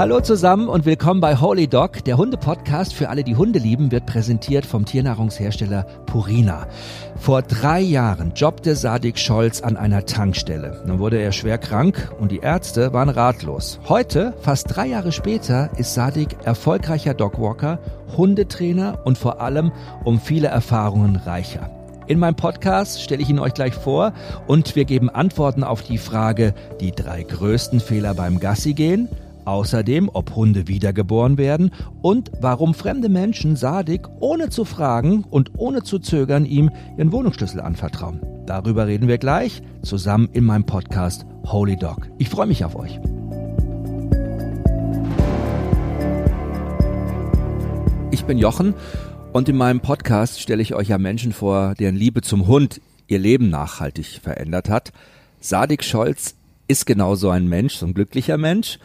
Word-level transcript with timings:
Hallo 0.00 0.18
zusammen 0.22 0.70
und 0.70 0.86
willkommen 0.86 1.20
bei 1.20 1.36
Holy 1.36 1.68
Dog. 1.68 2.02
Der 2.06 2.16
Hunde-Podcast 2.16 2.94
für 2.94 3.10
alle, 3.10 3.22
die 3.22 3.36
Hunde 3.36 3.58
lieben, 3.58 3.92
wird 3.92 4.06
präsentiert 4.06 4.64
vom 4.64 4.86
Tiernahrungshersteller 4.86 5.82
Purina. 6.06 6.68
Vor 7.16 7.42
drei 7.42 7.80
Jahren 7.80 8.32
jobbte 8.34 8.76
Sadik 8.76 9.18
Scholz 9.18 9.60
an 9.60 9.76
einer 9.76 10.06
Tankstelle. 10.06 10.82
Nun 10.86 11.00
wurde 11.00 11.18
er 11.18 11.32
schwer 11.32 11.58
krank 11.58 12.10
und 12.18 12.32
die 12.32 12.38
Ärzte 12.38 12.94
waren 12.94 13.10
ratlos. 13.10 13.78
Heute, 13.90 14.32
fast 14.40 14.74
drei 14.74 14.86
Jahre 14.86 15.12
später, 15.12 15.68
ist 15.76 15.92
Sadik 15.92 16.34
erfolgreicher 16.44 17.12
Dogwalker, 17.12 17.78
Hundetrainer 18.16 19.00
und 19.04 19.18
vor 19.18 19.42
allem 19.42 19.70
um 20.04 20.18
viele 20.18 20.48
Erfahrungen 20.48 21.16
reicher. 21.16 21.68
In 22.06 22.18
meinem 22.18 22.36
Podcast 22.36 23.02
stelle 23.02 23.20
ich 23.20 23.28
ihn 23.28 23.38
euch 23.38 23.52
gleich 23.52 23.74
vor 23.74 24.14
und 24.46 24.76
wir 24.76 24.86
geben 24.86 25.10
Antworten 25.10 25.62
auf 25.62 25.82
die 25.82 25.98
Frage, 25.98 26.54
die 26.80 26.92
drei 26.92 27.22
größten 27.22 27.80
Fehler 27.80 28.14
beim 28.14 28.40
Gassi 28.40 28.72
gehen, 28.72 29.10
Außerdem, 29.50 30.08
ob 30.12 30.36
Hunde 30.36 30.68
wiedergeboren 30.68 31.36
werden 31.36 31.72
und 32.02 32.30
warum 32.40 32.72
fremde 32.72 33.08
Menschen 33.08 33.56
Sadik 33.56 34.06
ohne 34.20 34.48
zu 34.48 34.64
fragen 34.64 35.24
und 35.28 35.58
ohne 35.58 35.82
zu 35.82 35.98
zögern 35.98 36.44
ihm 36.44 36.70
ihren 36.96 37.10
Wohnungsschlüssel 37.10 37.60
anvertrauen. 37.60 38.20
Darüber 38.46 38.86
reden 38.86 39.08
wir 39.08 39.18
gleich 39.18 39.60
zusammen 39.82 40.28
in 40.34 40.44
meinem 40.44 40.66
Podcast 40.66 41.26
Holy 41.46 41.76
Dog. 41.76 42.08
Ich 42.18 42.28
freue 42.28 42.46
mich 42.46 42.64
auf 42.64 42.76
euch. 42.76 43.00
Ich 48.12 48.24
bin 48.26 48.38
Jochen 48.38 48.74
und 49.32 49.48
in 49.48 49.56
meinem 49.56 49.80
Podcast 49.80 50.40
stelle 50.40 50.62
ich 50.62 50.76
euch 50.76 50.90
ja 50.90 50.98
Menschen 50.98 51.32
vor, 51.32 51.74
deren 51.74 51.96
Liebe 51.96 52.22
zum 52.22 52.46
Hund 52.46 52.80
ihr 53.08 53.18
Leben 53.18 53.50
nachhaltig 53.50 54.20
verändert 54.22 54.68
hat. 54.68 54.92
Sadik 55.40 55.82
Scholz 55.82 56.36
ist 56.68 56.86
genau 56.86 57.16
so 57.16 57.30
ein 57.30 57.48
Mensch, 57.48 57.74
so 57.74 57.86
ein 57.86 57.94
glücklicher 57.94 58.38
Mensch. 58.38 58.78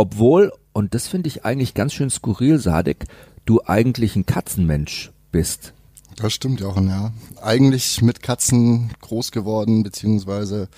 Obwohl, 0.00 0.50
und 0.72 0.94
das 0.94 1.08
finde 1.08 1.28
ich 1.28 1.44
eigentlich 1.44 1.74
ganz 1.74 1.92
schön 1.92 2.08
skurril, 2.08 2.58
Sadek, 2.58 3.04
du 3.44 3.60
eigentlich 3.66 4.16
ein 4.16 4.24
Katzenmensch 4.24 5.12
bist. 5.30 5.74
Das 6.16 6.32
stimmt, 6.32 6.60
Jochen, 6.60 6.88
ja. 6.88 7.12
Eigentlich 7.42 8.00
mit 8.00 8.22
Katzen 8.22 8.94
groß 9.02 9.30
geworden, 9.30 9.82
beziehungsweise 9.82 10.70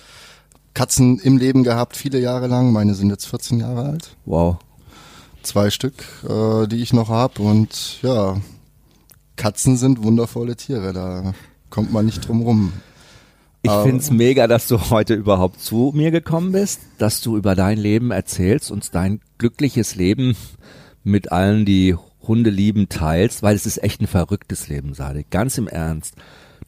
Katzen 0.73 1.19
im 1.19 1.37
Leben 1.37 1.63
gehabt, 1.63 1.95
viele 1.95 2.19
Jahre 2.19 2.47
lang. 2.47 2.73
Meine 2.73 2.95
sind 2.95 3.11
jetzt 3.11 3.27
14 3.27 3.61
Jahre 3.61 3.85
alt. 3.85 4.17
Wow. 4.25 4.57
Zwei 5.41 5.69
Stück, 5.69 6.03
äh, 6.27 6.67
die 6.67 6.81
ich 6.81 6.91
noch 6.91 7.07
habe. 7.07 7.43
Und 7.43 8.01
ja, 8.01 8.35
Katzen 9.37 9.77
sind 9.77 10.03
wundervolle 10.03 10.57
Tiere, 10.57 10.91
da 10.91 11.33
kommt 11.69 11.93
man 11.93 12.05
nicht 12.05 12.27
drum 12.27 12.41
rum. 12.41 12.73
Ich 13.65 13.71
finde 13.71 13.99
es 13.99 14.11
mega, 14.11 14.47
dass 14.47 14.67
du 14.67 14.89
heute 14.89 15.13
überhaupt 15.13 15.61
zu 15.61 15.93
mir 15.95 16.11
gekommen 16.11 16.51
bist, 16.51 16.81
dass 16.97 17.21
du 17.21 17.37
über 17.37 17.55
dein 17.55 17.77
Leben 17.77 18.11
erzählst, 18.11 18.71
uns 18.71 18.91
dein 18.91 19.21
glückliches 19.37 19.95
Leben 19.95 20.35
mit 21.05 21.31
allen, 21.31 21.63
die 21.63 21.95
Hunde 22.21 22.49
lieben, 22.49 22.89
teilst, 22.89 23.41
weil 23.41 23.55
es 23.55 23.65
ist 23.65 23.81
echt 23.81 24.01
ein 24.01 24.07
verrücktes 24.07 24.67
Leben, 24.67 24.93
Sade. 24.93 25.23
Ganz 25.29 25.57
im 25.57 25.69
Ernst. 25.69 26.15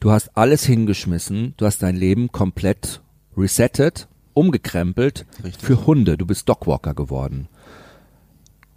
Du 0.00 0.10
hast 0.10 0.38
alles 0.38 0.64
hingeschmissen, 0.64 1.52
du 1.58 1.66
hast 1.66 1.82
dein 1.82 1.96
Leben 1.96 2.32
komplett 2.32 3.02
resettet, 3.36 4.08
umgekrempelt 4.32 5.26
Richtig. 5.44 5.66
für 5.66 5.86
Hunde. 5.86 6.16
Du 6.16 6.24
bist 6.24 6.48
Dogwalker 6.48 6.94
geworden. 6.94 7.48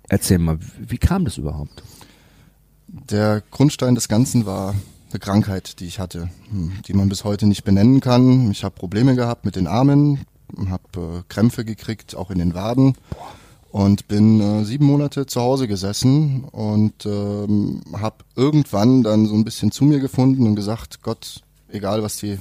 Erzähl 0.09 0.39
mal, 0.39 0.59
wie 0.77 0.97
kam 0.97 1.23
das 1.23 1.37
überhaupt? 1.37 1.83
Der 2.87 3.43
Grundstein 3.49 3.95
des 3.95 4.09
Ganzen 4.09 4.45
war 4.45 4.75
eine 5.11 5.19
Krankheit, 5.19 5.79
die 5.79 5.85
ich 5.85 5.99
hatte, 5.99 6.29
hm, 6.49 6.73
die 6.88 6.93
man 6.93 7.09
bis 7.09 7.23
heute 7.23 7.47
nicht 7.47 7.63
benennen 7.63 7.99
kann. 7.99 8.52
Ich 8.52 8.63
habe 8.63 8.75
Probleme 8.75 9.15
gehabt 9.15 9.45
mit 9.45 9.55
den 9.55 9.67
Armen, 9.67 10.25
habe 10.69 10.83
äh, 10.95 11.23
Krämpfe 11.29 11.65
gekriegt, 11.65 12.15
auch 12.15 12.31
in 12.31 12.39
den 12.39 12.53
Waden 12.53 12.95
und 13.71 14.07
bin 14.07 14.39
äh, 14.39 14.65
sieben 14.65 14.85
Monate 14.85 15.25
zu 15.25 15.41
Hause 15.41 15.67
gesessen 15.67 16.43
und 16.45 17.05
ähm, 17.05 17.81
habe 17.93 18.17
irgendwann 18.36 19.03
dann 19.03 19.27
so 19.27 19.36
ein 19.36 19.45
bisschen 19.45 19.71
zu 19.71 19.83
mir 19.83 19.99
gefunden 19.99 20.47
und 20.47 20.55
gesagt, 20.55 21.02
Gott, 21.03 21.41
egal 21.70 22.02
was 22.02 22.17
die 22.17 22.39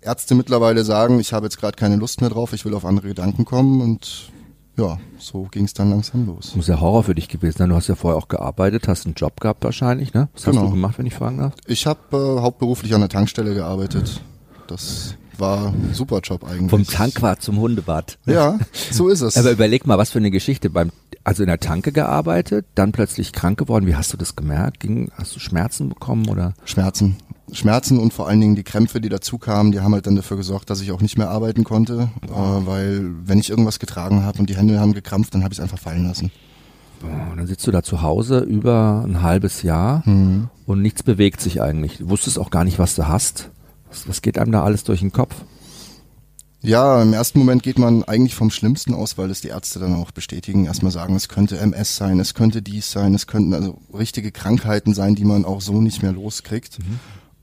Ärzte 0.00 0.34
mittlerweile 0.34 0.84
sagen, 0.84 1.20
ich 1.20 1.32
habe 1.32 1.46
jetzt 1.46 1.58
gerade 1.58 1.76
keine 1.76 1.96
Lust 1.96 2.20
mehr 2.20 2.30
drauf, 2.30 2.52
ich 2.52 2.64
will 2.64 2.74
auf 2.74 2.84
andere 2.84 3.08
Gedanken 3.08 3.44
kommen 3.44 3.80
und 3.80 4.30
ja, 4.78 4.98
so 5.18 5.48
ging 5.50 5.64
es 5.64 5.74
dann 5.74 5.90
langsam 5.90 6.26
los. 6.26 6.54
Muss 6.54 6.68
ja 6.68 6.80
Horror 6.80 7.02
für 7.02 7.14
dich 7.14 7.28
gewesen 7.28 7.58
sein. 7.58 7.68
Du 7.68 7.74
hast 7.74 7.88
ja 7.88 7.96
vorher 7.96 8.16
auch 8.16 8.28
gearbeitet, 8.28 8.86
hast 8.86 9.06
einen 9.06 9.14
Job 9.14 9.40
gehabt 9.40 9.64
wahrscheinlich, 9.64 10.14
ne? 10.14 10.28
Was 10.34 10.44
genau. 10.44 10.60
hast 10.62 10.66
du 10.68 10.70
gemacht, 10.70 10.98
wenn 10.98 11.06
ich 11.06 11.14
fragen 11.14 11.38
darf? 11.38 11.54
Ich 11.66 11.86
habe 11.86 12.00
äh, 12.12 12.40
hauptberuflich 12.40 12.94
an 12.94 13.00
der 13.00 13.08
Tankstelle 13.08 13.54
gearbeitet. 13.54 14.22
Das 14.68 15.16
war 15.36 15.68
ein 15.68 15.94
super 15.94 16.20
Job 16.20 16.44
eigentlich. 16.44 16.70
Vom 16.70 16.86
Tankwart 16.86 17.42
zum 17.42 17.58
Hundebad. 17.58 18.18
Ja, 18.26 18.58
so 18.90 19.08
ist 19.08 19.20
es. 19.20 19.36
Aber 19.38 19.50
überleg 19.50 19.86
mal, 19.86 19.98
was 19.98 20.10
für 20.10 20.18
eine 20.18 20.30
Geschichte. 20.30 20.70
Beim, 20.70 20.90
also 21.24 21.42
in 21.42 21.48
der 21.48 21.58
Tanke 21.58 21.90
gearbeitet, 21.90 22.66
dann 22.74 22.92
plötzlich 22.92 23.32
krank 23.32 23.58
geworden. 23.58 23.86
Wie 23.86 23.96
hast 23.96 24.12
du 24.12 24.16
das 24.16 24.36
gemerkt? 24.36 24.80
Ging, 24.80 25.10
hast 25.14 25.34
du 25.34 25.40
Schmerzen 25.40 25.88
bekommen 25.88 26.28
oder? 26.28 26.54
Schmerzen. 26.64 27.16
Schmerzen 27.52 27.98
und 27.98 28.12
vor 28.12 28.28
allen 28.28 28.40
Dingen 28.40 28.54
die 28.54 28.64
Krämpfe, 28.64 29.00
die 29.00 29.08
dazu 29.08 29.38
kamen, 29.38 29.72
die 29.72 29.80
haben 29.80 29.94
halt 29.94 30.06
dann 30.06 30.16
dafür 30.16 30.36
gesorgt, 30.36 30.70
dass 30.70 30.80
ich 30.80 30.92
auch 30.92 31.00
nicht 31.00 31.18
mehr 31.18 31.30
arbeiten 31.30 31.64
konnte, 31.64 32.10
äh, 32.22 32.30
weil 32.30 33.10
wenn 33.24 33.38
ich 33.38 33.50
irgendwas 33.50 33.78
getragen 33.78 34.24
habe 34.24 34.38
und 34.38 34.50
die 34.50 34.56
Hände 34.56 34.80
haben 34.80 34.92
gekrampft, 34.92 35.34
dann 35.34 35.42
habe 35.42 35.52
ich 35.52 35.58
es 35.58 35.62
einfach 35.62 35.78
fallen 35.78 36.06
lassen. 36.06 36.30
Boah, 37.00 37.36
dann 37.36 37.46
sitzt 37.46 37.66
du 37.66 37.70
da 37.70 37.82
zu 37.82 38.02
Hause 38.02 38.40
über 38.40 39.04
ein 39.06 39.22
halbes 39.22 39.62
Jahr 39.62 40.02
mhm. 40.04 40.48
und 40.66 40.82
nichts 40.82 41.02
bewegt 41.02 41.40
sich 41.40 41.62
eigentlich. 41.62 41.98
Du 41.98 42.10
wusstest 42.10 42.38
auch 42.38 42.50
gar 42.50 42.64
nicht, 42.64 42.78
was 42.78 42.94
du 42.94 43.06
hast. 43.06 43.50
Was, 43.88 44.08
was 44.08 44.22
geht 44.22 44.38
einem 44.38 44.52
da 44.52 44.64
alles 44.64 44.84
durch 44.84 45.00
den 45.00 45.12
Kopf? 45.12 45.34
Ja, 46.60 47.00
im 47.02 47.12
ersten 47.12 47.38
Moment 47.38 47.62
geht 47.62 47.78
man 47.78 48.02
eigentlich 48.02 48.34
vom 48.34 48.50
Schlimmsten 48.50 48.92
aus, 48.92 49.16
weil 49.16 49.30
es 49.30 49.40
die 49.40 49.48
Ärzte 49.48 49.78
dann 49.78 49.94
auch 49.94 50.10
bestätigen. 50.10 50.66
Erstmal 50.66 50.90
sagen, 50.90 51.14
es 51.14 51.28
könnte 51.28 51.58
MS 51.58 51.96
sein, 51.96 52.18
es 52.18 52.34
könnte 52.34 52.62
dies 52.62 52.90
sein, 52.90 53.14
es 53.14 53.28
könnten 53.28 53.54
also 53.54 53.78
richtige 53.94 54.32
Krankheiten 54.32 54.92
sein, 54.92 55.14
die 55.14 55.24
man 55.24 55.44
auch 55.44 55.60
so 55.60 55.80
nicht 55.80 56.02
mehr 56.02 56.12
loskriegt. 56.12 56.80
Mhm. 56.80 56.98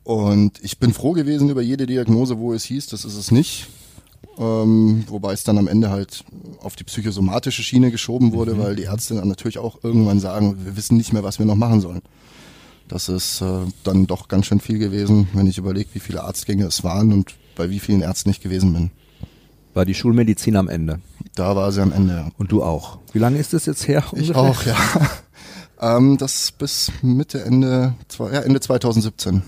Und 0.05 0.63
ich 0.63 0.77
bin 0.77 0.93
froh 0.93 1.13
gewesen 1.13 1.49
über 1.49 1.63
jede 1.63 1.87
Diagnose, 1.87 2.37
wo 2.37 2.53
es 2.53 2.63
hieß, 2.63 2.87
das 2.87 3.05
ist 3.05 3.17
es 3.17 3.31
nicht. 3.31 3.67
Ähm, 4.37 5.03
wobei 5.07 5.33
es 5.33 5.43
dann 5.43 5.57
am 5.57 5.67
Ende 5.67 5.89
halt 5.89 6.23
auf 6.61 6.75
die 6.75 6.83
psychosomatische 6.83 7.63
Schiene 7.63 7.89
geschoben 7.89 8.31
wurde, 8.31 8.53
mhm. 8.53 8.59
weil 8.59 8.75
die 8.75 8.83
Ärzte 8.83 9.15
dann 9.15 9.27
natürlich 9.27 9.57
auch 9.57 9.83
irgendwann 9.83 10.19
sagen, 10.19 10.63
wir 10.63 10.77
wissen 10.77 10.95
nicht 10.95 11.11
mehr, 11.11 11.23
was 11.23 11.39
wir 11.39 11.47
noch 11.47 11.55
machen 11.55 11.81
sollen. 11.81 12.03
Das 12.87 13.09
ist 13.09 13.41
äh, 13.41 13.61
dann 13.83 14.05
doch 14.05 14.27
ganz 14.27 14.45
schön 14.45 14.59
viel 14.59 14.77
gewesen, 14.77 15.27
wenn 15.33 15.47
ich 15.47 15.57
überlege, 15.57 15.89
wie 15.93 15.99
viele 15.99 16.23
Arztgänge 16.23 16.65
es 16.65 16.83
waren 16.83 17.11
und 17.11 17.33
bei 17.55 17.71
wie 17.71 17.79
vielen 17.79 18.01
Ärzten 18.01 18.29
ich 18.29 18.41
gewesen 18.41 18.73
bin. 18.73 18.91
War 19.73 19.85
die 19.85 19.95
Schulmedizin 19.95 20.55
am 20.55 20.69
Ende? 20.69 20.99
Da 21.33 21.55
war 21.55 21.71
sie 21.71 21.81
am 21.81 21.91
Ende, 21.91 22.13
ja. 22.13 22.31
Und 22.37 22.51
du 22.51 22.61
auch. 22.61 22.99
Wie 23.11 23.19
lange 23.19 23.39
ist 23.39 23.53
das 23.53 23.65
jetzt 23.65 23.87
her? 23.87 24.03
Ungefähr? 24.11 24.29
Ich 24.29 24.35
auch, 24.35 24.65
ja. 24.67 24.77
ähm, 25.97 26.17
das 26.17 26.51
bis 26.51 26.91
Mitte, 27.01 27.41
Ende, 27.41 27.95
ja, 28.19 28.41
Ende 28.41 28.59
2017 28.59 29.41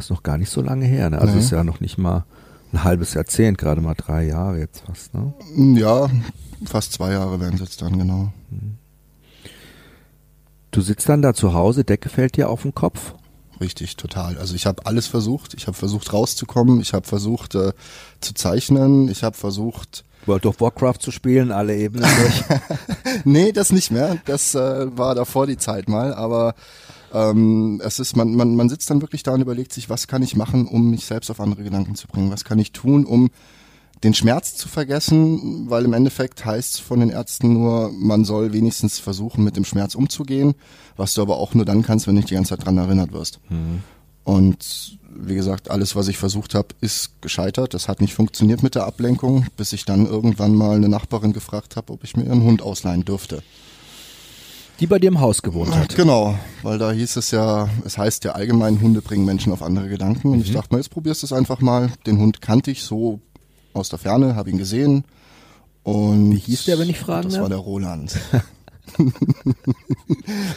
ist 0.00 0.10
noch 0.10 0.22
gar 0.22 0.38
nicht 0.38 0.50
so 0.50 0.60
lange 0.60 0.86
her. 0.86 1.10
Ne? 1.10 1.18
Also 1.20 1.34
nee. 1.34 1.40
ist 1.40 1.50
ja 1.50 1.64
noch 1.64 1.80
nicht 1.80 1.98
mal 1.98 2.24
ein 2.72 2.84
halbes 2.84 3.14
Jahrzehnt, 3.14 3.58
gerade 3.58 3.80
mal 3.80 3.94
drei 3.94 4.26
Jahre 4.26 4.58
jetzt 4.58 4.82
fast. 4.86 5.14
Ne? 5.14 5.32
Ja, 5.78 6.08
fast 6.64 6.92
zwei 6.92 7.12
Jahre 7.12 7.40
werden 7.40 7.54
es 7.54 7.60
jetzt 7.60 7.82
dann, 7.82 7.98
genau. 7.98 8.32
Du 10.70 10.80
sitzt 10.80 11.08
dann 11.08 11.22
da 11.22 11.34
zu 11.34 11.54
Hause, 11.54 11.84
Decke 11.84 12.08
fällt 12.08 12.36
dir 12.36 12.48
auf 12.48 12.62
den 12.62 12.74
Kopf? 12.74 13.14
Richtig, 13.60 13.96
total. 13.96 14.38
Also 14.38 14.54
ich 14.54 14.64
habe 14.64 14.86
alles 14.86 15.06
versucht. 15.06 15.52
Ich 15.54 15.66
habe 15.66 15.76
versucht 15.76 16.12
rauszukommen. 16.14 16.80
Ich 16.80 16.94
habe 16.94 17.06
versucht 17.06 17.54
äh, 17.54 17.72
zu 18.20 18.32
zeichnen. 18.32 19.08
Ich 19.08 19.22
habe 19.22 19.36
versucht 19.36 20.04
World 20.24 20.46
of 20.46 20.60
Warcraft 20.60 20.98
zu 21.00 21.10
spielen, 21.10 21.52
alle 21.52 21.76
Ebenen 21.76 22.08
durch. 22.20 22.44
nee, 23.24 23.52
das 23.52 23.70
nicht 23.70 23.90
mehr. 23.90 24.16
Das 24.24 24.54
äh, 24.54 24.96
war 24.96 25.14
davor 25.14 25.46
die 25.46 25.58
Zeit 25.58 25.90
mal. 25.90 26.14
Aber 26.14 26.54
ähm, 27.12 27.80
es 27.84 27.98
ist, 27.98 28.16
man, 28.16 28.34
man, 28.34 28.56
man 28.56 28.68
sitzt 28.68 28.90
dann 28.90 29.00
wirklich 29.00 29.22
da 29.22 29.32
und 29.32 29.40
überlegt 29.40 29.72
sich, 29.72 29.90
was 29.90 30.06
kann 30.06 30.22
ich 30.22 30.36
machen, 30.36 30.66
um 30.66 30.90
mich 30.90 31.04
selbst 31.04 31.30
auf 31.30 31.40
andere 31.40 31.62
Gedanken 31.62 31.94
zu 31.94 32.06
bringen? 32.08 32.30
Was 32.30 32.44
kann 32.44 32.58
ich 32.58 32.72
tun, 32.72 33.04
um 33.04 33.30
den 34.02 34.14
Schmerz 34.14 34.56
zu 34.56 34.68
vergessen, 34.68 35.68
weil 35.68 35.84
im 35.84 35.92
Endeffekt 35.92 36.44
heißt 36.44 36.74
es 36.74 36.80
von 36.80 37.00
den 37.00 37.10
Ärzten 37.10 37.52
nur, 37.52 37.92
man 37.92 38.24
soll 38.24 38.52
wenigstens 38.52 38.98
versuchen, 38.98 39.44
mit 39.44 39.56
dem 39.56 39.64
Schmerz 39.64 39.94
umzugehen, 39.94 40.54
was 40.96 41.12
du 41.14 41.22
aber 41.22 41.36
auch 41.36 41.54
nur 41.54 41.66
dann 41.66 41.82
kannst, 41.82 42.06
wenn 42.06 42.14
du 42.14 42.22
dich 42.22 42.30
die 42.30 42.34
ganze 42.34 42.56
Zeit 42.56 42.64
dran 42.64 42.78
erinnert 42.78 43.12
wirst. 43.12 43.40
Mhm. 43.50 43.82
Und 44.24 44.98
wie 45.14 45.34
gesagt, 45.34 45.70
alles, 45.70 45.96
was 45.96 46.08
ich 46.08 46.16
versucht 46.16 46.54
habe, 46.54 46.68
ist 46.80 47.20
gescheitert. 47.20 47.74
Das 47.74 47.88
hat 47.88 48.00
nicht 48.00 48.14
funktioniert 48.14 48.62
mit 48.62 48.74
der 48.74 48.86
Ablenkung, 48.86 49.46
bis 49.56 49.72
ich 49.72 49.84
dann 49.84 50.06
irgendwann 50.06 50.54
mal 50.54 50.76
eine 50.76 50.88
Nachbarin 50.88 51.32
gefragt 51.32 51.76
habe, 51.76 51.92
ob 51.92 52.04
ich 52.04 52.16
mir 52.16 52.30
einen 52.30 52.44
Hund 52.44 52.62
ausleihen 52.62 53.04
dürfte. 53.04 53.42
Die 54.80 54.86
bei 54.86 54.98
dir 54.98 55.08
im 55.08 55.20
Haus 55.20 55.42
gewohnt 55.42 55.76
hat. 55.76 55.94
Genau, 55.94 56.34
weil 56.62 56.78
da 56.78 56.90
hieß 56.90 57.16
es 57.16 57.30
ja, 57.30 57.68
es 57.84 57.98
heißt 57.98 58.24
ja 58.24 58.32
allgemein, 58.32 58.80
Hunde 58.80 59.02
bringen 59.02 59.26
Menschen 59.26 59.52
auf 59.52 59.62
andere 59.62 59.88
Gedanken. 59.88 60.28
Und 60.28 60.38
mhm. 60.38 60.42
ich 60.42 60.52
dachte 60.52 60.68
mal, 60.72 60.78
jetzt 60.78 60.88
probierst 60.88 61.22
du 61.22 61.26
es 61.26 61.34
einfach 61.34 61.60
mal. 61.60 61.90
Den 62.06 62.18
Hund 62.18 62.40
kannte 62.40 62.70
ich 62.70 62.82
so 62.82 63.20
aus 63.74 63.90
der 63.90 63.98
Ferne, 63.98 64.36
habe 64.36 64.48
ihn 64.48 64.56
gesehen. 64.56 65.04
Und 65.82 66.32
Wie 66.32 66.38
hieß 66.38 66.64
der, 66.64 66.78
wenn 66.78 66.88
ich 66.88 66.98
fragen 66.98 67.24
Das 67.24 67.34
darf? 67.34 67.42
war 67.42 67.48
der 67.50 67.58
Roland. 67.58 68.18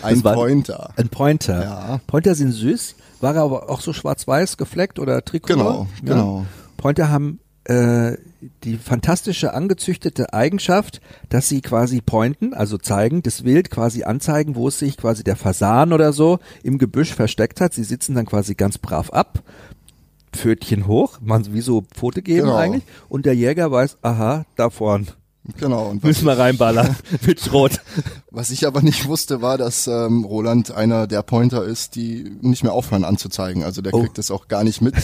ein 0.01 0.21
Pointer. 0.21 0.93
Ein 0.95 1.09
Pointer. 1.09 1.63
Ja. 1.63 2.01
Pointer 2.07 2.35
sind 2.35 2.51
süß. 2.51 2.95
War 3.19 3.35
er 3.35 3.43
aber 3.43 3.69
auch 3.69 3.81
so 3.81 3.91
schwarz-weiß 3.91 4.55
gefleckt 4.55 4.99
oder 4.99 5.23
Trikot? 5.23 5.53
Genau, 5.53 5.87
ja. 6.01 6.13
genau. 6.13 6.45
Pointer 6.77 7.09
haben 7.09 7.39
äh, 7.65 8.17
die 8.63 8.77
fantastische 8.77 9.53
angezüchtete 9.53 10.33
Eigenschaft, 10.33 10.99
dass 11.29 11.47
sie 11.47 11.61
quasi 11.61 12.01
pointen, 12.01 12.53
also 12.53 12.77
zeigen, 12.77 13.23
das 13.23 13.43
Wild 13.45 13.69
quasi 13.71 14.03
anzeigen, 14.03 14.55
wo 14.55 14.67
es 14.67 14.79
sich 14.79 14.97
quasi 14.97 15.23
der 15.23 15.35
Fasan 15.37 15.93
oder 15.93 16.11
so 16.13 16.39
im 16.63 16.77
Gebüsch 16.77 17.13
versteckt 17.13 17.61
hat. 17.61 17.73
Sie 17.73 17.83
sitzen 17.85 18.15
dann 18.15 18.25
quasi 18.25 18.55
ganz 18.55 18.77
brav 18.77 19.11
ab, 19.11 19.41
Pfötchen 20.33 20.87
hoch, 20.87 21.19
man 21.21 21.53
wie 21.53 21.61
so 21.61 21.83
Pfote 21.93 22.21
geben 22.21 22.47
Genau. 22.47 22.57
eigentlich, 22.57 22.83
und 23.07 23.25
der 23.25 23.35
Jäger 23.35 23.71
weiß, 23.71 23.97
aha, 24.01 24.45
da 24.55 24.69
vorn. 24.69 25.07
Genau. 25.59 25.89
Und 25.89 26.01
was, 26.01 26.07
Müssen 26.07 26.25
wir 26.25 26.37
reinballern 26.39 26.95
mit 27.27 27.41
Schrot. 27.41 27.81
was 28.31 28.49
ich 28.49 28.65
aber 28.65 28.81
nicht 28.81 29.07
wusste, 29.09 29.41
war, 29.41 29.57
dass 29.57 29.87
ähm, 29.87 30.23
Roland 30.23 30.71
einer 30.71 31.05
der 31.05 31.21
Pointer 31.21 31.65
ist, 31.65 31.95
die 31.95 32.31
nicht 32.41 32.63
mehr 32.63 32.71
aufhören 32.71 33.03
anzuzeigen. 33.03 33.61
Also 33.63 33.81
der 33.81 33.93
Oh. 33.93 34.01
kriegt 34.01 34.17
das 34.17 34.31
auch 34.31 34.47
gar 34.47 34.63
nicht 34.63 34.81
mit. 34.81 34.95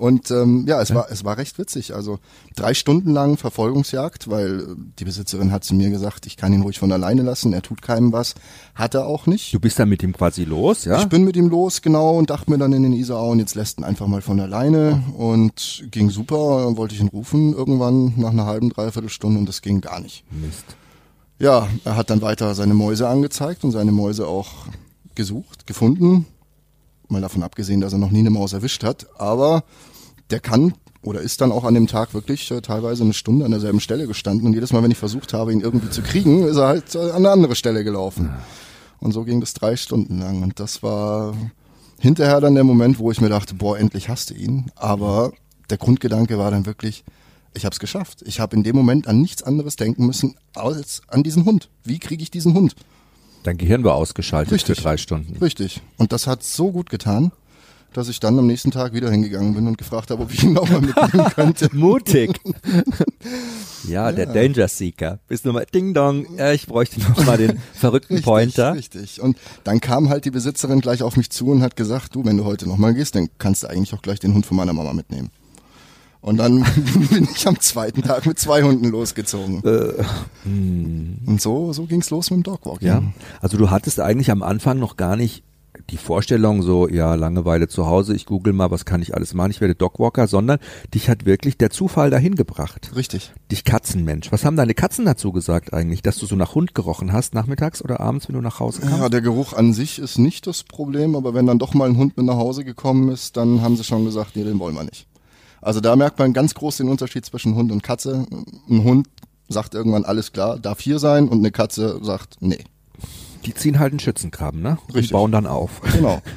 und 0.00 0.30
ähm, 0.30 0.64
ja, 0.66 0.80
es 0.80 0.94
war 0.94 1.10
es 1.10 1.24
war 1.26 1.36
recht 1.36 1.58
witzig. 1.58 1.94
Also 1.94 2.20
drei 2.56 2.72
Stunden 2.72 3.12
lang 3.12 3.36
Verfolgungsjagd, 3.36 4.30
weil 4.30 4.74
die 4.98 5.04
Besitzerin 5.04 5.52
hat 5.52 5.62
zu 5.62 5.74
mir 5.74 5.90
gesagt, 5.90 6.24
ich 6.24 6.38
kann 6.38 6.54
ihn 6.54 6.62
ruhig 6.62 6.78
von 6.78 6.90
alleine 6.90 7.20
lassen. 7.20 7.52
Er 7.52 7.60
tut 7.60 7.82
keinem 7.82 8.10
was. 8.10 8.34
Hat 8.74 8.94
er 8.94 9.06
auch 9.06 9.26
nicht. 9.26 9.52
Du 9.52 9.60
bist 9.60 9.78
dann 9.78 9.90
mit 9.90 10.02
ihm 10.02 10.14
quasi 10.14 10.44
los, 10.44 10.86
ja? 10.86 11.00
Ich 11.00 11.08
bin 11.10 11.22
mit 11.24 11.36
ihm 11.36 11.50
los, 11.50 11.82
genau, 11.82 12.16
und 12.16 12.30
dachte 12.30 12.50
mir 12.50 12.56
dann 12.56 12.72
in 12.72 12.82
den 12.82 12.94
Isarau, 12.94 13.32
und 13.32 13.40
jetzt 13.40 13.54
lässt 13.54 13.78
ihn 13.78 13.84
einfach 13.84 14.06
mal 14.06 14.22
von 14.22 14.40
alleine 14.40 15.02
und 15.18 15.84
ging 15.90 16.08
super, 16.08 16.64
dann 16.64 16.78
wollte 16.78 16.94
ich 16.94 17.02
ihn 17.02 17.08
rufen 17.08 17.52
irgendwann 17.52 18.14
nach 18.16 18.30
einer 18.30 18.46
halben, 18.46 18.70
dreiviertel 18.70 19.10
Stunde 19.10 19.38
und 19.38 19.46
das 19.50 19.60
ging 19.60 19.82
gar 19.82 20.00
nicht. 20.00 20.24
Mist. 20.30 20.64
Ja, 21.38 21.68
er 21.84 21.96
hat 21.96 22.08
dann 22.08 22.22
weiter 22.22 22.54
seine 22.54 22.72
Mäuse 22.72 23.06
angezeigt 23.06 23.64
und 23.64 23.72
seine 23.72 23.92
Mäuse 23.92 24.26
auch 24.26 24.48
gesucht, 25.14 25.66
gefunden. 25.66 26.24
Mal 27.08 27.20
davon 27.20 27.42
abgesehen, 27.42 27.82
dass 27.82 27.92
er 27.92 27.98
noch 27.98 28.12
nie 28.12 28.20
eine 28.20 28.30
Maus 28.30 28.54
erwischt 28.54 28.82
hat, 28.82 29.08
aber 29.18 29.64
der 30.30 30.40
kann 30.40 30.74
oder 31.02 31.20
ist 31.20 31.40
dann 31.40 31.52
auch 31.52 31.64
an 31.64 31.74
dem 31.74 31.86
Tag 31.86 32.14
wirklich 32.14 32.50
äh, 32.50 32.60
teilweise 32.60 33.02
eine 33.04 33.14
Stunde 33.14 33.44
an 33.44 33.50
derselben 33.50 33.80
Stelle 33.80 34.06
gestanden 34.06 34.46
und 34.46 34.52
jedes 34.52 34.72
Mal, 34.72 34.82
wenn 34.82 34.90
ich 34.90 34.98
versucht 34.98 35.32
habe, 35.32 35.52
ihn 35.52 35.60
irgendwie 35.60 35.90
zu 35.90 36.02
kriegen, 36.02 36.44
ist 36.44 36.56
er 36.56 36.68
halt 36.68 36.94
äh, 36.94 37.10
an 37.10 37.16
eine 37.16 37.30
andere 37.30 37.56
Stelle 37.56 37.84
gelaufen. 37.84 38.30
Und 38.98 39.12
so 39.12 39.24
ging 39.24 39.40
das 39.40 39.54
drei 39.54 39.76
Stunden 39.76 40.18
lang 40.18 40.42
und 40.42 40.60
das 40.60 40.82
war 40.82 41.34
hinterher 41.98 42.40
dann 42.40 42.54
der 42.54 42.64
Moment, 42.64 42.98
wo 42.98 43.10
ich 43.10 43.20
mir 43.20 43.28
dachte, 43.28 43.54
boah, 43.54 43.78
endlich 43.78 44.08
hast 44.08 44.30
du 44.30 44.34
ihn. 44.34 44.70
Aber 44.76 45.32
der 45.70 45.78
Grundgedanke 45.78 46.38
war 46.38 46.50
dann 46.50 46.66
wirklich, 46.66 47.04
ich 47.54 47.64
habe 47.64 47.72
es 47.72 47.80
geschafft. 47.80 48.22
Ich 48.26 48.40
habe 48.40 48.56
in 48.56 48.62
dem 48.62 48.76
Moment 48.76 49.06
an 49.06 49.20
nichts 49.20 49.42
anderes 49.42 49.76
denken 49.76 50.06
müssen 50.06 50.36
als 50.54 51.02
an 51.08 51.22
diesen 51.22 51.44
Hund. 51.44 51.68
Wie 51.84 51.98
kriege 51.98 52.22
ich 52.22 52.30
diesen 52.30 52.54
Hund? 52.54 52.74
Dein 53.42 53.56
Gehirn 53.56 53.84
war 53.84 53.94
ausgeschaltet 53.94 54.52
Richtig. 54.52 54.76
für 54.76 54.82
drei 54.82 54.96
Stunden. 54.96 55.36
Richtig. 55.38 55.80
Und 55.96 56.12
das 56.12 56.26
hat 56.26 56.42
so 56.42 56.72
gut 56.72 56.90
getan, 56.90 57.32
dass 57.92 58.08
ich 58.08 58.20
dann 58.20 58.38
am 58.38 58.46
nächsten 58.46 58.70
Tag 58.70 58.92
wieder 58.92 59.10
hingegangen 59.10 59.54
bin 59.54 59.66
und 59.66 59.78
gefragt 59.78 60.10
habe, 60.10 60.22
ob 60.22 60.32
ich 60.32 60.44
ihn 60.44 60.52
nochmal 60.52 60.80
mitnehmen 60.80 61.30
könnte. 61.34 61.68
Mutig. 61.72 62.40
ja, 63.88 64.12
der 64.12 64.26
Danger 64.26 64.68
Seeker. 64.68 65.18
Bist 65.26 65.44
du 65.44 65.52
mal 65.52 65.66
Ding 65.66 65.92
Dong. 65.94 66.26
Ja, 66.36 66.52
ich 66.52 66.66
bräuchte 66.66 67.00
noch 67.00 67.24
mal 67.24 67.36
den 67.36 67.58
verrückten 67.74 68.14
Richtig, 68.14 68.24
Pointer. 68.24 68.74
Richtig. 68.74 69.20
Und 69.20 69.36
dann 69.64 69.80
kam 69.80 70.08
halt 70.08 70.24
die 70.24 70.30
Besitzerin 70.30 70.80
gleich 70.80 71.02
auf 71.02 71.16
mich 71.16 71.30
zu 71.30 71.48
und 71.48 71.62
hat 71.62 71.76
gesagt, 71.76 72.14
du, 72.14 72.24
wenn 72.24 72.36
du 72.36 72.44
heute 72.44 72.68
nochmal 72.68 72.94
gehst, 72.94 73.14
dann 73.16 73.28
kannst 73.38 73.64
du 73.64 73.66
eigentlich 73.68 73.92
auch 73.94 74.02
gleich 74.02 74.20
den 74.20 74.34
Hund 74.34 74.46
von 74.46 74.56
meiner 74.56 74.72
Mama 74.72 74.92
mitnehmen. 74.92 75.30
Und 76.20 76.36
dann 76.36 76.64
bin 77.10 77.26
ich 77.34 77.48
am 77.48 77.58
zweiten 77.60 78.02
Tag 78.02 78.26
mit 78.26 78.38
zwei 78.38 78.62
Hunden 78.62 78.90
losgezogen. 78.90 79.62
Und 80.44 81.40
so, 81.40 81.72
so 81.72 81.86
ging's 81.86 82.10
los 82.10 82.30
mit 82.30 82.40
dem 82.40 82.42
Dogwalking. 82.42 82.86
Ja. 82.86 83.02
Also 83.40 83.56
du 83.56 83.70
hattest 83.70 84.00
eigentlich 84.00 84.30
am 84.30 84.42
Anfang 84.42 84.78
noch 84.78 84.98
gar 84.98 85.16
nicht 85.16 85.44
die 85.90 85.96
Vorstellung 85.96 86.62
so, 86.62 86.88
ja, 86.88 87.14
Langeweile 87.14 87.68
zu 87.68 87.86
Hause, 87.86 88.14
ich 88.14 88.26
google 88.26 88.52
mal, 88.52 88.70
was 88.70 88.84
kann 88.84 89.02
ich 89.02 89.14
alles 89.14 89.34
machen, 89.34 89.50
ich 89.50 89.60
werde 89.60 89.74
Dogwalker, 89.74 90.26
sondern 90.26 90.58
dich 90.94 91.08
hat 91.08 91.26
wirklich 91.26 91.58
der 91.58 91.70
Zufall 91.70 92.10
dahin 92.10 92.34
gebracht. 92.34 92.90
Richtig. 92.94 93.32
Dich 93.50 93.64
Katzenmensch. 93.64 94.32
Was 94.32 94.44
haben 94.44 94.56
deine 94.56 94.74
Katzen 94.74 95.04
dazu 95.04 95.32
gesagt 95.32 95.72
eigentlich, 95.72 96.02
dass 96.02 96.18
du 96.18 96.26
so 96.26 96.36
nach 96.36 96.54
Hund 96.54 96.74
gerochen 96.74 97.12
hast, 97.12 97.34
nachmittags 97.34 97.82
oder 97.82 98.00
abends, 98.00 98.28
wenn 98.28 98.34
du 98.34 98.42
nach 98.42 98.60
Hause 98.60 98.80
kamst? 98.80 98.98
Ja, 98.98 99.08
der 99.08 99.20
Geruch 99.20 99.52
an 99.52 99.72
sich 99.72 99.98
ist 99.98 100.18
nicht 100.18 100.46
das 100.46 100.64
Problem, 100.64 101.14
aber 101.14 101.34
wenn 101.34 101.46
dann 101.46 101.58
doch 101.58 101.74
mal 101.74 101.88
ein 101.88 101.96
Hund 101.96 102.16
mit 102.16 102.26
nach 102.26 102.36
Hause 102.36 102.64
gekommen 102.64 103.08
ist, 103.10 103.36
dann 103.36 103.62
haben 103.62 103.76
sie 103.76 103.84
schon 103.84 104.04
gesagt, 104.04 104.36
nee, 104.36 104.44
den 104.44 104.58
wollen 104.58 104.74
wir 104.74 104.84
nicht. 104.84 105.06
Also 105.60 105.80
da 105.80 105.94
merkt 105.96 106.18
man 106.18 106.32
ganz 106.32 106.54
groß 106.54 106.78
den 106.78 106.88
Unterschied 106.88 107.24
zwischen 107.24 107.54
Hund 107.54 107.70
und 107.70 107.82
Katze. 107.82 108.26
Ein 108.68 108.84
Hund 108.84 109.08
sagt 109.48 109.74
irgendwann 109.74 110.04
alles 110.04 110.32
klar, 110.32 110.58
darf 110.58 110.80
hier 110.80 110.98
sein 110.98 111.28
und 111.28 111.38
eine 111.38 111.50
Katze 111.50 112.00
sagt 112.02 112.36
nee. 112.40 112.64
Die 113.44 113.54
ziehen 113.54 113.78
halt 113.78 113.92
einen 113.92 114.00
Schützengraben, 114.00 114.60
ne? 114.60 114.78
Und 114.88 114.94
Richtig. 114.94 115.12
bauen 115.12 115.32
dann 115.32 115.46
auf. 115.46 115.80
Genau. 115.92 116.20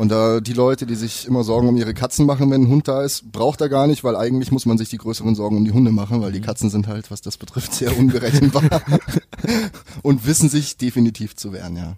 Und 0.00 0.08
da 0.08 0.40
die 0.40 0.54
Leute, 0.54 0.86
die 0.86 0.94
sich 0.94 1.26
immer 1.26 1.44
Sorgen 1.44 1.68
um 1.68 1.76
ihre 1.76 1.92
Katzen 1.92 2.24
machen, 2.24 2.50
wenn 2.50 2.62
ein 2.62 2.68
Hund 2.68 2.88
da 2.88 3.02
ist, 3.02 3.32
braucht 3.32 3.60
er 3.60 3.68
gar 3.68 3.86
nicht, 3.86 4.02
weil 4.02 4.16
eigentlich 4.16 4.50
muss 4.50 4.64
man 4.64 4.78
sich 4.78 4.88
die 4.88 4.96
größeren 4.96 5.34
Sorgen 5.34 5.58
um 5.58 5.64
die 5.66 5.72
Hunde 5.72 5.90
machen, 5.90 6.22
weil 6.22 6.32
die 6.32 6.40
Katzen 6.40 6.70
sind 6.70 6.86
halt, 6.86 7.10
was 7.10 7.20
das 7.20 7.36
betrifft, 7.36 7.74
sehr 7.74 7.94
unberechenbar 7.98 8.62
und 10.02 10.26
wissen 10.26 10.48
sich 10.48 10.78
definitiv 10.78 11.36
zu 11.36 11.52
wehren, 11.52 11.76
ja. 11.76 11.96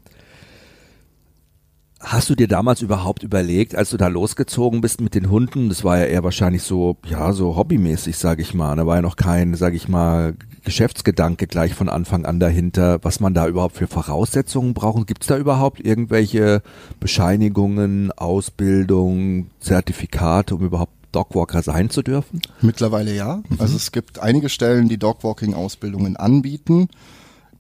Hast 2.03 2.29
du 2.29 2.35
dir 2.35 2.49
damals 2.49 2.83
überhaupt 2.83 3.23
überlegt, 3.23 3.77
als 3.77 3.91
du 3.91 3.97
da 3.97 4.09
losgezogen 4.09 4.81
bist 4.81 5.01
mit 5.01 5.15
den 5.15 5.31
Hunden, 5.31 5.69
das 5.69 5.85
war 5.85 5.99
ja 5.99 6.05
eher 6.07 6.25
wahrscheinlich 6.25 6.65
so, 6.65 6.97
ja, 7.07 7.33
so 7.33 7.57
hobbymäßig, 7.57 8.19
sag 8.19 8.41
ich 8.41 8.55
mal, 8.55 8.75
da 8.77 8.87
war 8.87 8.97
ja 8.97 9.03
noch 9.03 9.15
kein, 9.15 9.55
sag 9.55 9.73
ich 9.75 9.89
mal, 9.89 10.35
Geschäftsgedanke 10.65 11.47
gleich 11.47 11.75
von 11.75 11.89
Anfang 11.89 12.27
an 12.27 12.41
dahinter, 12.41 12.99
was 13.03 13.21
man 13.21 13.35
da 13.35 13.47
überhaupt 13.47 13.77
für 13.77 13.87
Voraussetzungen 13.87 14.75
braucht. 14.75 15.07
Gibt 15.07 15.23
es 15.23 15.29
da 15.29 15.39
überhaupt 15.39 15.81
irgendwelche 15.81 16.63
Bescheinigungen, 16.99 18.11
Ausbildung, 18.13 19.47
Zertifikate, 19.61 20.57
um 20.57 20.63
überhaupt 20.63 20.93
Dogwalker 21.13 21.63
sein 21.63 21.91
zu 21.91 22.03
dürfen? 22.03 22.41
Mittlerweile 22.61 23.15
ja. 23.15 23.43
Also 23.59 23.77
es 23.77 23.93
gibt 23.93 24.19
einige 24.19 24.49
Stellen, 24.49 24.89
die 24.89 24.99
Dogwalking-Ausbildungen 24.99 26.17
anbieten. 26.17 26.89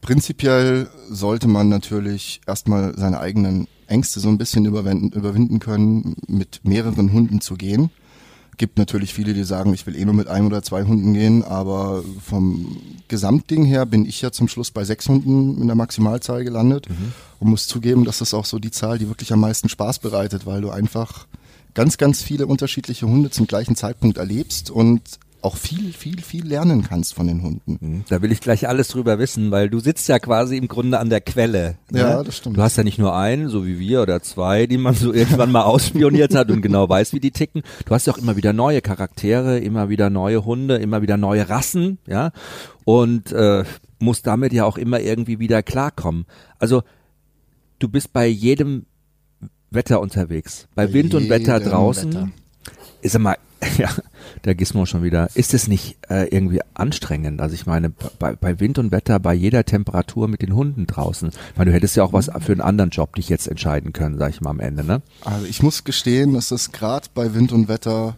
Prinzipiell 0.02 0.90
sollte 1.08 1.46
man 1.46 1.68
natürlich 1.68 2.40
erstmal 2.44 2.92
seine 2.98 3.20
eigenen 3.20 3.68
Ängste 3.86 4.18
so 4.18 4.28
ein 4.28 4.36
bisschen 4.36 4.66
überwinden, 4.66 5.10
überwinden 5.10 5.60
können, 5.60 6.16
mit 6.26 6.60
mehreren 6.64 7.12
Hunden 7.12 7.40
zu 7.40 7.54
gehen. 7.54 7.88
Gibt 8.58 8.78
natürlich 8.78 9.14
viele, 9.14 9.32
die 9.32 9.44
sagen, 9.44 9.72
ich 9.72 9.86
will 9.86 9.96
eh 9.96 10.04
nur 10.04 10.14
mit 10.14 10.26
einem 10.26 10.48
oder 10.48 10.62
zwei 10.62 10.82
Hunden 10.82 11.14
gehen, 11.14 11.44
aber 11.44 12.02
vom 12.20 12.76
Gesamtding 13.06 13.64
her 13.64 13.86
bin 13.86 14.04
ich 14.04 14.20
ja 14.20 14.32
zum 14.32 14.48
Schluss 14.48 14.72
bei 14.72 14.84
sechs 14.84 15.08
Hunden 15.08 15.62
in 15.62 15.68
der 15.68 15.76
Maximalzahl 15.76 16.42
gelandet 16.42 16.88
und 17.38 17.48
muss 17.48 17.68
zugeben, 17.68 18.04
dass 18.04 18.18
das 18.18 18.34
auch 18.34 18.44
so 18.44 18.58
die 18.58 18.72
Zahl, 18.72 18.98
die 18.98 19.08
wirklich 19.08 19.32
am 19.32 19.40
meisten 19.40 19.68
Spaß 19.68 20.00
bereitet, 20.00 20.46
weil 20.46 20.60
du 20.62 20.70
einfach 20.70 21.28
ganz, 21.74 21.96
ganz 21.96 22.22
viele 22.22 22.48
unterschiedliche 22.48 23.06
Hunde 23.06 23.30
zum 23.30 23.46
gleichen 23.46 23.76
Zeitpunkt 23.76 24.18
erlebst 24.18 24.68
und 24.68 25.00
auch 25.42 25.56
viel, 25.56 25.92
viel, 25.92 26.20
viel 26.22 26.46
lernen 26.46 26.82
kannst 26.82 27.14
von 27.14 27.26
den 27.26 27.42
Hunden. 27.42 27.78
Hm, 27.80 28.04
Da 28.08 28.22
will 28.22 28.32
ich 28.32 28.40
gleich 28.40 28.68
alles 28.68 28.88
drüber 28.88 29.18
wissen, 29.18 29.50
weil 29.50 29.68
du 29.68 29.80
sitzt 29.80 30.08
ja 30.08 30.18
quasi 30.18 30.56
im 30.56 30.68
Grunde 30.68 30.98
an 30.98 31.10
der 31.10 31.20
Quelle. 31.20 31.76
Ne? 31.90 32.00
Ja, 32.00 32.22
das 32.22 32.36
stimmt. 32.36 32.56
Du 32.56 32.62
hast 32.62 32.76
ja 32.76 32.84
nicht 32.84 32.98
nur 32.98 33.14
einen, 33.16 33.48
so 33.48 33.66
wie 33.66 33.78
wir, 33.78 34.02
oder 34.02 34.22
zwei, 34.22 34.66
die 34.66 34.78
man 34.78 34.94
so 34.94 35.12
irgendwann 35.14 35.50
mal 35.52 35.62
ausspioniert 35.62 36.34
hat 36.34 36.50
und 36.50 36.62
genau 36.62 36.88
weiß, 36.88 37.12
wie 37.12 37.20
die 37.20 37.30
ticken. 37.32 37.62
Du 37.84 37.94
hast 37.94 38.06
ja 38.06 38.12
auch 38.12 38.18
immer 38.18 38.36
wieder 38.36 38.52
neue 38.52 38.80
Charaktere, 38.80 39.58
immer 39.58 39.88
wieder 39.88 40.10
neue 40.10 40.44
Hunde, 40.44 40.76
immer 40.76 41.02
wieder 41.02 41.16
neue 41.16 41.48
Rassen, 41.48 41.98
ja, 42.06 42.30
und 42.84 43.32
äh, 43.32 43.64
musst 43.98 44.26
damit 44.26 44.52
ja 44.52 44.64
auch 44.64 44.78
immer 44.78 45.00
irgendwie 45.00 45.38
wieder 45.38 45.62
klarkommen. 45.62 46.26
Also 46.58 46.82
du 47.78 47.88
bist 47.88 48.12
bei 48.12 48.26
jedem 48.26 48.86
Wetter 49.70 50.00
unterwegs, 50.00 50.68
bei, 50.74 50.86
Bei 50.86 50.92
Wind 50.92 51.14
und 51.14 51.28
Wetter 51.28 51.58
draußen. 51.60 52.12
Wetter. 52.12 52.28
Ist 53.00 53.18
mal, 53.18 53.36
ja, 53.78 53.90
der 54.44 54.54
Gizmo 54.54 54.86
schon 54.86 55.02
wieder. 55.02 55.28
Ist 55.34 55.54
es 55.54 55.68
nicht 55.68 55.96
äh, 56.08 56.28
irgendwie 56.28 56.60
anstrengend? 56.74 57.40
Also 57.40 57.54
ich 57.54 57.66
meine, 57.66 57.90
bei, 57.90 58.34
bei 58.34 58.60
Wind 58.60 58.78
und 58.78 58.90
Wetter, 58.90 59.18
bei 59.20 59.34
jeder 59.34 59.64
Temperatur 59.64 60.28
mit 60.28 60.42
den 60.42 60.54
Hunden 60.54 60.86
draußen. 60.86 61.28
Ich 61.28 61.56
meine, 61.56 61.70
du 61.70 61.76
hättest 61.76 61.96
ja 61.96 62.04
auch 62.04 62.12
was 62.12 62.30
für 62.40 62.52
einen 62.52 62.60
anderen 62.60 62.90
Job 62.90 63.14
dich 63.14 63.28
jetzt 63.28 63.46
entscheiden 63.46 63.92
können, 63.92 64.18
sag 64.18 64.30
ich 64.30 64.40
mal 64.40 64.50
am 64.50 64.60
Ende, 64.60 64.84
ne? 64.84 65.02
Also 65.24 65.46
ich 65.46 65.62
muss 65.62 65.84
gestehen, 65.84 66.34
dass 66.34 66.50
es 66.50 66.72
gerade 66.72 67.08
bei 67.14 67.34
Wind 67.34 67.52
und 67.52 67.68
Wetter, 67.68 68.16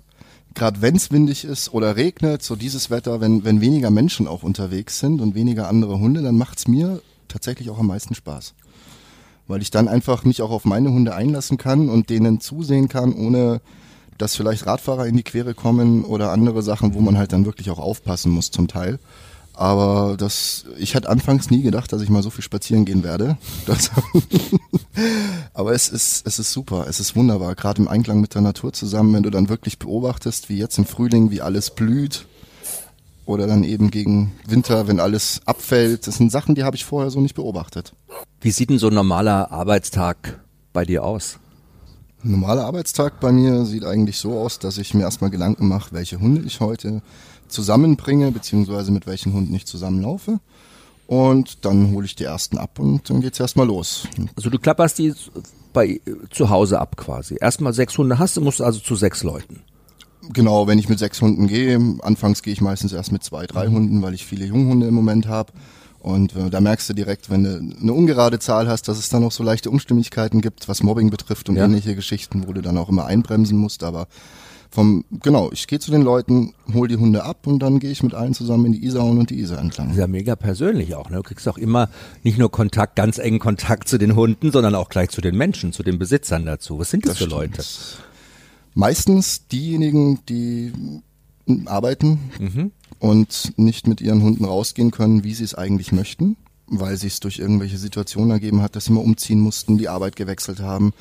gerade 0.55 0.81
wenn 0.81 0.97
es 0.97 1.11
windig 1.11 1.45
ist 1.45 1.73
oder 1.73 1.97
regnet, 1.97 2.43
so 2.43 2.57
dieses 2.57 2.91
Wetter, 2.91 3.21
wenn, 3.21 3.45
wenn 3.45 3.61
weniger 3.61 3.91
Menschen 3.91 4.27
auch 4.27 4.43
unterwegs 4.43 4.99
sind 4.99 5.21
und 5.21 5.35
weniger 5.35 5.69
andere 5.69 5.99
Hunde, 5.99 6.23
dann 6.23 6.37
macht's 6.37 6.69
mir 6.69 7.03
tatsächlich 7.29 7.71
auch 7.71 7.79
am 7.79 7.89
meisten 7.89 8.15
Spaß. 8.15 8.55
Weil 9.47 9.61
ich 9.61 9.71
dann 9.71 9.89
einfach 9.89 10.25
mich 10.25 10.41
auch 10.41 10.51
auf 10.51 10.65
meine 10.65 10.91
Hunde 10.91 11.15
einlassen 11.15 11.59
kann 11.59 11.91
und 11.91 12.09
denen 12.09 12.41
zusehen 12.41 12.89
kann, 12.89 13.13
ohne 13.13 13.61
dass 14.19 14.37
vielleicht 14.37 14.67
Radfahrer 14.67 15.07
in 15.07 15.17
die 15.17 15.23
Quere 15.23 15.55
kommen 15.55 16.05
oder 16.05 16.33
andere 16.33 16.63
Sachen, 16.63 16.95
wo 16.95 17.01
man 17.01 17.19
halt 17.19 17.33
dann 17.33 17.47
wirklich 17.47 17.71
auch 17.71 17.79
aufpassen 17.79 18.31
muss 18.33 18.51
zum 18.51 18.69
Teil. 18.69 18.99
Aber 19.57 20.17
das, 20.19 20.65
ich 20.79 20.95
hätte 20.95 21.09
anfangs 21.09 21.49
nie 21.49 21.63
gedacht, 21.63 21.93
dass 21.93 22.03
ich 22.03 22.09
mal 22.09 22.25
so 22.25 22.31
viel 22.31 22.43
spazieren 22.43 22.85
gehen 22.85 23.05
werde. 23.05 23.39
Das, 23.67 23.91
aber 25.55 25.73
es 25.73 25.89
ist, 25.89 26.27
es 26.27 26.39
ist 26.39 26.53
super, 26.53 26.87
es 26.89 27.01
ist 27.01 27.17
wunderbar, 27.17 27.55
gerade 27.55 27.81
im 27.81 27.89
Einklang 27.89 28.21
mit 28.21 28.35
der 28.35 28.43
Natur 28.43 28.73
zusammen, 28.73 29.15
wenn 29.15 29.23
du 29.23 29.31
dann 29.31 29.49
wirklich 29.49 29.79
beobachtest, 29.79 30.49
wie 30.49 30.59
jetzt 30.59 30.77
im 30.79 30.85
Frühling, 30.85 31.31
wie 31.31 31.41
alles 31.41 31.71
blüht. 31.71 32.27
Oder 33.27 33.47
dann 33.47 33.65
eben 33.65 33.91
gegen 33.91 34.33
Winter, 34.47 34.87
wenn 34.87 35.01
alles 35.01 35.41
abfällt. 35.47 36.07
Das 36.07 36.17
sind 36.17 36.31
Sachen, 36.31 36.55
die 36.55 36.65
habe 36.65 36.77
ich 36.77 36.85
vorher 36.85 37.11
so 37.11 37.21
nicht 37.21 37.35
beobachtet. 37.35 37.95
Wie 38.41 38.51
sieht 38.51 38.69
denn 38.69 38.79
so 38.79 38.89
ein 38.89 38.95
normaler 38.95 39.51
Arbeitstag 39.51 40.41
bei 40.75 40.85
dir 40.85 41.05
aus? 41.05 41.39
Ein 42.25 42.31
normaler 42.31 42.65
Arbeitstag 42.65 43.21
bei 43.21 43.33
mir 43.33 43.67
sieht 43.67 43.85
eigentlich 43.85 44.17
so 44.17 44.39
aus, 44.39 44.59
dass 44.59 44.79
ich 44.79 44.95
mir 44.95 45.03
erstmal 45.03 45.29
Gedanken 45.29 45.69
mache, 45.69 45.93
welche 45.93 46.19
Hunde 46.19 46.41
ich 46.47 46.61
heute 46.61 47.03
zusammenbringe, 47.49 48.33
beziehungsweise 48.33 48.93
mit 48.93 49.07
welchen 49.07 49.35
Hunden 49.35 49.55
ich 49.55 49.67
zusammenlaufe. 49.67 50.41
Und 51.07 51.67
dann 51.67 51.93
hole 51.93 52.07
ich 52.07 52.17
die 52.17 52.25
ersten 52.25 52.57
ab 52.57 52.79
und 52.79 53.11
dann 53.11 53.21
geht's 53.21 53.39
erstmal 53.39 53.67
los. 53.67 54.09
Also 54.37 54.49
du 54.49 54.59
klapperst 54.59 54.99
die 54.99 55.13
bei 55.75 56.01
zu 56.31 56.49
Hause 56.49 56.81
ab 56.81 56.97
quasi. 56.97 57.37
Erstmal 57.39 57.75
sechs 57.75 57.99
Hunde 57.99 58.19
hast 58.19 58.39
du, 58.39 58.41
musst 58.41 58.61
du 58.61 58.65
also 58.65 58.81
zu 58.81 58.97
sechs 58.97 59.23
Leuten. 59.23 59.61
Genau, 60.33 60.67
wenn 60.67 60.79
ich 60.79 60.89
mit 60.89 60.99
sechs 60.99 61.21
Hunden 61.21 61.47
gehe, 61.47 61.79
anfangs 62.01 62.43
gehe 62.43 62.55
ich 62.55 62.63
meistens 62.63 62.95
erst 62.95 63.13
mit 63.13 63.23
zwei, 63.23 63.47
drei 63.47 63.69
mhm. 63.69 63.75
Hunden, 63.75 64.03
weil 64.03 64.15
ich 64.15 64.25
viele 64.25 64.47
Junghunde 64.47 64.87
im 64.87 64.95
Moment 64.95 65.29
habe. 65.29 65.53
Und 66.05 66.37
äh, 66.37 66.51
da 66.51 66.61
merkst 66.61 66.91
du 66.91 66.93
direkt, 66.93 67.31
wenn 67.31 67.45
du 67.45 67.77
eine 67.81 67.93
ungerade 67.95 68.39
Zahl 68.39 68.69
hast, 68.69 68.89
dass 68.89 68.99
es 68.99 69.09
dann 69.09 69.23
noch 69.23 69.33
so 69.33 69.43
leichte 69.43 69.71
Unstimmigkeiten 69.71 70.43
gibt, 70.43 70.69
was 70.69 70.83
Mobbing 70.83 71.09
betrifft 71.09 71.49
und 71.49 71.57
ja. 71.57 71.65
ähnliche 71.65 71.95
Geschichten, 71.95 72.47
wo 72.47 72.53
du 72.53 72.61
dann 72.61 72.77
auch 72.77 72.91
immer 72.91 73.07
einbremsen 73.07 73.57
musst. 73.57 73.83
Aber 73.83 74.07
vom, 74.71 75.07
genau, 75.23 75.51
ich 75.51 75.67
gehe 75.67 75.79
zu 75.79 75.91
den 75.91 76.03
Leuten, 76.03 76.53
hol 76.75 76.89
die 76.89 76.99
Hunde 76.99 77.25
ab 77.25 77.47
und 77.47 77.61
dann 77.61 77.79
gehe 77.79 77.91
ich 77.91 78.03
mit 78.03 78.13
allen 78.13 78.35
zusammen 78.35 78.67
in 78.67 78.73
die 78.73 78.85
Isar 78.85 79.03
und 79.03 79.31
die 79.31 79.39
Isar 79.39 79.59
entlang. 79.59 79.87
Das 79.87 79.97
ist 79.97 80.01
ja 80.01 80.07
mega 80.07 80.37
persönlich 80.37 80.95
auch, 80.95 81.09
ne? 81.09 81.17
Du 81.17 81.23
kriegst 81.23 81.49
auch 81.49 81.57
immer 81.57 81.89
nicht 82.23 82.37
nur 82.37 82.51
Kontakt, 82.51 82.97
ganz 82.97 83.17
engen 83.17 83.39
Kontakt 83.39 83.89
zu 83.89 83.97
den 83.97 84.15
Hunden, 84.15 84.53
sondern 84.53 84.75
auch 84.75 84.91
gleich 84.91 85.09
zu 85.09 85.23
den 85.23 85.39
Menschen, 85.39 85.73
zu 85.73 85.83
den 85.83 85.99
Besitzern 85.99 86.45
dazu. 86.45 86.79
Was 86.79 86.91
sind 86.91 87.07
das, 87.07 87.13
das 87.13 87.23
für 87.23 87.31
Leute? 87.31 87.65
Meistens 88.75 89.49
diejenigen, 89.49 90.21
die 90.29 90.71
arbeiten 91.65 92.19
mhm. 92.39 92.73
Und 93.05 93.53
nicht 93.59 93.87
mit 93.87 94.01
ihren 94.01 94.23
Hunden 94.23 94.47
rausgehen 94.47 94.91
können, 94.91 95.25
wie 95.25 95.35
sie 95.35 95.45
es 95.45 95.55
eigentlich 95.55 95.93
möchten, 95.93 96.37
weil 96.67 96.97
sich 96.97 97.13
es 97.13 97.21
durch 97.21 97.39
irgendwelche 97.39 97.77
Situationen 97.77 98.31
ergeben 98.31 98.63
hat, 98.63 98.77
dass 98.77 98.87
sie 98.87 98.93
mal 98.93 99.01
umziehen 99.01 99.41
mussten, 99.41 99.77
die 99.77 99.91
Arbeit 99.91 100.17
gewechselt 100.17 100.61
haben 100.61 100.95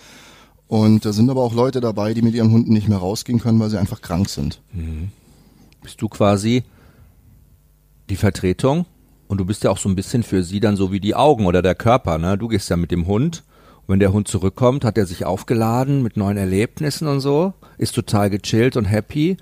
und 0.67 1.05
da 1.05 1.13
sind 1.13 1.29
aber 1.29 1.41
auch 1.41 1.53
Leute 1.53 1.79
dabei, 1.79 2.13
die 2.13 2.21
mit 2.21 2.35
ihren 2.35 2.51
Hunden 2.51 2.73
nicht 2.73 2.89
mehr 2.89 2.97
rausgehen 2.97 3.39
können, 3.39 3.59
weil 3.61 3.69
sie 3.69 3.79
einfach 3.79 4.01
krank 4.01 4.27
sind. 4.27 4.59
Mhm. 4.73 5.11
Bist 5.81 6.01
du 6.01 6.09
quasi 6.09 6.63
die 8.09 8.17
Vertretung 8.17 8.85
und 9.29 9.37
du 9.37 9.45
bist 9.45 9.63
ja 9.63 9.71
auch 9.71 9.77
so 9.77 9.87
ein 9.87 9.95
bisschen 9.95 10.23
für 10.23 10.43
sie 10.43 10.59
dann 10.59 10.75
so 10.75 10.91
wie 10.91 10.99
die 10.99 11.15
Augen 11.15 11.45
oder 11.45 11.61
der 11.61 11.75
Körper, 11.75 12.17
ne? 12.17 12.37
Du 12.37 12.49
gehst 12.49 12.69
ja 12.69 12.75
mit 12.75 12.91
dem 12.91 13.07
Hund 13.07 13.43
und 13.85 13.93
wenn 13.93 13.99
der 13.99 14.11
Hund 14.11 14.27
zurückkommt, 14.27 14.83
hat 14.83 14.97
er 14.97 15.05
sich 15.05 15.23
aufgeladen 15.23 16.03
mit 16.03 16.17
neuen 16.17 16.37
Erlebnissen 16.37 17.07
und 17.07 17.21
so, 17.21 17.53
ist 17.77 17.95
total 17.95 18.29
gechillt 18.29 18.75
und 18.75 18.85
happy 18.85 19.37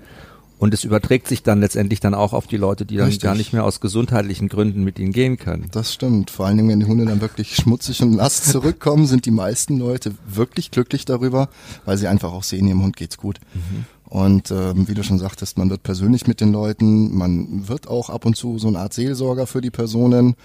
und 0.62 0.72
es 0.72 0.84
überträgt 0.84 1.26
sich 1.26 1.42
dann 1.42 1.58
letztendlich 1.58 1.98
dann 1.98 2.14
auch 2.14 2.32
auf 2.32 2.46
die 2.46 2.56
Leute, 2.56 2.86
die 2.86 2.94
dann 2.94 3.06
Richtig. 3.06 3.24
gar 3.24 3.34
nicht 3.34 3.52
mehr 3.52 3.64
aus 3.64 3.80
gesundheitlichen 3.80 4.48
Gründen 4.48 4.84
mit 4.84 4.96
ihnen 5.00 5.10
gehen 5.10 5.36
können. 5.36 5.66
Das 5.72 5.92
stimmt. 5.92 6.30
Vor 6.30 6.46
allen 6.46 6.56
Dingen, 6.56 6.68
wenn 6.68 6.78
die 6.78 6.86
Hunde 6.86 7.04
dann 7.04 7.20
wirklich 7.20 7.56
schmutzig 7.56 8.00
und 8.00 8.12
nass 8.12 8.44
zurückkommen, 8.52 9.08
sind 9.08 9.26
die 9.26 9.32
meisten 9.32 9.76
Leute 9.76 10.14
wirklich 10.24 10.70
glücklich 10.70 11.04
darüber, 11.04 11.48
weil 11.84 11.98
sie 11.98 12.06
einfach 12.06 12.32
auch 12.32 12.44
sehen, 12.44 12.68
ihrem 12.68 12.80
Hund 12.80 12.96
geht's 12.96 13.16
gut. 13.16 13.40
Mhm. 13.54 13.86
Und 14.04 14.52
ähm, 14.52 14.86
wie 14.86 14.94
du 14.94 15.02
schon 15.02 15.18
sagtest, 15.18 15.58
man 15.58 15.68
wird 15.68 15.82
persönlich 15.82 16.28
mit 16.28 16.40
den 16.40 16.52
Leuten, 16.52 17.12
man 17.12 17.66
wird 17.66 17.88
auch 17.88 18.08
ab 18.08 18.24
und 18.24 18.36
zu 18.36 18.60
so 18.60 18.68
eine 18.68 18.78
Art 18.78 18.94
Seelsorger 18.94 19.48
für 19.48 19.62
die 19.62 19.72
Personen. 19.72 20.36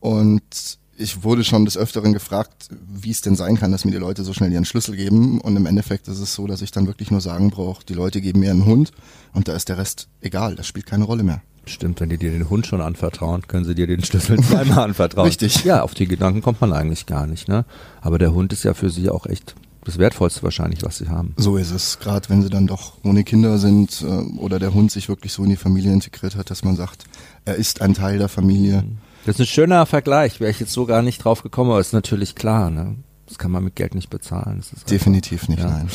Und 0.00 0.78
ich 0.98 1.22
wurde 1.22 1.44
schon 1.44 1.64
des 1.64 1.76
Öfteren 1.76 2.12
gefragt, 2.12 2.68
wie 2.88 3.10
es 3.10 3.20
denn 3.20 3.36
sein 3.36 3.56
kann, 3.56 3.72
dass 3.72 3.84
mir 3.84 3.90
die 3.90 3.98
Leute 3.98 4.24
so 4.24 4.32
schnell 4.32 4.52
ihren 4.52 4.64
Schlüssel 4.64 4.96
geben. 4.96 5.40
Und 5.40 5.56
im 5.56 5.66
Endeffekt 5.66 6.08
ist 6.08 6.20
es 6.20 6.34
so, 6.34 6.46
dass 6.46 6.62
ich 6.62 6.70
dann 6.70 6.86
wirklich 6.86 7.10
nur 7.10 7.20
sagen 7.20 7.50
brauche, 7.50 7.84
die 7.84 7.94
Leute 7.94 8.20
geben 8.20 8.40
mir 8.40 8.50
einen 8.50 8.64
Hund 8.64 8.92
und 9.32 9.48
da 9.48 9.54
ist 9.54 9.68
der 9.68 9.78
Rest 9.78 10.08
egal, 10.20 10.54
das 10.54 10.66
spielt 10.66 10.86
keine 10.86 11.04
Rolle 11.04 11.22
mehr. 11.22 11.42
Stimmt, 11.68 12.00
wenn 12.00 12.08
die 12.08 12.18
dir 12.18 12.30
den 12.30 12.48
Hund 12.48 12.66
schon 12.66 12.80
anvertrauen, 12.80 13.42
können 13.48 13.64
sie 13.64 13.74
dir 13.74 13.88
den 13.88 14.04
Schlüssel 14.04 14.40
zweimal 14.42 14.78
anvertrauen. 14.78 15.26
Richtig. 15.26 15.64
Ja, 15.64 15.82
auf 15.82 15.94
die 15.94 16.06
Gedanken 16.06 16.40
kommt 16.40 16.60
man 16.60 16.72
eigentlich 16.72 17.06
gar 17.06 17.26
nicht, 17.26 17.48
ne? 17.48 17.64
Aber 18.00 18.18
der 18.18 18.32
Hund 18.32 18.52
ist 18.52 18.62
ja 18.62 18.72
für 18.72 18.88
sie 18.88 19.10
auch 19.10 19.26
echt 19.26 19.56
das 19.82 19.98
Wertvollste 19.98 20.42
wahrscheinlich, 20.44 20.82
was 20.84 20.98
sie 20.98 21.08
haben. 21.08 21.34
So 21.36 21.56
ist 21.56 21.72
es, 21.72 21.98
gerade 21.98 22.28
wenn 22.28 22.42
sie 22.42 22.50
dann 22.50 22.66
doch 22.66 22.94
ohne 23.02 23.24
Kinder 23.24 23.58
sind 23.58 24.02
äh, 24.02 24.38
oder 24.38 24.58
der 24.58 24.74
Hund 24.74 24.92
sich 24.92 25.08
wirklich 25.08 25.32
so 25.32 25.42
in 25.42 25.50
die 25.50 25.56
Familie 25.56 25.92
integriert 25.92 26.36
hat, 26.36 26.50
dass 26.50 26.64
man 26.64 26.76
sagt, 26.76 27.04
er 27.44 27.56
ist 27.56 27.82
ein 27.82 27.94
Teil 27.94 28.18
der 28.18 28.28
Familie. 28.28 28.82
Mhm 28.82 28.98
das 29.26 29.36
ist 29.36 29.40
ein 29.40 29.46
schöner 29.46 29.86
Vergleich, 29.86 30.38
wäre 30.38 30.52
ich 30.52 30.60
jetzt 30.60 30.72
so 30.72 30.86
gar 30.86 31.02
nicht 31.02 31.24
drauf 31.24 31.42
gekommen, 31.42 31.70
aber 31.70 31.80
ist 31.80 31.92
natürlich 31.92 32.36
klar, 32.36 32.70
ne? 32.70 32.94
Das 33.26 33.38
kann 33.38 33.50
man 33.50 33.64
mit 33.64 33.74
Geld 33.74 33.96
nicht 33.96 34.08
bezahlen. 34.08 34.62
Definitiv 34.88 35.48
nicht, 35.48 35.58
ja. 35.58 35.68
nein. 35.68 35.88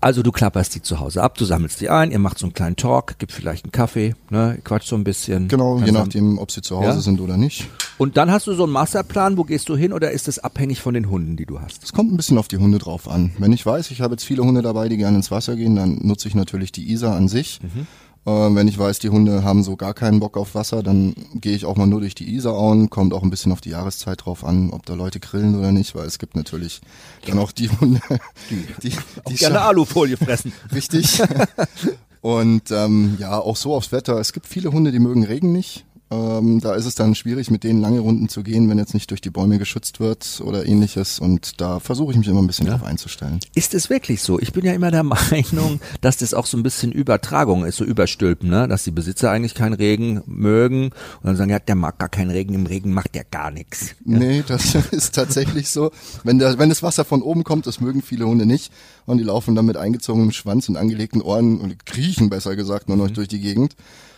Also 0.00 0.22
du 0.22 0.32
klapperst 0.32 0.74
die 0.74 0.82
zu 0.82 0.98
Hause 0.98 1.22
ab, 1.22 1.36
du 1.36 1.44
sammelst 1.44 1.82
die 1.82 1.90
ein, 1.90 2.10
ihr 2.10 2.18
macht 2.18 2.38
so 2.38 2.46
einen 2.46 2.54
kleinen 2.54 2.76
Talk, 2.76 3.18
gibt 3.18 3.30
vielleicht 3.30 3.66
einen 3.66 3.72
Kaffee, 3.72 4.16
ne, 4.30 4.58
quatscht 4.64 4.88
so 4.88 4.96
ein 4.96 5.04
bisschen. 5.04 5.48
Genau, 5.48 5.78
je 5.78 5.92
nachdem, 5.92 6.38
ob 6.38 6.50
sie 6.50 6.62
zu 6.62 6.78
Hause 6.78 6.86
ja? 6.86 7.00
sind 7.00 7.20
oder 7.20 7.36
nicht. 7.36 7.68
Und 7.98 8.16
dann 8.16 8.30
hast 8.32 8.46
du 8.46 8.54
so 8.54 8.64
einen 8.64 8.72
Masterplan, 8.72 9.36
wo 9.36 9.44
gehst 9.44 9.68
du 9.68 9.76
hin 9.76 9.92
oder 9.92 10.10
ist 10.10 10.26
das 10.26 10.38
abhängig 10.38 10.80
von 10.80 10.94
den 10.94 11.10
Hunden, 11.10 11.36
die 11.36 11.46
du 11.46 11.60
hast? 11.60 11.84
Es 11.84 11.92
kommt 11.92 12.10
ein 12.10 12.16
bisschen 12.16 12.38
auf 12.38 12.48
die 12.48 12.56
Hunde 12.56 12.78
drauf 12.78 13.06
an. 13.06 13.32
Wenn 13.38 13.52
ich 13.52 13.64
weiß, 13.66 13.90
ich 13.90 14.00
habe 14.00 14.14
jetzt 14.14 14.24
viele 14.24 14.42
Hunde 14.42 14.62
dabei, 14.62 14.88
die 14.88 14.96
gerne 14.96 15.18
ins 15.18 15.30
Wasser 15.30 15.54
gehen, 15.56 15.76
dann 15.76 15.98
nutze 16.02 16.26
ich 16.26 16.34
natürlich 16.34 16.72
die 16.72 16.90
Isar 16.90 17.14
an 17.14 17.28
sich. 17.28 17.60
Mhm. 17.62 17.86
Äh, 18.24 18.30
wenn 18.30 18.68
ich 18.68 18.78
weiß, 18.78 19.00
die 19.00 19.08
Hunde 19.08 19.42
haben 19.42 19.64
so 19.64 19.76
gar 19.76 19.94
keinen 19.94 20.20
Bock 20.20 20.36
auf 20.36 20.54
Wasser, 20.54 20.82
dann 20.82 21.14
gehe 21.34 21.56
ich 21.56 21.64
auch 21.64 21.76
mal 21.76 21.86
nur 21.86 22.00
durch 22.00 22.14
die 22.14 22.32
Isarauen. 22.34 22.88
Kommt 22.88 23.12
auch 23.12 23.22
ein 23.22 23.30
bisschen 23.30 23.52
auf 23.52 23.60
die 23.60 23.70
Jahreszeit 23.70 24.24
drauf 24.24 24.44
an, 24.44 24.70
ob 24.70 24.86
da 24.86 24.94
Leute 24.94 25.18
grillen 25.18 25.58
oder 25.58 25.72
nicht, 25.72 25.94
weil 25.94 26.06
es 26.06 26.18
gibt 26.18 26.36
natürlich 26.36 26.80
dann 27.26 27.38
auch 27.38 27.52
die 27.52 27.68
Hunde, 27.68 28.00
die, 28.50 28.66
die, 28.82 28.96
die 29.28 29.34
gerne 29.34 29.62
Alufolie 29.62 30.16
fressen. 30.16 30.52
Richtig. 30.72 31.22
Und 32.20 32.70
ähm, 32.70 33.16
ja, 33.18 33.38
auch 33.38 33.56
so 33.56 33.74
aufs 33.74 33.90
Wetter. 33.90 34.18
Es 34.18 34.32
gibt 34.32 34.46
viele 34.46 34.70
Hunde, 34.70 34.92
die 34.92 35.00
mögen 35.00 35.24
Regen 35.24 35.50
nicht. 35.50 35.84
Ähm, 36.12 36.60
da 36.60 36.74
ist 36.74 36.84
es 36.84 36.94
dann 36.94 37.14
schwierig, 37.14 37.50
mit 37.50 37.64
denen 37.64 37.80
lange 37.80 38.00
Runden 38.00 38.28
zu 38.28 38.42
gehen, 38.42 38.68
wenn 38.68 38.76
jetzt 38.76 38.92
nicht 38.92 39.10
durch 39.10 39.22
die 39.22 39.30
Bäume 39.30 39.58
geschützt 39.58 39.98
wird 39.98 40.42
oder 40.44 40.66
ähnliches. 40.66 41.18
Und 41.18 41.60
da 41.60 41.80
versuche 41.80 42.12
ich 42.12 42.18
mich 42.18 42.28
immer 42.28 42.42
ein 42.42 42.46
bisschen 42.46 42.66
ja. 42.66 42.76
drauf 42.76 42.86
einzustellen. 42.86 43.40
Ist 43.54 43.72
es 43.72 43.88
wirklich 43.88 44.22
so? 44.22 44.38
Ich 44.38 44.52
bin 44.52 44.64
ja 44.64 44.74
immer 44.74 44.90
der 44.90 45.02
Meinung, 45.04 45.80
dass 46.02 46.18
das 46.18 46.34
auch 46.34 46.44
so 46.44 46.58
ein 46.58 46.62
bisschen 46.62 46.92
Übertragung 46.92 47.64
ist, 47.64 47.76
so 47.76 47.84
Überstülpen, 47.84 48.50
ne? 48.50 48.68
dass 48.68 48.84
die 48.84 48.90
Besitzer 48.90 49.30
eigentlich 49.30 49.54
keinen 49.54 49.72
Regen 49.72 50.22
mögen 50.26 50.86
und 50.86 51.24
dann 51.24 51.36
sagen, 51.36 51.50
ja, 51.50 51.58
der 51.58 51.76
mag 51.76 51.98
gar 51.98 52.10
keinen 52.10 52.30
Regen, 52.30 52.52
im 52.52 52.66
Regen 52.66 52.92
macht 52.92 53.14
der 53.14 53.24
gar 53.24 53.50
nichts. 53.50 53.94
Ja? 54.04 54.18
Nee, 54.18 54.44
das 54.46 54.74
ist 54.90 55.14
tatsächlich 55.14 55.70
so. 55.70 55.92
Wenn, 56.24 56.38
der, 56.38 56.58
wenn 56.58 56.68
das 56.68 56.82
Wasser 56.82 57.06
von 57.06 57.22
oben 57.22 57.42
kommt, 57.42 57.66
das 57.66 57.80
mögen 57.80 58.02
viele 58.02 58.26
Hunde 58.26 58.44
nicht 58.44 58.70
und 59.06 59.16
die 59.16 59.24
laufen 59.24 59.54
dann 59.54 59.64
mit 59.64 59.78
eingezogenem 59.78 60.32
Schwanz 60.32 60.68
und 60.68 60.76
angelegten 60.76 61.22
Ohren 61.22 61.58
und 61.58 61.86
kriechen 61.86 62.28
besser 62.28 62.54
gesagt 62.54 62.88
nur 62.88 62.98
noch 62.98 63.08
mhm. 63.08 63.14
durch 63.14 63.28
die 63.28 63.40
Gegend. 63.40 63.76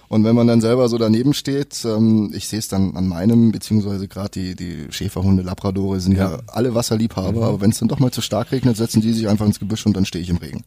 Und 0.09 0.25
wenn 0.25 0.37
man 0.37 0.47
dann 0.47 0.61
selber 0.61 0.89
so 0.89 0.99
daneben 0.99 1.35
steht, 1.35 1.85
ähm, 1.85 2.33
ich 2.35 2.49
sehe 2.49 2.59
es 2.59 2.69
dann 2.69 2.97
an 2.97 3.09
meinem, 3.09 3.53
beziehungsweise 3.53 4.09
gerade 4.09 4.31
die, 4.31 4.55
die 4.55 4.87
Schäferhunde, 4.91 5.43
Labradore 5.43 6.01
sind 6.01 6.17
ja, 6.17 6.33
ja 6.33 6.39
alle 6.47 6.75
Wasserliebhaber, 6.75 7.39
mhm. 7.39 7.43
aber 7.43 7.61
wenn 7.61 7.71
es 7.71 7.79
dann 7.79 7.89
doch 7.89 7.99
mal 7.99 8.11
zu 8.11 8.21
stark 8.21 8.53
regnet, 8.53 8.77
setzen 8.77 9.01
die 9.01 9.13
sich 9.13 9.29
einfach 9.29 9.47
ins 9.47 9.59
Gebüsch 9.59 9.87
und 9.87 9.97
dann 9.97 10.05
stehe 10.05 10.23
ich 10.23 10.31
im 10.31 10.37
Regen. 10.37 10.65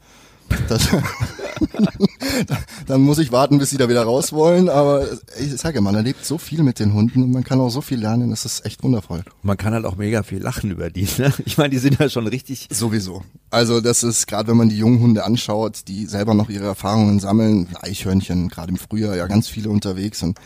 Das, 0.68 0.88
dann 2.88 3.02
muss 3.02 3.20
ich 3.20 3.32
warten, 3.32 3.58
bis 3.58 3.70
sie 3.70 3.78
da 3.78 3.90
wieder 3.90 4.04
raus 4.04 4.32
wollen. 4.34 4.70
Aber 4.70 5.06
ich 5.40 5.56
sage, 5.58 5.82
man 5.82 5.96
erlebt 5.96 6.26
so 6.26 6.38
viel 6.38 6.64
mit 6.64 6.80
den 6.80 6.94
Hunden 6.94 7.24
und 7.24 7.32
man 7.32 7.44
kann 7.44 7.60
auch 7.60 7.70
so 7.70 7.82
viel 7.82 8.00
lernen. 8.00 8.30
Das 8.30 8.46
ist 8.46 8.66
echt 8.66 8.84
wundervoll. 8.84 9.24
Man 9.44 9.58
kann 9.58 9.74
halt 9.74 9.86
auch 9.86 9.96
mega 9.96 10.24
viel 10.24 10.42
lachen 10.42 10.72
über 10.72 10.90
die. 10.90 11.08
Ne? 11.18 11.34
Ich 11.46 11.58
meine, 11.58 11.70
die 11.70 11.80
sind 11.80 12.00
ja 12.00 12.10
schon 12.10 12.28
richtig. 12.28 12.68
Sowieso. 12.72 13.24
Also 13.50 13.82
das 13.82 14.04
ist 14.04 14.28
gerade, 14.28 14.50
wenn 14.50 14.58
man 14.58 14.70
die 14.70 14.78
jungen 14.78 15.00
Hunde 15.00 15.24
anschaut, 15.24 15.82
die 15.88 16.06
selber 16.06 16.34
noch 16.34 16.50
ihre 16.50 16.66
Erfahrungen 16.66 17.20
sammeln. 17.20 17.68
Eichhörnchen, 17.82 18.50
gerade 18.50 18.70
im 18.70 18.78
Frühjahr 18.78 19.16
ja 19.16 19.26
ganz 19.28 19.48
viele 19.48 19.70
unterwegs 19.70 20.22
und 20.22 20.38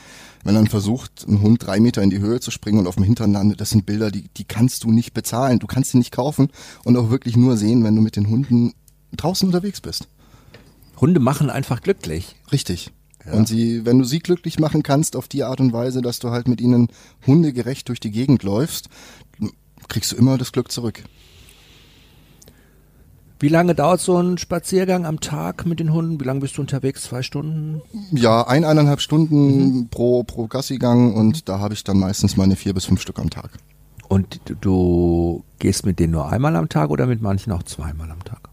wenn 0.44 0.56
dann 0.56 0.68
versucht, 0.68 1.26
ein 1.28 1.42
Hund 1.42 1.66
drei 1.66 1.80
Meter 1.80 2.02
in 2.02 2.10
die 2.10 2.20
Höhe 2.20 2.40
zu 2.40 2.52
springen 2.52 2.80
und 2.80 2.88
auf 2.88 2.96
dem 2.96 3.04
Hintern 3.04 3.32
landet, 3.32 3.62
das 3.62 3.70
sind 3.70 3.86
Bilder, 3.86 4.10
die, 4.12 4.28
die 4.38 4.44
kannst 4.44 4.84
du 4.84 4.92
nicht 4.92 5.14
bezahlen. 5.14 5.60
Du 5.60 5.68
kannst 5.68 5.92
sie 5.92 5.98
nicht 5.98 6.12
kaufen 6.12 6.50
und 6.84 6.98
auch 6.98 7.10
wirklich 7.10 7.38
nur 7.38 7.58
sehen, 7.58 7.84
wenn 7.84 7.96
du 7.96 8.02
mit 8.02 8.16
den 8.16 8.28
Hunden 8.28 8.74
draußen 9.18 9.48
unterwegs 9.48 9.82
bist. 9.82 10.08
Hunde 11.00 11.20
machen 11.20 11.50
einfach 11.50 11.82
glücklich. 11.82 12.36
Richtig. 12.52 12.92
Ja. 13.26 13.34
Und 13.34 13.48
sie, 13.48 13.86
wenn 13.86 14.00
du 14.00 14.06
sie 14.06 14.20
glücklich 14.20 14.60
machen 14.60 14.84
kannst 14.84 15.16
auf 15.16 15.28
die 15.28 15.44
Art 15.44 15.60
und 15.60 15.74
Weise, 15.74 16.02
dass 16.02 16.20
du 16.20 16.30
halt 16.30 16.48
mit 16.48 16.62
ihnen 16.62 16.88
hundegerecht 17.26 17.90
durch 17.90 18.00
die 18.00 18.12
Gegend 18.12 18.44
läufst, 18.44 18.90
kriegst 19.88 20.12
du 20.12 20.16
immer 20.16 20.38
das 20.38 20.52
Glück 20.52 20.72
zurück. 20.72 21.04
Wie 23.40 23.50
lange 23.50 23.74
dauert 23.74 24.00
so 24.00 24.18
ein 24.18 24.38
Spaziergang 24.38 25.08
am 25.08 25.20
Tag 25.20 25.66
mit 25.66 25.80
den 25.80 25.92
Hunden? 25.92 26.20
Wie 26.20 26.26
lange 26.26 26.42
bist 26.42 26.58
du 26.58 26.62
unterwegs? 26.62 27.02
Zwei 27.02 27.24
Stunden? 27.24 27.82
Ja, 28.12 28.46
ein, 28.48 28.64
eineinhalb 28.64 29.02
Stunden 29.02 29.80
mhm. 29.80 29.88
pro, 29.90 30.24
pro 30.24 30.46
Gassigang 30.46 31.16
und 31.16 31.50
da 31.50 31.58
habe 31.58 31.74
ich 31.74 31.84
dann 31.84 31.98
meistens 31.98 32.38
meine 32.38 32.56
vier 32.56 32.76
bis 32.76 32.86
fünf 32.86 33.02
Stück 33.02 33.18
am 33.18 33.32
Tag. 33.32 33.58
Und 34.08 34.42
du 34.62 35.44
gehst 35.58 35.88
mit 35.88 35.98
denen 35.98 36.12
nur 36.12 36.30
einmal 36.30 36.56
am 36.56 36.70
Tag 36.70 36.92
oder 36.92 37.08
mit 37.08 37.22
manchen 37.24 37.52
auch 37.52 37.64
zweimal 37.64 38.12
am 38.12 38.24
Tag? 38.24 38.51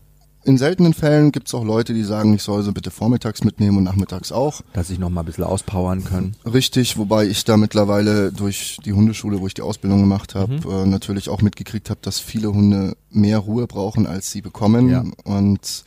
In 0.49 0.57
seltenen 0.57 0.95
Fällen 0.95 1.31
gibt 1.31 1.49
es 1.49 1.53
auch 1.53 1.63
Leute, 1.63 1.93
die 1.93 2.03
sagen, 2.03 2.33
ich 2.33 2.43
soll 2.43 2.63
sie 2.63 2.73
bitte 2.73 2.91
vormittags 2.91 3.45
mitnehmen 3.45 3.77
und 3.77 3.85
nachmittags 3.85 4.33
auch. 4.33 4.63
Dass 4.73 4.89
ich 4.89 4.99
noch 4.99 5.11
mal 5.11 5.21
ein 5.21 5.27
bisschen 5.27 5.45
auspowern 5.45 6.05
können. 6.05 6.37
Richtig, 6.51 6.97
wobei 6.97 7.27
ich 7.27 7.45
da 7.45 7.59
mittlerweile 7.59 8.33
durch 8.33 8.79
die 8.83 8.95
Hundeschule, 8.95 9.43
wo 9.43 9.47
ich 9.47 9.53
die 9.53 9.61
Ausbildung 9.61 10.01
gemacht 10.01 10.35
habe, 10.35 10.55
mhm. 10.55 10.71
äh, 10.71 10.87
natürlich 10.87 11.29
auch 11.29 11.43
mitgekriegt 11.43 11.91
habe, 11.91 12.01
dass 12.01 12.19
viele 12.19 12.51
Hunde 12.51 12.97
mehr 13.11 13.41
Ruhe 13.41 13.67
brauchen, 13.67 14.07
als 14.07 14.31
sie 14.31 14.41
bekommen. 14.41 14.89
Ja. 14.89 15.05
Und 15.25 15.85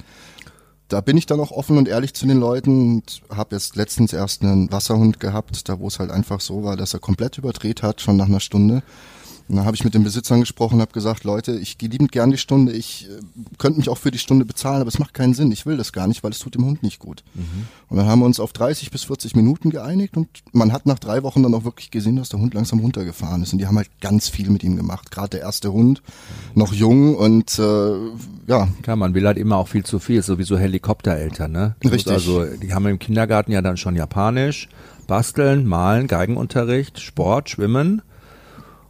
da 0.90 1.02
bin 1.02 1.18
ich 1.18 1.26
dann 1.26 1.40
auch 1.40 1.50
offen 1.50 1.80
und 1.80 1.88
ehrlich 1.88 2.14
zu 2.14 2.28
den 2.28 2.38
Leuten 2.38 2.98
und 2.98 3.24
habe 3.36 3.56
jetzt 3.56 3.76
letztens 3.76 4.14
erst 4.14 4.44
einen 4.44 4.72
Wasserhund 4.72 5.20
gehabt, 5.20 5.70
da 5.70 5.80
wo 5.80 5.88
es 5.88 5.98
halt 5.98 6.12
einfach 6.12 6.40
so 6.40 6.64
war, 6.64 6.78
dass 6.78 6.94
er 6.94 7.00
komplett 7.00 7.40
überdreht 7.40 7.82
hat, 7.82 8.00
schon 8.00 8.16
nach 8.16 8.28
einer 8.28 8.40
Stunde. 8.40 8.84
Und 9.48 9.58
dann 9.58 9.66
habe 9.66 9.76
ich 9.76 9.84
mit 9.84 9.94
den 9.94 10.04
Besitzern 10.04 10.40
gesprochen 10.40 10.76
und 10.76 10.82
habe 10.82 10.94
gesagt, 10.94 11.24
Leute, 11.24 11.58
ich 11.58 11.78
gehe 11.78 11.90
liebend 11.90 12.12
gern 12.12 12.32
die 12.32 12.38
Stunde, 12.38 12.72
ich 12.72 13.10
äh, 13.10 13.22
könnte 13.58 13.80
mich 13.80 13.90
auch 13.90 13.98
für 13.98 14.12
die 14.12 14.18
Stunde 14.18 14.46
bezahlen, 14.46 14.82
aber 14.82 14.88
es 14.88 15.00
macht 15.00 15.14
keinen 15.14 15.34
Sinn, 15.34 15.52
ich 15.52 15.66
will 15.66 15.78
das 15.78 15.94
gar 15.94 16.08
nicht, 16.08 16.24
weil 16.24 16.32
es 16.32 16.40
tut 16.40 16.56
dem 16.56 16.66
Hund 16.66 16.84
nicht 16.84 17.00
gut. 17.00 17.24
Mhm. 17.34 17.68
Und 17.90 17.98
dann 17.98 18.08
haben 18.08 18.20
wir 18.20 18.26
uns 18.26 18.40
auf 18.40 18.54
30 18.54 18.92
bis 18.92 19.04
40 19.04 19.36
Minuten 19.36 19.70
geeinigt 19.70 20.16
und 20.18 20.28
man 20.54 20.72
hat 20.72 20.86
nach 20.86 21.00
drei 21.00 21.24
Wochen 21.24 21.44
dann 21.44 21.54
auch 21.54 21.66
wirklich 21.66 21.92
gesehen, 21.92 22.16
dass 22.16 22.30
der 22.30 22.40
Hund 22.40 22.54
langsam 22.54 22.80
runtergefahren 22.80 23.44
ist. 23.44 23.54
Und 23.54 23.60
die 23.60 23.68
haben 23.68 23.78
halt 23.78 23.90
ganz 24.00 24.30
viel 24.30 24.50
mit 24.50 24.64
ihm 24.64 24.78
gemacht, 24.78 25.12
gerade 25.12 25.32
der 25.32 25.42
erste 25.42 25.74
Hund, 25.74 26.02
noch 26.56 26.74
jung 26.74 27.16
und 27.16 27.60
äh, 27.60 27.92
ja. 28.48 28.68
Klar, 28.82 28.96
man 28.96 29.14
will 29.14 29.28
halt 29.28 29.38
immer 29.38 29.58
auch 29.58 29.68
viel 29.68 29.84
zu 29.84 30.00
viel, 30.00 30.22
sowieso 30.22 30.58
Helikoptereltern, 30.58 31.52
ne? 31.52 31.76
Richtig. 31.84 32.12
Also 32.12 32.46
die 32.46 32.74
haben 32.74 32.86
im 32.88 33.00
Kindergarten 33.00 33.52
ja 33.52 33.62
dann 33.62 33.78
schon 33.78 33.96
Japanisch, 33.96 34.70
Basteln, 35.08 35.66
Malen, 35.66 36.08
Geigenunterricht, 36.08 37.00
Sport, 37.00 37.50
Schwimmen. 37.50 38.02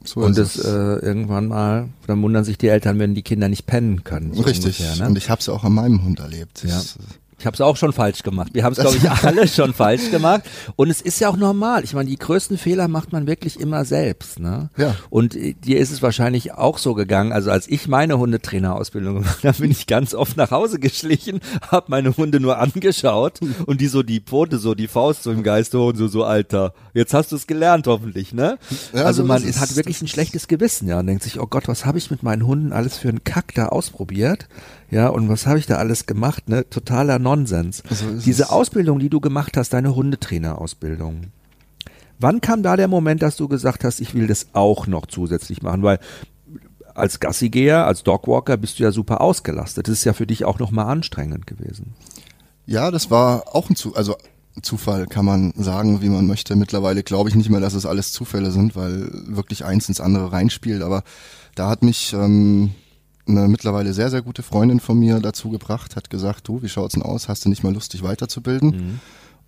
So 0.04 0.22
und 0.22 0.38
das 0.38 0.58
äh, 0.58 0.70
irgendwann 0.70 1.48
mal, 1.48 1.90
dann 2.08 2.22
wundern 2.22 2.44
sich 2.44 2.58
die 2.58 2.68
Eltern, 2.68 3.00
wenn 3.00 3.14
die 3.14 3.22
Kinder 3.22 3.50
nicht 3.50 3.68
pennen 3.68 4.04
können. 4.04 4.34
So 4.34 4.42
Richtig. 4.42 4.80
Ungefähr, 4.80 5.04
ne? 5.04 5.10
Und 5.10 5.18
ich 5.18 5.30
habe 5.30 5.40
es 5.40 5.50
auch 5.50 5.64
an 5.64 5.74
meinem 5.74 6.04
Hund 6.04 6.20
erlebt. 6.20 6.64
Ja. 6.64 6.70
Das, 6.70 6.98
ich 7.42 7.48
habe 7.48 7.56
es 7.56 7.62
auch 7.62 7.76
schon 7.76 7.92
falsch 7.92 8.22
gemacht. 8.22 8.54
Wir 8.54 8.64
haben 8.64 8.74
es, 8.74 8.80
glaube 8.80 8.98
ich, 8.98 9.10
alle 9.26 9.48
schon 9.48 9.74
falsch 9.74 10.12
gemacht. 10.12 10.44
Und 10.76 10.92
es 10.92 11.02
ist 11.02 11.20
ja 11.20 11.28
auch 11.28 11.38
normal. 11.38 11.84
Ich 11.84 11.96
meine, 11.96 12.08
die 12.08 12.20
größten 12.20 12.56
Fehler 12.56 12.88
macht 12.88 13.14
man 13.14 13.26
wirklich 13.26 13.60
immer 13.60 13.84
selbst. 13.84 14.40
Ne? 14.40 14.70
Ja. 14.78 14.96
Und 15.10 15.36
äh, 15.36 15.54
dir 15.56 15.80
ist 15.80 15.90
es 15.90 16.04
wahrscheinlich 16.04 16.54
auch 16.54 16.78
so 16.78 16.94
gegangen. 16.94 17.32
Also 17.32 17.50
als 17.50 17.68
ich 17.68 17.88
meine 17.88 18.20
Hundetrainerausbildung 18.20 19.16
gemacht 19.16 19.40
habe, 19.44 19.58
bin 19.58 19.72
ich 19.72 19.88
ganz 19.88 20.14
oft 20.14 20.38
nach 20.38 20.52
Hause 20.52 20.78
geschlichen, 20.78 21.40
habe 21.72 21.88
meine 21.90 22.16
Hunde 22.16 22.40
nur 22.40 22.60
angeschaut 22.60 23.40
und 23.66 23.82
die 23.82 23.88
so 23.88 24.04
die 24.04 24.20
Pfote, 24.20 24.60
so 24.60 24.76
die 24.76 24.88
Faust 24.88 25.24
so 25.24 25.32
im 25.32 25.42
Geiste 25.42 25.80
und 25.80 25.98
so, 25.98 26.08
so 26.08 26.24
Alter, 26.24 26.76
jetzt 26.94 27.14
hast 27.14 27.32
du 27.32 27.36
es 27.36 27.48
gelernt 27.48 27.88
hoffentlich, 27.88 28.34
ne? 28.34 28.58
Ja, 28.94 29.04
also 29.04 29.24
man 29.24 29.44
ist, 29.44 29.60
hat 29.60 29.76
wirklich 29.76 30.02
ein 30.02 30.08
schlechtes 30.08 30.48
Gewissen, 30.48 30.88
ja, 30.88 31.00
und 31.00 31.08
denkt 31.08 31.24
sich, 31.24 31.40
oh 31.40 31.48
Gott, 31.48 31.68
was 31.68 31.86
habe 31.86 31.98
ich 31.98 32.12
mit 32.12 32.24
meinen 32.24 32.46
Hunden 32.46 32.74
alles 32.74 32.98
für 32.98 33.10
einen 33.10 33.24
Kack 33.24 33.54
da 33.56 33.68
ausprobiert? 33.68 34.48
Ja, 34.90 35.08
und 35.08 35.30
was 35.30 35.48
habe 35.48 35.60
ich 35.60 35.66
da 35.66 35.78
alles 35.78 36.06
gemacht? 36.06 36.50
Ne? 36.50 36.70
Totaler 36.70 37.20
Nonsens. 37.20 37.84
So 37.90 38.06
Diese 38.26 38.52
Ausbildung, 38.52 39.00
die 39.00 39.10
du 39.10 39.20
gemacht 39.20 39.56
hast, 39.56 39.74
deine 39.74 39.96
Hundetrainerausbildung. 39.96 41.28
Wann 42.20 42.42
kam 42.42 42.62
da 42.62 42.76
der 42.76 42.88
Moment, 42.88 43.22
dass 43.22 43.36
du 43.36 43.48
gesagt 43.48 43.84
hast, 43.84 44.00
ich 44.00 44.14
will 44.14 44.28
das 44.28 44.48
auch 44.54 44.86
noch 44.86 45.08
zusätzlich 45.08 45.64
machen? 45.64 45.82
Weil 45.82 46.00
als 46.94 47.20
Gassigeher, 47.20 47.88
als 47.88 48.04
Dogwalker 48.04 48.58
bist 48.58 48.80
du 48.80 48.84
ja 48.84 48.92
super 48.92 49.22
ausgelastet. 49.22 49.88
Das 49.88 49.94
ist 49.94 50.04
ja 50.04 50.14
für 50.14 50.28
dich 50.28 50.46
auch 50.46 50.60
nochmal 50.60 50.86
anstrengend 50.86 51.48
gewesen. 51.48 51.94
Ja, 52.66 52.92
das 52.92 53.10
war 53.10 53.56
auch 53.56 53.70
ein 53.70 53.76
Zu 53.76 53.96
also 53.96 54.18
Zufall, 54.62 55.08
kann 55.08 55.26
man 55.26 55.54
sagen, 55.56 56.02
wie 56.02 56.10
man 56.10 56.28
möchte. 56.28 56.56
Mittlerweile 56.56 57.04
glaube 57.04 57.30
ich 57.30 57.36
nicht 57.36 57.50
mehr, 57.50 57.60
dass 57.60 57.74
es 57.74 57.86
alles 57.86 58.12
Zufälle 58.12 58.52
sind, 58.52 58.76
weil 58.76 59.10
wirklich 59.28 59.66
eins 59.66 59.88
ins 59.88 60.02
andere 60.02 60.32
reinspielt. 60.32 60.82
Aber 60.82 61.04
da 61.56 61.70
hat 61.70 61.84
mich 61.84 62.14
ähm, 62.14 62.72
eine 63.28 63.48
mittlerweile 63.48 63.94
sehr, 63.94 64.10
sehr 64.10 64.22
gute 64.22 64.44
Freundin 64.44 64.80
von 64.80 65.00
mir 65.00 65.20
dazu 65.20 65.50
gebracht, 65.50 65.96
hat 65.96 66.10
gesagt, 66.10 66.48
du, 66.48 66.62
wie 66.62 66.70
schaut's 66.70 66.94
denn 66.94 67.04
aus? 67.04 67.28
Hast 67.28 67.46
du 67.46 67.50
nicht 67.50 67.64
mal 67.64 67.74
Lust, 67.74 67.94
dich 67.94 68.04
weiterzubilden? 68.04 68.70
Mhm. 68.70 69.00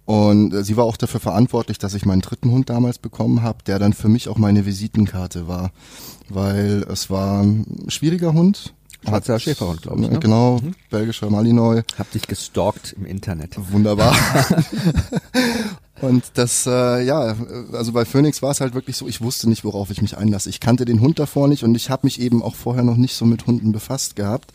Und 0.06 0.54
äh, 0.54 0.64
sie 0.64 0.78
war 0.78 0.86
auch 0.86 0.98
dafür 0.98 1.20
verantwortlich, 1.20 1.78
dass 1.78 1.94
ich 1.94 2.06
meinen 2.06 2.22
dritten 2.22 2.52
Hund 2.52 2.70
damals 2.70 2.98
bekommen 2.98 3.42
habe, 3.42 3.64
der 3.66 3.80
dann 3.80 3.94
für 3.94 4.10
mich 4.10 4.28
auch 4.28 4.38
meine 4.38 4.66
Visitenkarte 4.66 5.48
war. 5.48 5.72
Weil 6.30 6.86
es 6.90 7.10
war 7.10 7.42
ein 7.42 7.86
schwieriger 7.88 8.34
Hund. 8.34 8.74
Schwarzer 9.08 9.40
Schäferhund, 9.40 9.82
glaube 9.82 10.02
ich. 10.02 10.10
Ne? 10.10 10.20
Genau, 10.20 10.60
mhm. 10.60 10.76
belgischer 10.90 11.30
Malinois. 11.30 11.84
Hab 11.98 12.12
dich 12.12 12.28
gestalkt 12.28 12.94
im 12.98 13.06
Internet. 13.06 13.56
Wunderbar. 13.72 14.16
Und 16.04 16.24
das, 16.34 16.68
äh, 16.68 17.04
ja, 17.04 17.36
also 17.72 17.94
bei 17.94 18.04
Phoenix 18.04 18.42
war 18.42 18.52
es 18.52 18.60
halt 18.60 18.74
wirklich 18.74 18.98
so, 18.98 19.08
ich 19.08 19.22
wusste 19.22 19.48
nicht, 19.48 19.64
worauf 19.64 19.90
ich 19.90 20.02
mich 20.02 20.18
einlasse. 20.18 20.50
Ich 20.50 20.60
kannte 20.60 20.84
den 20.84 21.00
Hund 21.00 21.18
davor 21.18 21.48
nicht 21.48 21.64
und 21.64 21.76
ich 21.76 21.90
habe 21.90 22.06
mich 22.06 22.20
eben 22.20 22.44
auch 22.44 22.56
vorher 22.56 22.84
noch 22.84 22.98
nicht 22.98 23.16
so 23.16 23.24
mit 23.24 23.48
Hunden 23.48 23.72
befasst 23.72 24.18
gehabt. 24.18 24.52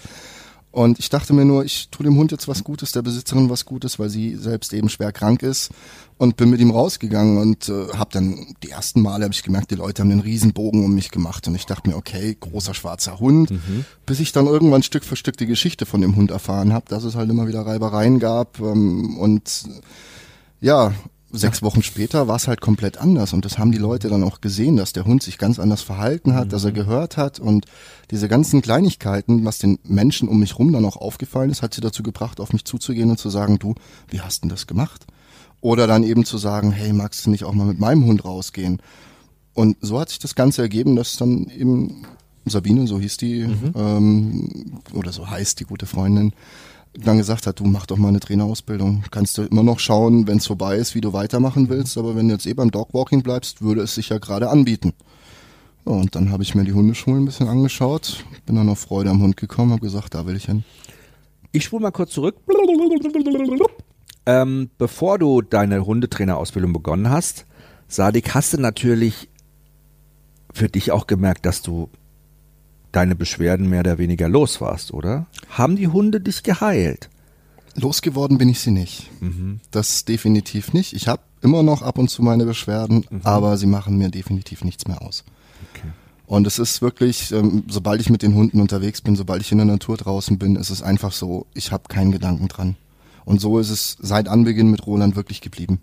Und 0.71 0.99
ich 0.99 1.09
dachte 1.09 1.33
mir 1.33 1.45
nur, 1.45 1.65
ich 1.65 1.89
tue 1.91 2.05
dem 2.05 2.17
Hund 2.17 2.31
jetzt 2.31 2.47
was 2.47 2.63
Gutes, 2.63 2.93
der 2.93 3.03
Besitzerin 3.03 3.49
was 3.49 3.65
Gutes, 3.65 3.99
weil 3.99 4.11
sie 4.11 4.37
selbst 4.37 4.73
eben 4.73 4.89
schwer 4.89 5.13
krank 5.13 5.43
ist. 5.43 5.71
Und 6.19 6.37
bin 6.37 6.51
mit 6.51 6.61
ihm 6.61 6.73
rausgegangen 6.73 7.39
und 7.39 7.69
äh, 7.69 7.89
habe 7.95 8.11
dann 8.13 8.55
die 8.65 8.71
ersten 8.71 9.03
Male 9.03 9.25
habe 9.25 9.33
ich 9.33 9.45
gemerkt, 9.45 9.71
die 9.71 9.77
Leute 9.77 10.03
haben 10.03 10.11
den 10.11 10.19
Riesenbogen 10.19 10.85
um 10.85 10.93
mich 10.93 11.13
gemacht. 11.13 11.47
Und 11.47 11.55
ich 11.55 11.65
dachte 11.65 11.89
mir, 11.89 11.97
okay, 11.97 12.37
großer 12.39 12.75
schwarzer 12.75 13.21
Hund, 13.21 13.53
mhm. 13.53 13.85
bis 14.05 14.19
ich 14.19 14.33
dann 14.33 14.47
irgendwann 14.47 14.83
Stück 14.83 15.05
für 15.05 15.15
Stück 15.15 15.37
die 15.37 15.47
Geschichte 15.47 15.87
von 15.87 16.01
dem 16.01 16.17
Hund 16.17 16.33
erfahren 16.33 16.73
habe, 16.73 16.87
dass 16.89 17.05
es 17.05 17.15
halt 17.15 17.31
immer 17.31 17.47
wieder 17.47 17.65
Reibereien 17.65 18.19
gab 18.19 18.59
ähm, 18.59 19.17
und 19.17 19.63
ja, 20.61 20.93
sechs 21.31 21.63
Wochen 21.63 21.83
später 21.83 22.29
war 22.29 22.37
es 22.37 22.49
halt 22.49 22.61
komplett 22.61 22.99
anders 22.99 23.33
und 23.33 23.45
das 23.45 23.59
haben 23.59 23.73
die 23.73 23.79
Leute 23.79 24.09
dann 24.09 24.25
auch 24.25 24.41
gesehen, 24.41 24.77
dass 24.77 24.93
der 24.93 25.05
Hund 25.05 25.23
sich 25.23 25.39
ganz 25.39 25.59
anders 25.59 25.83
verhalten 25.83 26.35
hat, 26.35 26.47
mhm. 26.47 26.51
dass 26.51 26.65
er 26.65 26.71
mhm. 26.71 26.77
gehört 26.77 27.17
hat 27.17 27.39
und 27.39 27.67
diese 28.11 28.29
ganzen 28.29 28.63
Kleinigkeiten, 28.63 29.45
was 29.45 29.59
den 29.59 29.79
Menschen 29.85 30.29
um 30.29 30.41
mich 30.41 30.59
rum 30.59 30.73
dann 30.73 30.85
auch 30.85 30.97
aufgefallen 30.97 31.51
ist, 31.51 31.63
hat 31.63 31.75
sie 31.75 31.81
dazu 31.81 32.03
gebracht, 32.03 32.41
auf 32.41 32.53
mich 32.53 32.65
zuzugehen 32.65 33.11
und 33.11 33.19
zu 33.19 33.29
sagen, 33.29 33.59
du, 33.59 33.75
wie 34.09 34.21
hast 34.21 34.43
denn 34.43 34.49
das 34.49 34.67
gemacht? 34.67 35.07
Oder 35.61 35.87
dann 35.87 36.05
eben 36.05 36.25
zu 36.25 36.39
sagen, 36.39 36.71
hey, 36.71 36.93
magst 36.93 37.27
du 37.27 37.31
nicht 37.31 37.45
auch 37.45 37.53
mal 37.53 37.67
mit 37.67 37.81
meinem 37.81 38.07
Hund 38.07 38.25
rausgehen? 38.25 38.81
Und 39.55 39.77
so 39.81 39.99
hat 39.99 40.09
sich 40.09 40.21
das 40.21 40.35
Ganze 40.37 40.63
ergeben, 40.63 40.95
dass 40.95 41.17
dann 41.17 41.49
eben 41.49 42.07
Sabine, 42.47 42.87
so 42.87 42.99
hieß 42.99 43.17
die, 43.17 43.47
mhm. 43.47 43.73
ähm, 43.75 44.81
oder 44.93 45.13
so 45.13 45.29
heißt 45.29 45.61
die 45.61 45.65
gute 45.65 45.87
Freundin, 45.87 46.33
dann 46.95 47.19
gesagt 47.19 47.47
hat, 47.47 47.61
du 47.61 47.65
mach 47.65 47.87
doch 47.87 47.97
mal 47.97 48.09
eine 48.09 48.21
Trainerausbildung. 48.21 49.05
Kannst 49.11 49.39
du 49.39 49.43
immer 49.43 49.63
noch 49.63 49.79
schauen, 49.79 50.27
wenn 50.27 50.39
es 50.39 50.47
vorbei 50.47 50.77
ist, 50.77 50.95
wie 50.95 51.01
du 51.01 51.13
weitermachen 51.13 51.69
willst, 51.69 51.97
aber 51.99 52.17
wenn 52.17 52.29
du 52.29 52.35
jetzt 52.35 52.47
eh 52.47 52.55
beim 52.55 52.71
Dogwalking 52.71 53.23
bleibst, 53.23 53.63
würde 53.63 53.83
es 53.83 53.95
sich 53.95 54.09
ja 54.09 54.19
gerade 54.19 54.51
anbieten. 54.51 54.93
Und 55.85 56.15
dann 56.15 56.31
habe 56.31 56.43
ich 56.43 56.55
mir 56.55 56.65
die 56.65 56.73
Hundeschulen 56.73 57.23
ein 57.23 57.25
bisschen 57.25 57.49
angeschaut, 57.49 58.25
bin 58.47 58.57
dann 58.57 58.69
auf 58.69 58.81
Freude 58.81 59.11
am 59.11 59.23
Hund 59.23 59.37
gekommen, 59.37 59.73
habe 59.73 59.81
gesagt, 59.81 60.15
da 60.15 60.27
will 60.27 60.37
ich 60.37 60.47
hin. 60.47 60.65
Ich 61.53 61.65
spule 61.65 61.83
mal 61.83 61.93
kurz 61.93 62.11
zurück. 62.11 62.37
Ähm, 64.27 64.69
bevor 64.77 65.19
du 65.19 65.41
deine 65.41 65.87
Hundetrainerausbildung 65.87 66.75
begonnen 66.75 67.09
hast, 67.09 67.47
Sadik, 67.87 68.35
hast 68.35 68.53
du 68.53 68.61
natürlich 68.61 69.31
für 70.53 70.69
dich 70.69 70.93
auch 70.93 71.07
gemerkt, 71.07 71.47
dass 71.47 71.63
du 71.63 71.89
deine 72.93 73.15
Beschwerden 73.15 73.69
mehr 73.69 73.81
oder 73.81 73.99
weniger 73.99 74.29
los 74.29 74.61
warst, 74.61 74.93
oder? 74.93 75.27
Haben 75.51 75.77
die 75.77 75.89
Hunde 75.89 76.21
dich 76.21 76.43
geheilt? 76.43 77.09
Losgeworden 77.75 78.39
bin 78.39 78.49
ich 78.49 78.61
sie 78.61 78.71
nicht. 78.71 79.11
Mhm. 79.21 79.61
Das 79.71 80.05
definitiv 80.05 80.73
nicht. 80.73 80.95
Ich 80.95 81.09
habe 81.09 81.23
immer 81.43 81.63
noch 81.63 81.83
ab 81.83 81.99
und 81.99 82.09
zu 82.09 82.23
meine 82.23 82.45
Beschwerden, 82.45 83.05
mhm. 83.09 83.21
aber 83.23 83.57
sie 83.57 83.67
machen 83.67 83.99
mir 83.99 84.09
definitiv 84.09 84.65
nichts 84.65 84.89
mehr 84.89 85.03
aus. 85.03 85.25
Okay. 85.75 85.89
Und 86.27 86.47
es 86.47 86.59
ist 86.59 86.83
wirklich, 86.83 87.33
ähm, 87.33 87.65
sobald 87.69 88.01
ich 88.01 88.11
mit 88.11 88.23
den 88.23 88.35
Hunden 88.35 88.61
unterwegs 88.61 89.01
bin, 89.01 89.17
sobald 89.17 89.43
ich 89.43 89.53
in 89.53 89.59
der 89.59 89.67
Natur 89.67 89.97
draußen 89.97 90.39
bin, 90.39 90.57
ist 90.57 90.71
es 90.71 90.83
einfach 90.83 91.13
so, 91.13 91.47
ich 91.55 91.73
habe 91.73 91.85
keinen 91.89 92.13
Gedanken 92.13 92.49
dran. 92.49 92.77
Und 93.25 93.41
so 93.41 93.59
ist 93.59 93.71
es 93.71 93.97
seit 94.01 94.29
Anbeginn 94.29 94.71
mit 94.71 94.87
Roland 94.87 95.15
wirklich 95.15 95.41
geblieben. 95.41 95.81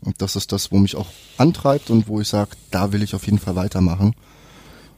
Und 0.00 0.20
das 0.22 0.36
ist 0.36 0.52
das, 0.52 0.72
wo 0.72 0.78
mich 0.78 0.96
auch 0.96 1.08
antreibt 1.38 1.90
und 1.90 2.08
wo 2.08 2.20
ich 2.20 2.28
sage, 2.28 2.50
da 2.70 2.92
will 2.92 3.02
ich 3.02 3.14
auf 3.14 3.24
jeden 3.24 3.38
Fall 3.38 3.56
weitermachen. 3.56 4.14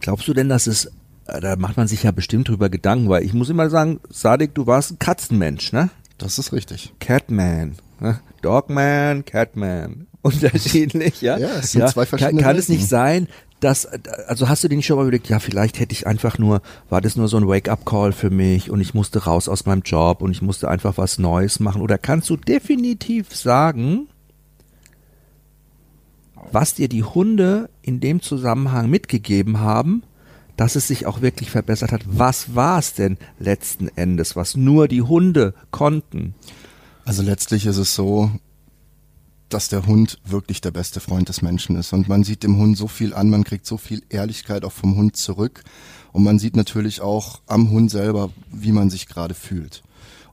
Glaubst 0.00 0.28
du 0.28 0.34
denn, 0.34 0.48
dass 0.48 0.66
es 0.66 0.90
da 1.28 1.56
macht 1.56 1.76
man 1.76 1.86
sich 1.86 2.02
ja 2.02 2.10
bestimmt 2.10 2.48
drüber 2.48 2.70
Gedanken, 2.70 3.08
weil 3.08 3.22
ich 3.22 3.34
muss 3.34 3.50
immer 3.50 3.68
sagen, 3.68 4.00
Sadik, 4.08 4.54
du 4.54 4.66
warst 4.66 4.92
ein 4.92 4.98
Katzenmensch, 4.98 5.72
ne? 5.72 5.90
Das 6.16 6.38
ist 6.38 6.52
richtig. 6.52 6.94
Catman, 6.98 7.76
ne? 8.00 8.20
Dogman, 8.42 9.24
Catman. 9.24 10.06
Unterschiedlich, 10.22 11.20
ja? 11.20 11.38
Ja, 11.38 11.48
es 11.58 11.72
sind 11.72 11.82
ja, 11.82 11.86
zwei 11.88 12.06
verschiedene 12.06 12.40
Kann, 12.40 12.52
kann 12.52 12.56
es 12.56 12.68
nicht 12.68 12.88
sein, 12.88 13.28
dass, 13.60 13.86
also 14.26 14.48
hast 14.48 14.64
du 14.64 14.68
dir 14.68 14.76
nicht 14.76 14.86
schon 14.86 14.96
mal 14.96 15.02
überlegt, 15.02 15.28
ja, 15.28 15.38
vielleicht 15.38 15.80
hätte 15.80 15.92
ich 15.92 16.06
einfach 16.06 16.38
nur, 16.38 16.62
war 16.88 17.00
das 17.00 17.16
nur 17.16 17.28
so 17.28 17.36
ein 17.36 17.46
Wake-up-Call 17.46 18.12
für 18.12 18.30
mich 18.30 18.70
und 18.70 18.80
ich 18.80 18.94
musste 18.94 19.24
raus 19.24 19.48
aus 19.48 19.66
meinem 19.66 19.82
Job 19.82 20.22
und 20.22 20.30
ich 20.30 20.42
musste 20.42 20.68
einfach 20.68 20.96
was 20.96 21.18
Neues 21.18 21.60
machen? 21.60 21.82
Oder 21.82 21.98
kannst 21.98 22.30
du 22.30 22.36
definitiv 22.36 23.34
sagen, 23.34 24.08
was 26.52 26.74
dir 26.74 26.88
die 26.88 27.04
Hunde 27.04 27.68
in 27.82 28.00
dem 28.00 28.22
Zusammenhang 28.22 28.88
mitgegeben 28.88 29.60
haben, 29.60 30.02
dass 30.58 30.74
es 30.74 30.88
sich 30.88 31.06
auch 31.06 31.22
wirklich 31.22 31.50
verbessert 31.50 31.92
hat. 31.92 32.02
Was 32.04 32.56
war 32.56 32.80
es 32.80 32.92
denn 32.92 33.16
letzten 33.38 33.88
Endes, 33.96 34.34
was 34.34 34.56
nur 34.56 34.88
die 34.88 35.02
Hunde 35.02 35.54
konnten? 35.70 36.34
Also 37.04 37.22
letztlich 37.22 37.64
ist 37.64 37.76
es 37.76 37.94
so, 37.94 38.32
dass 39.48 39.68
der 39.68 39.86
Hund 39.86 40.18
wirklich 40.24 40.60
der 40.60 40.72
beste 40.72 40.98
Freund 40.98 41.28
des 41.28 41.42
Menschen 41.42 41.76
ist. 41.76 41.92
Und 41.92 42.08
man 42.08 42.24
sieht 42.24 42.42
dem 42.42 42.58
Hund 42.58 42.76
so 42.76 42.88
viel 42.88 43.14
an, 43.14 43.30
man 43.30 43.44
kriegt 43.44 43.66
so 43.66 43.76
viel 43.76 44.02
Ehrlichkeit 44.08 44.64
auch 44.64 44.72
vom 44.72 44.96
Hund 44.96 45.16
zurück. 45.16 45.62
Und 46.12 46.24
man 46.24 46.40
sieht 46.40 46.56
natürlich 46.56 47.00
auch 47.02 47.40
am 47.46 47.70
Hund 47.70 47.92
selber, 47.92 48.30
wie 48.50 48.72
man 48.72 48.90
sich 48.90 49.06
gerade 49.06 49.34
fühlt. 49.34 49.84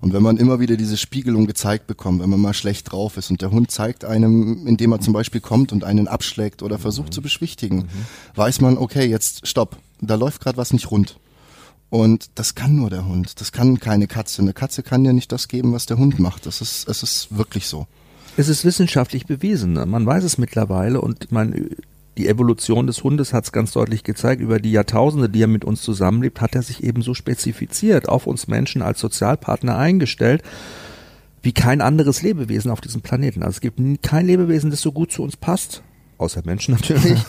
Und 0.02 0.12
wenn 0.14 0.24
man 0.24 0.38
immer 0.38 0.60
wieder 0.60 0.76
diese 0.76 0.98
Spiegelung 0.98 1.46
gezeigt 1.46 1.86
bekommt, 1.86 2.22
wenn 2.22 2.32
man 2.32 2.42
mal 2.42 2.54
schlecht 2.56 2.92
drauf 2.92 3.18
ist 3.18 3.30
und 3.30 3.44
der 3.44 3.52
Hund 3.52 3.70
zeigt 3.70 4.04
einem, 4.06 4.66
indem 4.66 4.92
er 4.92 5.02
zum 5.02 5.14
Beispiel 5.14 5.40
kommt 5.40 5.72
und 5.72 5.84
einen 5.84 6.08
abschlägt 6.08 6.64
oder 6.64 6.80
versucht 6.80 7.10
mhm. 7.10 7.14
zu 7.14 7.22
beschwichtigen, 7.22 7.78
mhm. 7.78 7.90
weiß 8.36 8.62
man, 8.62 8.78
okay, 8.80 9.06
jetzt 9.06 9.48
stopp, 9.48 9.78
da 10.02 10.16
läuft 10.16 10.42
gerade 10.42 10.58
was 10.58 10.74
nicht 10.74 10.92
rund. 10.92 11.20
Und 11.90 12.32
das 12.36 12.56
kann 12.56 12.76
nur 12.76 12.90
der 12.90 13.06
Hund. 13.06 13.40
Das 13.40 13.52
kann 13.52 13.80
keine 13.80 14.08
Katze. 14.08 14.42
Eine 14.42 14.54
Katze 14.54 14.84
kann 14.84 15.04
dir 15.04 15.14
nicht 15.14 15.32
das 15.32 15.48
geben, 15.48 15.72
was 15.72 15.86
der 15.86 15.98
Hund 15.98 16.20
macht. 16.20 16.46
Das 16.46 16.62
ist, 16.62 16.88
es 16.90 17.04
ist 17.04 17.38
wirklich 17.38 17.68
so. 17.68 17.88
Es 18.38 18.50
ist 18.50 18.66
wissenschaftlich 18.66 19.26
bewiesen. 19.26 19.74
Ne? 19.74 19.86
Man 19.86 20.06
weiß 20.06 20.24
es 20.24 20.38
mittlerweile 20.38 21.00
und 21.00 21.32
man 21.32 21.70
die 22.18 22.28
Evolution 22.28 22.88
des 22.88 23.04
Hundes 23.04 23.34
hat 23.34 23.46
es 23.46 23.52
ganz 23.52 23.72
deutlich 23.72 24.04
gezeigt. 24.04 24.42
Über 24.42 24.60
die 24.60 24.72
Jahrtausende, 24.72 25.30
die 25.30 25.42
er 25.42 25.48
mit 25.48 25.66
uns 25.66 25.82
zusammenlebt, 25.82 26.42
hat 26.42 26.56
er 26.56 26.62
sich 26.62 26.84
eben 26.84 27.02
so 27.02 27.14
spezifiziert, 27.14 28.08
auf 28.08 28.26
uns 28.26 28.48
Menschen 28.48 28.82
als 28.82 29.00
Sozialpartner 29.00 29.78
eingestellt, 29.78 30.42
wie 31.42 31.52
kein 31.52 31.82
anderes 31.82 32.22
Lebewesen 32.22 32.72
auf 32.72 32.82
diesem 32.82 33.02
Planeten. 33.02 33.44
Also 33.44 33.58
es 33.58 33.62
gibt 33.62 33.80
kein 34.02 34.26
Lebewesen, 34.26 34.72
das 34.72 34.82
so 34.82 34.92
gut 34.92 35.12
zu 35.12 35.24
uns 35.24 35.36
passt, 35.36 35.84
außer 36.18 36.42
Menschen 36.46 36.74
natürlich, 36.80 37.20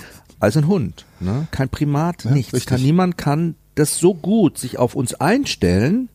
als 0.41 0.57
ein 0.57 0.67
Hund. 0.67 1.05
Ne? 1.21 1.47
Kein 1.51 1.69
Primat, 1.69 2.25
ja, 2.25 2.31
nichts. 2.31 2.67
Kann, 2.67 2.83
niemand 2.83 3.17
kann 3.17 3.55
das 3.75 3.99
so 3.99 4.15
gut 4.15 4.59
sich 4.59 4.79
auf 4.79 4.95
uns 4.95 5.15
einstellen, 5.15 6.09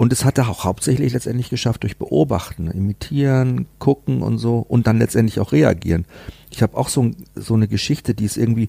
und 0.00 0.14
es 0.14 0.24
hat 0.24 0.38
er 0.38 0.48
auch 0.48 0.64
hauptsächlich 0.64 1.12
letztendlich 1.12 1.50
geschafft 1.50 1.82
durch 1.82 1.98
Beobachten, 1.98 2.70
imitieren, 2.70 3.66
gucken 3.78 4.22
und 4.22 4.38
so 4.38 4.64
und 4.66 4.86
dann 4.86 4.98
letztendlich 4.98 5.40
auch 5.40 5.52
reagieren. 5.52 6.06
Ich 6.48 6.62
habe 6.62 6.74
auch 6.78 6.88
so, 6.88 7.10
so 7.34 7.52
eine 7.52 7.68
Geschichte, 7.68 8.14
die 8.14 8.24
ist 8.24 8.38
irgendwie, 8.38 8.68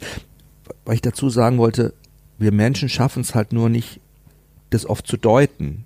weil 0.84 0.96
ich 0.96 1.02
dazu 1.02 1.30
sagen 1.30 1.58
wollte, 1.58 1.94
wir 2.38 2.52
Menschen 2.52 2.90
schaffen 2.90 3.22
es 3.22 3.34
halt 3.34 3.54
nur 3.54 3.70
nicht, 3.70 4.02
das 4.72 4.86
oft 4.86 5.08
zu 5.08 5.16
deuten. 5.16 5.86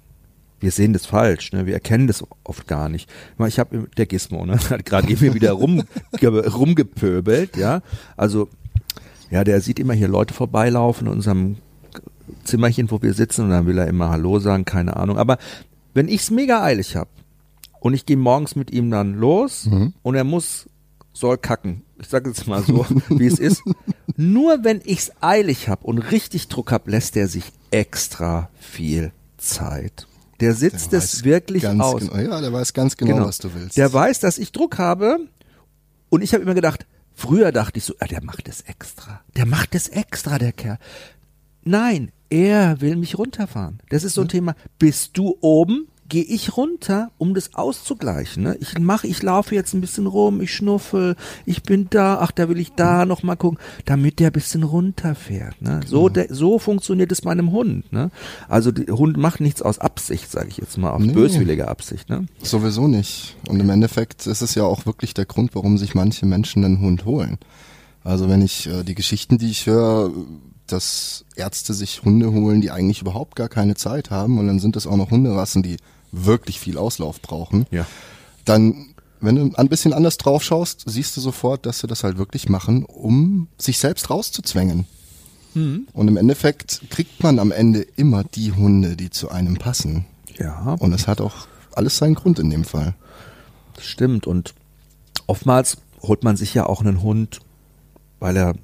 Wir 0.60 0.72
sehen 0.72 0.94
das 0.94 1.06
falsch, 1.06 1.52
ne? 1.52 1.66
wir 1.66 1.74
erkennen 1.74 2.08
das 2.08 2.24
oft 2.44 2.68
gar 2.68 2.90
nicht. 2.90 3.10
Ich 3.48 3.60
habe 3.60 3.88
der 3.98 4.06
Gizmo, 4.06 4.46
ne? 4.46 4.58
hat 4.70 4.86
gerade 4.86 5.10
eben 5.10 5.34
wieder 5.34 5.52
rum, 5.52 5.84
rumgepöbelt, 6.24 7.58
ja. 7.58 7.82
Also 8.16 8.50
ja, 9.30 9.44
der 9.44 9.62
sieht 9.62 9.80
immer 9.80 9.94
hier 9.94 10.08
Leute 10.08 10.34
vorbeilaufen 10.34 11.08
in 11.08 11.14
unserem 11.14 11.58
Zimmerchen, 12.44 12.90
wo 12.92 13.02
wir 13.02 13.14
sitzen 13.14 13.46
und 13.46 13.50
dann 13.52 13.66
will 13.66 13.78
er 13.78 13.88
immer 13.88 14.10
Hallo 14.10 14.40
sagen, 14.40 14.66
keine 14.66 14.96
Ahnung. 14.96 15.18
Aber 15.18 15.38
wenn 15.94 16.08
ich's 16.08 16.32
mega 16.32 16.62
eilig 16.64 16.96
hab 16.96 17.10
und 17.80 17.94
ich 17.94 18.06
gehe 18.06 18.18
morgens 18.18 18.56
mit 18.56 18.72
ihm 18.72 18.92
dann 18.92 19.16
los 19.16 19.66
mhm. 19.66 19.94
und 20.04 20.16
er 20.16 20.24
muss, 20.24 20.70
soll 21.14 21.38
kacken. 21.38 21.84
Ich 22.00 22.08
sage 22.08 22.30
jetzt 22.30 22.48
mal 22.48 22.64
so, 22.64 22.86
wie 23.10 23.28
es 23.28 23.40
ist. 23.40 23.64
Nur 24.18 24.64
wenn 24.64 24.82
ich's 24.84 25.12
eilig 25.22 25.70
hab 25.70 25.84
und 25.84 26.00
richtig 26.00 26.48
Druck 26.48 26.72
hab, 26.72 26.88
lässt 26.88 27.18
er 27.18 27.28
sich 27.28 27.52
extra 27.72 28.50
viel 28.60 29.12
Zeit. 29.38 30.08
Der 30.40 30.54
sitzt 30.54 30.92
der 30.92 31.00
es 31.00 31.24
wirklich 31.24 31.68
aus. 31.68 32.02
Genau, 32.02 32.18
ja, 32.18 32.42
der 32.42 32.52
weiß 32.52 32.74
ganz 32.74 32.98
genau, 32.98 33.16
genau, 33.16 33.28
was 33.28 33.38
du 33.38 33.54
willst. 33.54 33.78
Der 33.78 33.92
weiß, 33.92 34.20
dass 34.20 34.38
ich 34.38 34.52
Druck 34.52 34.78
habe 34.78 35.20
und 36.10 36.22
ich 36.22 36.34
habe 36.34 36.44
immer 36.44 36.54
gedacht, 36.54 36.86
früher 37.14 37.52
dachte 37.52 37.78
ich 37.78 37.86
so, 37.86 37.94
ah, 38.00 38.06
der 38.06 38.24
macht 38.24 38.48
es 38.50 38.62
extra. 38.62 39.22
Der 39.36 39.46
macht 39.46 39.76
es 39.76 39.88
extra, 39.88 40.38
der 40.38 40.52
Kerl. 40.52 40.78
Nein, 41.64 42.12
er 42.30 42.82
will 42.82 42.96
mich 42.96 43.18
runterfahren. 43.18 43.80
Das 43.90 44.04
ist 44.04 44.16
so 44.16 44.22
ein 44.22 44.28
Thema. 44.28 44.56
Bist 44.78 45.18
du 45.18 45.38
oben? 45.42 45.88
Gehe 46.08 46.24
ich 46.24 46.56
runter, 46.56 47.10
um 47.18 47.34
das 47.34 47.56
auszugleichen. 47.56 48.44
Ne? 48.44 48.58
Ich 48.60 48.78
mache, 48.78 49.08
ich 49.08 49.24
laufe 49.24 49.56
jetzt 49.56 49.74
ein 49.74 49.82
bisschen 49.82 50.06
rum, 50.06 50.40
ich 50.40 50.54
schnuffel, 50.54 51.16
ich 51.46 51.64
bin 51.64 51.88
da, 51.90 52.20
ach, 52.20 52.32
da 52.32 52.48
will 52.48 52.60
ich 52.60 52.74
da 52.74 53.06
noch 53.06 53.24
mal 53.24 53.36
gucken, 53.36 53.58
damit 53.86 54.20
der 54.20 54.30
ein 54.30 54.34
bisschen 54.34 54.64
runterfährt. 54.64 55.62
Ne? 55.62 55.82
So, 55.86 56.04
genau. 56.04 56.10
der, 56.10 56.34
so 56.34 56.60
funktioniert 56.60 57.12
es 57.12 57.24
meinem 57.24 57.52
Hund. 57.52 57.92
Ne? 57.92 58.12
Also 58.48 58.72
der 58.72 58.96
Hund 58.96 59.18
macht 59.18 59.42
nichts 59.42 59.62
aus 59.62 59.80
Absicht, 59.80 60.32
sage 60.32 60.50
ich 60.50 60.58
jetzt 60.58 60.78
mal, 60.78 60.92
aus 60.92 61.02
nee. 61.02 61.14
böswilliger 61.14 61.70
Absicht. 61.70 62.10
Ne? 62.10 62.28
Sowieso 62.44 62.88
nicht. 62.88 63.36
Und 63.48 63.60
im 63.60 63.70
Endeffekt 63.70 64.28
ist 64.28 64.42
es 64.42 64.54
ja 64.54 64.64
auch 64.64 64.86
wirklich 64.86 65.14
der 65.14 65.26
Grund, 65.26 65.56
warum 65.56 65.78
sich 65.78 65.96
manche 65.96 66.26
Menschen 66.26 66.64
einen 66.64 66.82
Hund 66.82 67.06
holen. 67.06 67.40
Also 68.04 68.30
wenn 68.30 68.44
ich 68.44 68.68
äh, 68.68 68.84
die 68.84 68.96
Geschichten, 68.96 69.40
die 69.40 69.50
ich 69.50 69.66
höre, 69.66 70.12
dass 70.68 71.26
Ärzte 71.36 71.74
sich 71.74 72.04
Hunde 72.04 72.32
holen, 72.32 72.62
die 72.62 72.72
eigentlich 72.72 73.02
überhaupt 73.02 73.36
gar 73.36 73.50
keine 73.50 73.76
Zeit 73.76 74.12
haben 74.12 74.40
und 74.40 74.48
dann 74.48 74.60
sind 74.60 74.76
es 74.76 74.88
auch 74.88 74.98
noch 74.98 75.12
Hunderassen, 75.12 75.64
die 75.64 75.78
wirklich 76.16 76.60
viel 76.60 76.78
Auslauf 76.78 77.22
brauchen. 77.22 77.66
Ja. 77.72 77.86
Dann, 78.46 78.94
wenn 79.22 79.36
du 79.36 79.52
ein 79.56 79.70
bisschen 79.70 79.94
anders 79.94 80.18
drauf 80.18 80.44
schaust, 80.44 80.84
siehst 80.86 81.16
du 81.18 81.22
sofort, 81.22 81.66
dass 81.66 81.80
sie 81.80 81.88
das 81.88 82.04
halt 82.04 82.18
wirklich 82.18 82.50
machen, 82.50 82.86
um 82.86 83.48
sich 83.58 83.80
selbst 83.80 84.10
rauszuzwängen. 84.10 84.86
Mhm. 85.54 85.88
Und 85.94 86.08
im 86.08 86.18
Endeffekt 86.18 86.82
kriegt 86.90 87.24
man 87.24 87.40
am 87.40 87.52
Ende 87.52 87.82
immer 87.82 88.24
die 88.24 88.52
Hunde, 88.52 88.96
die 88.96 89.10
zu 89.10 89.30
einem 89.30 89.58
passen. 89.58 90.06
Ja. 90.38 90.76
Und 90.80 90.94
es 90.94 91.08
hat 91.08 91.22
auch 91.22 91.48
alles 91.74 91.98
seinen 91.98 92.16
Grund 92.16 92.40
in 92.40 92.50
dem 92.50 92.66
Fall. 92.66 92.94
Das 93.74 93.86
stimmt. 93.86 94.28
Und 94.28 94.54
oftmals 95.28 95.78
holt 96.02 96.24
man 96.24 96.38
sich 96.38 96.54
ja 96.54 96.66
auch 96.66 96.82
einen 96.82 97.02
Hund, 97.02 97.40
weil 98.20 98.38
er 98.38 98.56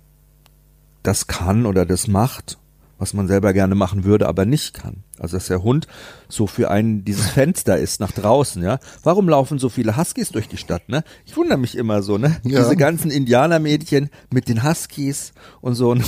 das 1.03 1.27
kann 1.27 1.65
oder 1.65 1.85
das 1.85 2.07
macht, 2.07 2.57
was 3.01 3.15
man 3.15 3.27
selber 3.27 3.51
gerne 3.51 3.73
machen 3.73 4.03
würde, 4.03 4.27
aber 4.27 4.45
nicht 4.45 4.75
kann. 4.75 5.03
Also 5.17 5.35
dass 5.35 5.47
der 5.47 5.63
Hund 5.63 5.87
so 6.29 6.45
für 6.45 6.69
einen 6.69 7.03
dieses 7.03 7.31
Fenster 7.31 7.77
ist 7.77 7.99
nach 7.99 8.11
draußen, 8.11 8.61
ja. 8.61 8.77
Warum 9.01 9.27
laufen 9.27 9.57
so 9.57 9.69
viele 9.69 9.97
Huskies 9.97 10.29
durch 10.29 10.47
die 10.47 10.57
Stadt, 10.57 10.87
ne? 10.87 11.03
Ich 11.25 11.35
wundere 11.35 11.57
mich 11.57 11.75
immer 11.75 12.03
so, 12.03 12.19
ne? 12.19 12.37
Ja. 12.43 12.59
Diese 12.61 12.75
ganzen 12.75 13.09
Indianermädchen 13.09 14.11
mit 14.31 14.47
den 14.47 14.63
Huskies 14.63 15.33
und 15.61 15.73
so, 15.73 15.95
ne? 15.95 16.03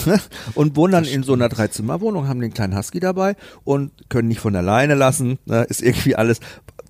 Und 0.54 0.76
wohnen 0.76 0.94
dann 0.94 1.06
in 1.06 1.24
so 1.24 1.34
einer 1.34 1.50
Dreizimmerwohnung, 1.50 2.28
haben 2.28 2.40
den 2.40 2.54
kleinen 2.54 2.78
Husky 2.78 3.00
dabei 3.00 3.36
und 3.64 3.92
können 4.10 4.28
nicht 4.28 4.40
von 4.40 4.56
alleine 4.56 4.94
lassen, 4.94 5.40
ne? 5.46 5.64
Ist 5.64 5.82
irgendwie 5.82 6.16
alles, 6.16 6.40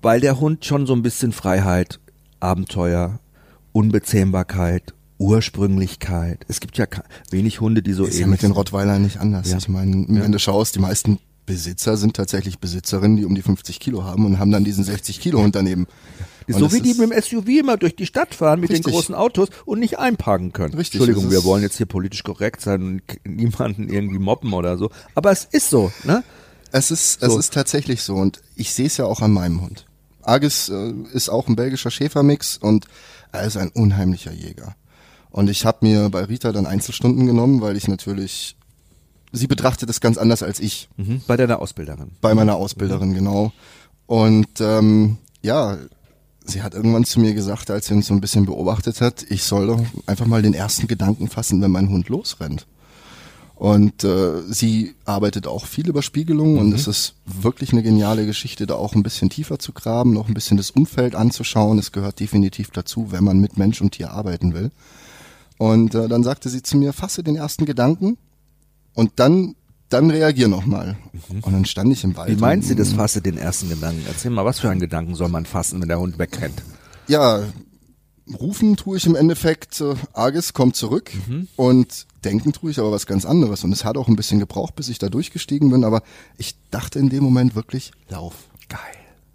weil 0.02 0.20
der 0.20 0.38
Hund 0.38 0.66
schon 0.66 0.86
so 0.86 0.94
ein 0.94 1.02
bisschen 1.02 1.32
Freiheit, 1.32 1.98
Abenteuer, 2.40 3.20
Unbezähmbarkeit 3.72 4.93
Ursprünglichkeit. 5.18 6.44
Es 6.48 6.60
gibt 6.60 6.76
ja 6.76 6.86
wenig 7.30 7.60
Hunde, 7.60 7.82
die 7.82 7.92
so 7.92 8.04
ist 8.04 8.18
ja 8.18 8.26
mit 8.26 8.42
den 8.42 8.50
Rottweilern 8.50 9.02
nicht 9.02 9.18
anders. 9.18 9.50
Ja. 9.50 9.58
Ich 9.58 9.68
meine, 9.68 10.06
wenn 10.08 10.16
ja. 10.16 10.28
du 10.28 10.38
schaust, 10.38 10.74
die 10.74 10.80
meisten 10.80 11.18
Besitzer 11.46 11.96
sind 11.96 12.16
tatsächlich 12.16 12.58
Besitzerinnen, 12.58 13.16
die 13.16 13.24
um 13.24 13.34
die 13.34 13.42
50 13.42 13.78
Kilo 13.80 14.04
haben 14.04 14.24
und 14.24 14.38
haben 14.38 14.50
dann 14.50 14.64
diesen 14.64 14.84
60 14.84 15.20
Kilo 15.20 15.40
Hund 15.40 15.54
daneben. 15.54 15.86
so 16.48 16.72
wie 16.72 16.80
die 16.80 16.94
mit 16.94 17.10
dem 17.10 17.22
SUV 17.22 17.48
immer 17.60 17.76
durch 17.76 17.96
die 17.96 18.06
Stadt 18.06 18.34
fahren 18.34 18.60
mit 18.60 18.70
richtig. 18.70 18.86
den 18.86 18.92
großen 18.92 19.14
Autos 19.14 19.48
und 19.64 19.78
nicht 19.78 19.98
einparken 19.98 20.52
können. 20.52 20.74
Richtig. 20.74 21.00
Entschuldigung, 21.00 21.30
wir 21.30 21.44
wollen 21.44 21.62
jetzt 21.62 21.76
hier 21.76 21.86
politisch 21.86 22.22
korrekt 22.22 22.60
sein 22.60 22.82
und 22.82 23.02
niemanden 23.24 23.88
irgendwie 23.88 24.18
mobben 24.18 24.52
oder 24.52 24.78
so. 24.78 24.90
Aber 25.14 25.30
es 25.30 25.44
ist 25.44 25.70
so, 25.70 25.92
ne? 26.04 26.24
Es 26.72 26.90
ist, 26.90 27.20
so. 27.20 27.26
es 27.26 27.36
ist 27.36 27.54
tatsächlich 27.54 28.02
so 28.02 28.14
und 28.14 28.40
ich 28.56 28.72
sehe 28.72 28.86
es 28.86 28.96
ja 28.96 29.04
auch 29.04 29.20
an 29.20 29.30
meinem 29.30 29.60
Hund. 29.60 29.86
Argus 30.22 30.70
äh, 30.70 30.92
ist 31.12 31.28
auch 31.28 31.46
ein 31.46 31.56
belgischer 31.56 31.90
Schäfermix 31.90 32.56
und 32.56 32.86
er 33.30 33.46
ist 33.46 33.56
ein 33.56 33.68
unheimlicher 33.68 34.32
Jäger. 34.32 34.74
Und 35.34 35.50
ich 35.50 35.66
habe 35.66 35.78
mir 35.80 36.10
bei 36.10 36.22
Rita 36.22 36.52
dann 36.52 36.64
Einzelstunden 36.64 37.26
genommen, 37.26 37.60
weil 37.60 37.76
ich 37.76 37.88
natürlich, 37.88 38.54
sie 39.32 39.48
betrachtet 39.48 39.90
es 39.90 40.00
ganz 40.00 40.16
anders 40.16 40.44
als 40.44 40.60
ich. 40.60 40.88
Mhm, 40.96 41.22
bei 41.26 41.36
deiner 41.36 41.60
Ausbilderin. 41.60 42.12
Bei 42.20 42.36
meiner 42.36 42.54
Ausbilderin, 42.54 43.08
mhm. 43.08 43.14
genau. 43.14 43.52
Und 44.06 44.60
ähm, 44.60 45.16
ja, 45.42 45.76
sie 46.44 46.62
hat 46.62 46.74
irgendwann 46.74 47.04
zu 47.04 47.18
mir 47.18 47.34
gesagt, 47.34 47.68
als 47.72 47.86
sie 47.86 47.94
uns 47.94 48.06
so 48.06 48.14
ein 48.14 48.20
bisschen 48.20 48.46
beobachtet 48.46 49.00
hat, 49.00 49.26
ich 49.28 49.42
soll 49.42 49.66
doch 49.66 49.80
einfach 50.06 50.26
mal 50.26 50.40
den 50.40 50.54
ersten 50.54 50.86
Gedanken 50.86 51.26
fassen, 51.26 51.60
wenn 51.60 51.72
mein 51.72 51.88
Hund 51.88 52.08
losrennt. 52.08 52.68
Und 53.56 54.04
äh, 54.04 54.40
sie 54.48 54.94
arbeitet 55.04 55.48
auch 55.48 55.66
viel 55.66 55.88
über 55.88 56.02
Spiegelung 56.02 56.52
mhm. 56.52 56.58
und 56.60 56.72
es 56.74 56.86
ist 56.86 57.14
wirklich 57.26 57.72
eine 57.72 57.82
geniale 57.82 58.24
Geschichte, 58.24 58.68
da 58.68 58.76
auch 58.76 58.94
ein 58.94 59.02
bisschen 59.02 59.30
tiefer 59.30 59.58
zu 59.58 59.72
graben, 59.72 60.12
noch 60.12 60.28
ein 60.28 60.34
bisschen 60.34 60.58
das 60.58 60.70
Umfeld 60.70 61.16
anzuschauen. 61.16 61.80
Es 61.80 61.90
gehört 61.90 62.20
definitiv 62.20 62.70
dazu, 62.70 63.10
wenn 63.10 63.24
man 63.24 63.40
mit 63.40 63.58
Mensch 63.58 63.80
und 63.80 63.94
Tier 63.94 64.12
arbeiten 64.12 64.54
will. 64.54 64.70
Und 65.58 65.94
äh, 65.94 66.08
dann 66.08 66.22
sagte 66.22 66.48
sie 66.48 66.62
zu 66.62 66.76
mir, 66.76 66.92
fasse 66.92 67.22
den 67.22 67.36
ersten 67.36 67.64
Gedanken 67.64 68.18
und 68.94 69.12
dann 69.16 69.54
dann 69.88 70.10
reagier 70.10 70.48
nochmal. 70.48 70.96
Mhm. 71.12 71.40
Und 71.40 71.52
dann 71.52 71.64
stand 71.64 71.92
ich 71.92 72.04
im 72.04 72.16
Wald. 72.16 72.30
Wie 72.30 72.40
meint 72.40 72.64
sie 72.64 72.74
das, 72.74 72.92
fasse 72.92 73.20
den 73.20 73.38
ersten 73.38 73.68
Gedanken? 73.68 74.02
Erzähl 74.06 74.30
mal, 74.30 74.44
was 74.44 74.58
für 74.58 74.70
einen 74.70 74.80
Gedanken 74.80 75.14
soll 75.14 75.28
man 75.28 75.46
fassen, 75.46 75.80
wenn 75.80 75.88
der 75.88 76.00
Hund 76.00 76.18
wegrennt? 76.18 76.62
Ja, 77.06 77.42
rufen 78.40 78.76
tue 78.76 78.96
ich 78.96 79.06
im 79.06 79.14
Endeffekt, 79.14 79.80
äh, 79.80 79.94
Arges 80.12 80.52
kommt 80.52 80.74
zurück 80.76 81.12
mhm. 81.28 81.48
und 81.56 82.06
denken 82.24 82.52
tue 82.52 82.70
ich 82.70 82.78
aber 82.78 82.90
was 82.90 83.06
ganz 83.06 83.24
anderes. 83.24 83.62
Und 83.62 83.72
es 83.72 83.84
hat 83.84 83.96
auch 83.96 84.08
ein 84.08 84.16
bisschen 84.16 84.40
gebraucht, 84.40 84.74
bis 84.74 84.88
ich 84.88 84.98
da 84.98 85.08
durchgestiegen 85.08 85.70
bin, 85.70 85.84
aber 85.84 86.02
ich 86.38 86.56
dachte 86.70 86.98
in 86.98 87.10
dem 87.10 87.22
Moment 87.22 87.54
wirklich, 87.54 87.92
lauf. 88.08 88.34
Geil. 88.68 88.80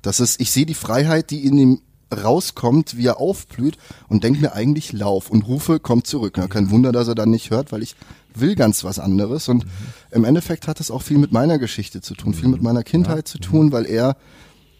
Das 0.01 0.19
ist, 0.19 0.41
ich 0.41 0.51
sehe 0.51 0.65
die 0.65 0.73
Freiheit, 0.73 1.29
die 1.29 1.45
in 1.45 1.57
ihm 1.57 1.81
rauskommt, 2.13 2.97
wie 2.97 3.05
er 3.05 3.19
aufblüht 3.19 3.77
und 4.07 4.23
denkt 4.23 4.41
mir 4.41 4.53
eigentlich 4.53 4.91
Lauf 4.93 5.29
und 5.29 5.43
rufe, 5.47 5.79
kommt 5.79 6.07
zurück. 6.07 6.35
Na, 6.37 6.47
kein 6.47 6.71
Wunder, 6.71 6.91
dass 6.91 7.07
er 7.07 7.15
dann 7.15 7.29
nicht 7.29 7.51
hört, 7.51 7.71
weil 7.71 7.83
ich 7.83 7.95
will 8.33 8.55
ganz 8.55 8.83
was 8.83 8.99
anderes 8.99 9.47
und 9.47 9.65
mhm. 9.65 9.69
im 10.11 10.23
Endeffekt 10.23 10.67
hat 10.67 10.79
es 10.79 10.91
auch 10.91 11.01
viel 11.01 11.17
mit 11.17 11.31
meiner 11.31 11.59
Geschichte 11.59 12.01
zu 12.01 12.15
tun, 12.15 12.33
viel 12.33 12.49
mit 12.49 12.61
meiner 12.61 12.83
Kindheit 12.83 13.17
ja. 13.17 13.25
zu 13.25 13.39
tun, 13.39 13.71
weil 13.71 13.85
er 13.85 14.15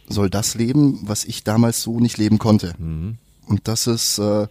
soll 0.07 0.29
das 0.29 0.55
leben, 0.55 0.99
was 1.03 1.25
ich 1.25 1.43
damals 1.43 1.81
so 1.81 1.99
nicht 1.99 2.17
leben 2.17 2.39
konnte. 2.39 2.73
Mhm. 2.77 3.17
Und 3.47 3.67
das 3.67 3.87
ist, 3.87 4.19
äh, 4.19 4.47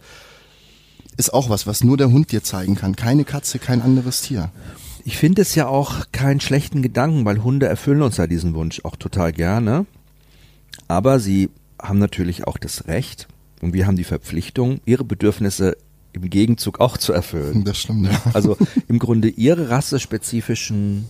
ist 1.17 1.33
auch 1.33 1.49
was, 1.49 1.67
was 1.67 1.83
nur 1.83 1.97
der 1.97 2.11
Hund 2.11 2.31
dir 2.31 2.43
zeigen 2.43 2.75
kann. 2.75 2.95
Keine 2.95 3.25
Katze, 3.25 3.59
kein 3.59 3.81
anderes 3.81 4.21
Tier. 4.21 4.51
Ich 5.05 5.17
finde 5.17 5.41
es 5.41 5.55
ja 5.55 5.67
auch 5.67 6.05
keinen 6.11 6.39
schlechten 6.39 6.81
Gedanken, 6.81 7.25
weil 7.25 7.43
Hunde 7.43 7.65
erfüllen 7.65 8.01
uns 8.01 8.17
ja 8.17 8.27
diesen 8.27 8.53
Wunsch 8.53 8.81
auch 8.83 8.95
total 8.95 9.31
gerne. 9.33 9.85
Aber 10.87 11.19
sie 11.19 11.49
haben 11.81 11.99
natürlich 11.99 12.45
auch 12.45 12.57
das 12.57 12.87
Recht 12.87 13.27
und 13.61 13.73
wir 13.73 13.87
haben 13.87 13.95
die 13.95 14.03
Verpflichtung, 14.03 14.81
ihre 14.85 15.03
Bedürfnisse 15.03 15.77
im 16.13 16.29
Gegenzug 16.29 16.79
auch 16.79 16.97
zu 16.97 17.13
erfüllen. 17.13 17.63
Das 17.63 17.77
stimmt, 17.77 18.07
ja. 18.07 18.21
Also 18.33 18.57
im 18.87 18.99
Grunde 18.99 19.29
ihre 19.29 19.69
rassespezifischen, 19.69 21.05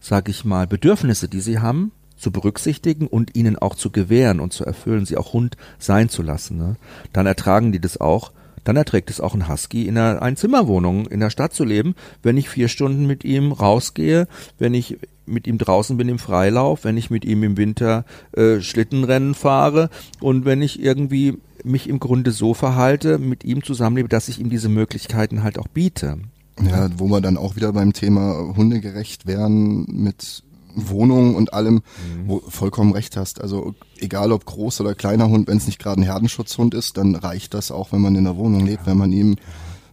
sag 0.00 0.28
ich 0.28 0.44
mal, 0.44 0.66
Bedürfnisse, 0.66 1.28
die 1.28 1.40
sie 1.40 1.58
haben, 1.58 1.92
zu 2.16 2.30
berücksichtigen 2.30 3.06
und 3.06 3.36
ihnen 3.36 3.56
auch 3.56 3.74
zu 3.74 3.90
gewähren 3.90 4.40
und 4.40 4.52
zu 4.52 4.64
erfüllen, 4.64 5.06
sie 5.06 5.16
auch 5.16 5.32
Hund 5.32 5.56
sein 5.78 6.08
zu 6.08 6.22
lassen. 6.22 6.58
Ne? 6.58 6.76
Dann 7.12 7.26
ertragen 7.26 7.72
die 7.72 7.80
das 7.80 8.00
auch, 8.00 8.32
dann 8.64 8.76
erträgt 8.76 9.10
es 9.10 9.20
auch 9.20 9.34
ein 9.34 9.48
Husky 9.48 9.86
in 9.86 9.96
einer 9.98 10.22
Einzimmerwohnung 10.22 11.06
in 11.06 11.20
der 11.20 11.30
Stadt 11.30 11.52
zu 11.52 11.64
leben, 11.64 11.94
wenn 12.22 12.36
ich 12.36 12.48
vier 12.48 12.68
Stunden 12.68 13.06
mit 13.06 13.24
ihm 13.24 13.52
rausgehe, 13.52 14.26
wenn 14.58 14.74
ich 14.74 14.98
mit 15.26 15.46
ihm 15.46 15.58
draußen 15.58 15.96
bin 15.96 16.08
im 16.08 16.18
Freilauf, 16.18 16.84
wenn 16.84 16.96
ich 16.96 17.10
mit 17.10 17.24
ihm 17.24 17.42
im 17.42 17.56
Winter 17.56 18.04
äh, 18.32 18.60
Schlittenrennen 18.60 19.34
fahre 19.34 19.90
und 20.20 20.44
wenn 20.44 20.62
ich 20.62 20.82
irgendwie 20.82 21.38
mich 21.64 21.88
im 21.88 21.98
Grunde 21.98 22.30
so 22.30 22.54
verhalte, 22.54 23.18
mit 23.18 23.44
ihm 23.44 23.62
zusammenlebe, 23.62 24.08
dass 24.08 24.28
ich 24.28 24.40
ihm 24.40 24.48
diese 24.48 24.68
Möglichkeiten 24.68 25.42
halt 25.42 25.58
auch 25.58 25.68
biete. 25.68 26.18
Ja, 26.60 26.88
wo 26.96 27.06
wir 27.06 27.20
dann 27.20 27.36
auch 27.36 27.56
wieder 27.56 27.72
beim 27.72 27.92
Thema 27.92 28.54
hundegerecht 28.56 29.26
wären 29.26 29.84
mit 29.86 30.42
Wohnung 30.86 31.34
und 31.34 31.52
allem, 31.52 31.74
mhm. 31.74 31.80
wo 32.26 32.42
vollkommen 32.48 32.92
recht 32.92 33.16
hast. 33.16 33.40
Also 33.40 33.74
egal 33.98 34.32
ob 34.32 34.44
groß 34.44 34.80
oder 34.80 34.94
kleiner 34.94 35.28
Hund, 35.28 35.48
wenn 35.48 35.58
es 35.58 35.66
nicht 35.66 35.78
gerade 35.78 36.00
ein 36.00 36.04
Herdenschutzhund 36.04 36.74
ist, 36.74 36.96
dann 36.96 37.14
reicht 37.14 37.54
das 37.54 37.70
auch, 37.70 37.92
wenn 37.92 38.00
man 38.00 38.14
in 38.14 38.24
der 38.24 38.36
Wohnung 38.36 38.64
lebt, 38.66 38.86
wenn 38.86 38.98
man 38.98 39.12
ihm 39.12 39.36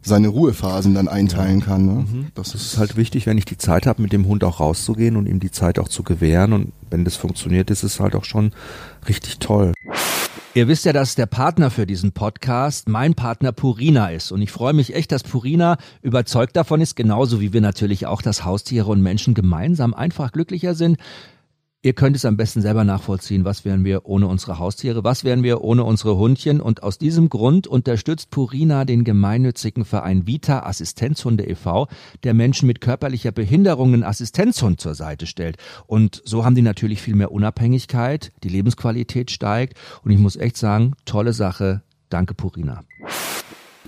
seine 0.05 0.27
Ruhephasen 0.27 0.93
dann 0.93 1.07
einteilen 1.07 1.61
kann. 1.61 1.85
Ne? 1.85 1.91
Mhm. 1.93 2.27
Das, 2.35 2.51
das 2.51 2.61
ist 2.61 2.77
halt 2.77 2.95
wichtig, 2.95 3.25
wenn 3.25 3.39
ich 3.39 3.45
die 3.45 3.57
Zeit 3.57 3.87
habe, 3.87 4.01
mit 4.01 4.13
dem 4.13 4.27
Hund 4.27 4.43
auch 4.43 4.59
rauszugehen 4.59 5.15
und 5.17 5.27
ihm 5.27 5.39
die 5.39 5.51
Zeit 5.51 5.79
auch 5.79 5.87
zu 5.87 6.03
gewähren. 6.03 6.53
Und 6.53 6.73
wenn 6.91 7.03
das 7.03 7.15
funktioniert, 7.15 7.71
ist 7.71 7.83
es 7.83 7.99
halt 7.99 8.15
auch 8.15 8.23
schon 8.23 8.51
richtig 9.09 9.39
toll. 9.39 9.73
Ihr 10.55 10.69
wisst 10.69 10.85
ja, 10.85 10.93
dass 10.93 11.15
der 11.15 11.25
Partner 11.25 11.69
für 11.69 11.85
diesen 11.85 12.13
Podcast 12.13 12.87
mein 12.87 13.13
Partner 13.13 13.51
Purina 13.51 14.07
ist. 14.11 14.31
Und 14.31 14.41
ich 14.41 14.53
freue 14.53 14.71
mich 14.71 14.95
echt, 14.95 15.11
dass 15.11 15.21
Purina 15.21 15.75
überzeugt 16.01 16.55
davon 16.55 16.79
ist, 16.79 16.95
genauso 16.95 17.41
wie 17.41 17.51
wir 17.51 17.59
natürlich 17.59 18.05
auch, 18.05 18.21
dass 18.21 18.45
Haustiere 18.45 18.89
und 18.89 19.01
Menschen 19.01 19.33
gemeinsam 19.33 19.93
einfach 19.93 20.31
glücklicher 20.31 20.73
sind. 20.73 20.97
Ihr 21.85 21.93
könnt 21.93 22.15
es 22.15 22.25
am 22.25 22.35
besten 22.35 22.61
selber 22.61 22.83
nachvollziehen, 22.83 23.45
was 23.45 23.63
wären 23.63 23.85
wir 23.85 24.07
ohne 24.07 24.25
unsere 24.25 24.57
Haustiere, 24.57 25.03
was 25.03 25.23
wären 25.23 25.43
wir 25.43 25.61
ohne 25.61 25.83
unsere 25.83 26.17
Hundchen. 26.17 26.59
Und 26.59 26.81
aus 26.81 26.97
diesem 26.97 27.29
Grund 27.29 27.67
unterstützt 27.67 28.31
Purina 28.31 28.85
den 28.85 29.03
gemeinnützigen 29.03 29.85
Verein 29.85 30.25
Vita 30.25 30.63
Assistenzhunde 30.63 31.47
e.V., 31.47 31.87
der 32.23 32.33
Menschen 32.33 32.65
mit 32.65 32.81
körperlicher 32.81 33.31
Behinderung 33.31 33.93
einen 33.93 34.03
Assistenzhund 34.03 34.81
zur 34.81 34.95
Seite 34.95 35.27
stellt. 35.27 35.57
Und 35.85 36.23
so 36.25 36.43
haben 36.43 36.55
die 36.55 36.63
natürlich 36.63 37.03
viel 37.03 37.13
mehr 37.13 37.31
Unabhängigkeit, 37.31 38.31
die 38.43 38.49
Lebensqualität 38.49 39.29
steigt. 39.29 39.77
Und 40.03 40.09
ich 40.09 40.17
muss 40.17 40.37
echt 40.37 40.57
sagen, 40.57 40.95
tolle 41.05 41.33
Sache. 41.33 41.83
Danke, 42.09 42.33
Purina. 42.33 42.83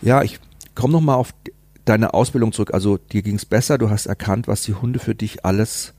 Ja, 0.03 0.21
ich 0.21 0.38
komme 0.75 0.93
nochmal 0.93 1.15
auf 1.15 1.33
deine 1.83 2.13
Ausbildung 2.13 2.51
zurück. 2.51 2.75
Also 2.75 2.97
dir 2.97 3.23
ging 3.23 3.38
es 3.38 3.45
besser, 3.47 3.79
du 3.79 3.89
hast 3.89 4.05
erkannt, 4.05 4.47
was 4.47 4.62
die 4.62 4.75
Hunde 4.75 4.99
für 4.99 5.15
dich 5.15 5.45
alles 5.45 5.95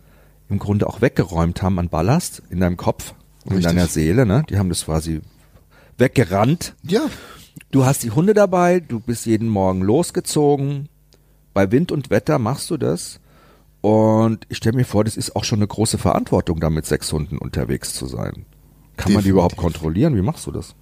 im 0.48 0.58
Grunde 0.58 0.86
auch 0.86 1.00
weggeräumt 1.00 1.62
haben 1.62 1.78
an 1.78 1.88
Ballast 1.88 2.42
in 2.50 2.60
deinem 2.60 2.76
Kopf 2.76 3.14
und 3.44 3.52
Richtig. 3.52 3.70
in 3.70 3.76
deiner 3.76 3.88
Seele. 3.88 4.26
Ne? 4.26 4.44
Die 4.48 4.58
haben 4.58 4.68
das 4.68 4.84
quasi 4.84 5.20
weggerannt. 5.98 6.74
Ja. 6.82 7.02
Du 7.70 7.84
hast 7.84 8.02
die 8.02 8.10
Hunde 8.10 8.34
dabei, 8.34 8.80
du 8.80 9.00
bist 9.00 9.26
jeden 9.26 9.48
Morgen 9.48 9.82
losgezogen. 9.82 10.88
Bei 11.52 11.70
Wind 11.70 11.92
und 11.92 12.10
Wetter 12.10 12.38
machst 12.38 12.70
du 12.70 12.76
das. 12.76 13.20
Und 13.80 14.46
ich 14.48 14.56
stelle 14.56 14.76
mir 14.76 14.84
vor, 14.84 15.04
das 15.04 15.16
ist 15.16 15.36
auch 15.36 15.44
schon 15.44 15.58
eine 15.58 15.66
große 15.66 15.98
Verantwortung, 15.98 16.60
da 16.60 16.70
mit 16.70 16.86
sechs 16.86 17.12
Hunden 17.12 17.38
unterwegs 17.38 17.94
zu 17.94 18.06
sein. 18.06 18.32
Kann 18.96 19.12
Definitiv. 19.12 19.14
man 19.14 19.24
die 19.24 19.30
überhaupt 19.30 19.56
kontrollieren? 19.56 20.16
Wie 20.16 20.22
machst 20.22 20.46
du 20.46 20.50
das? 20.50 20.74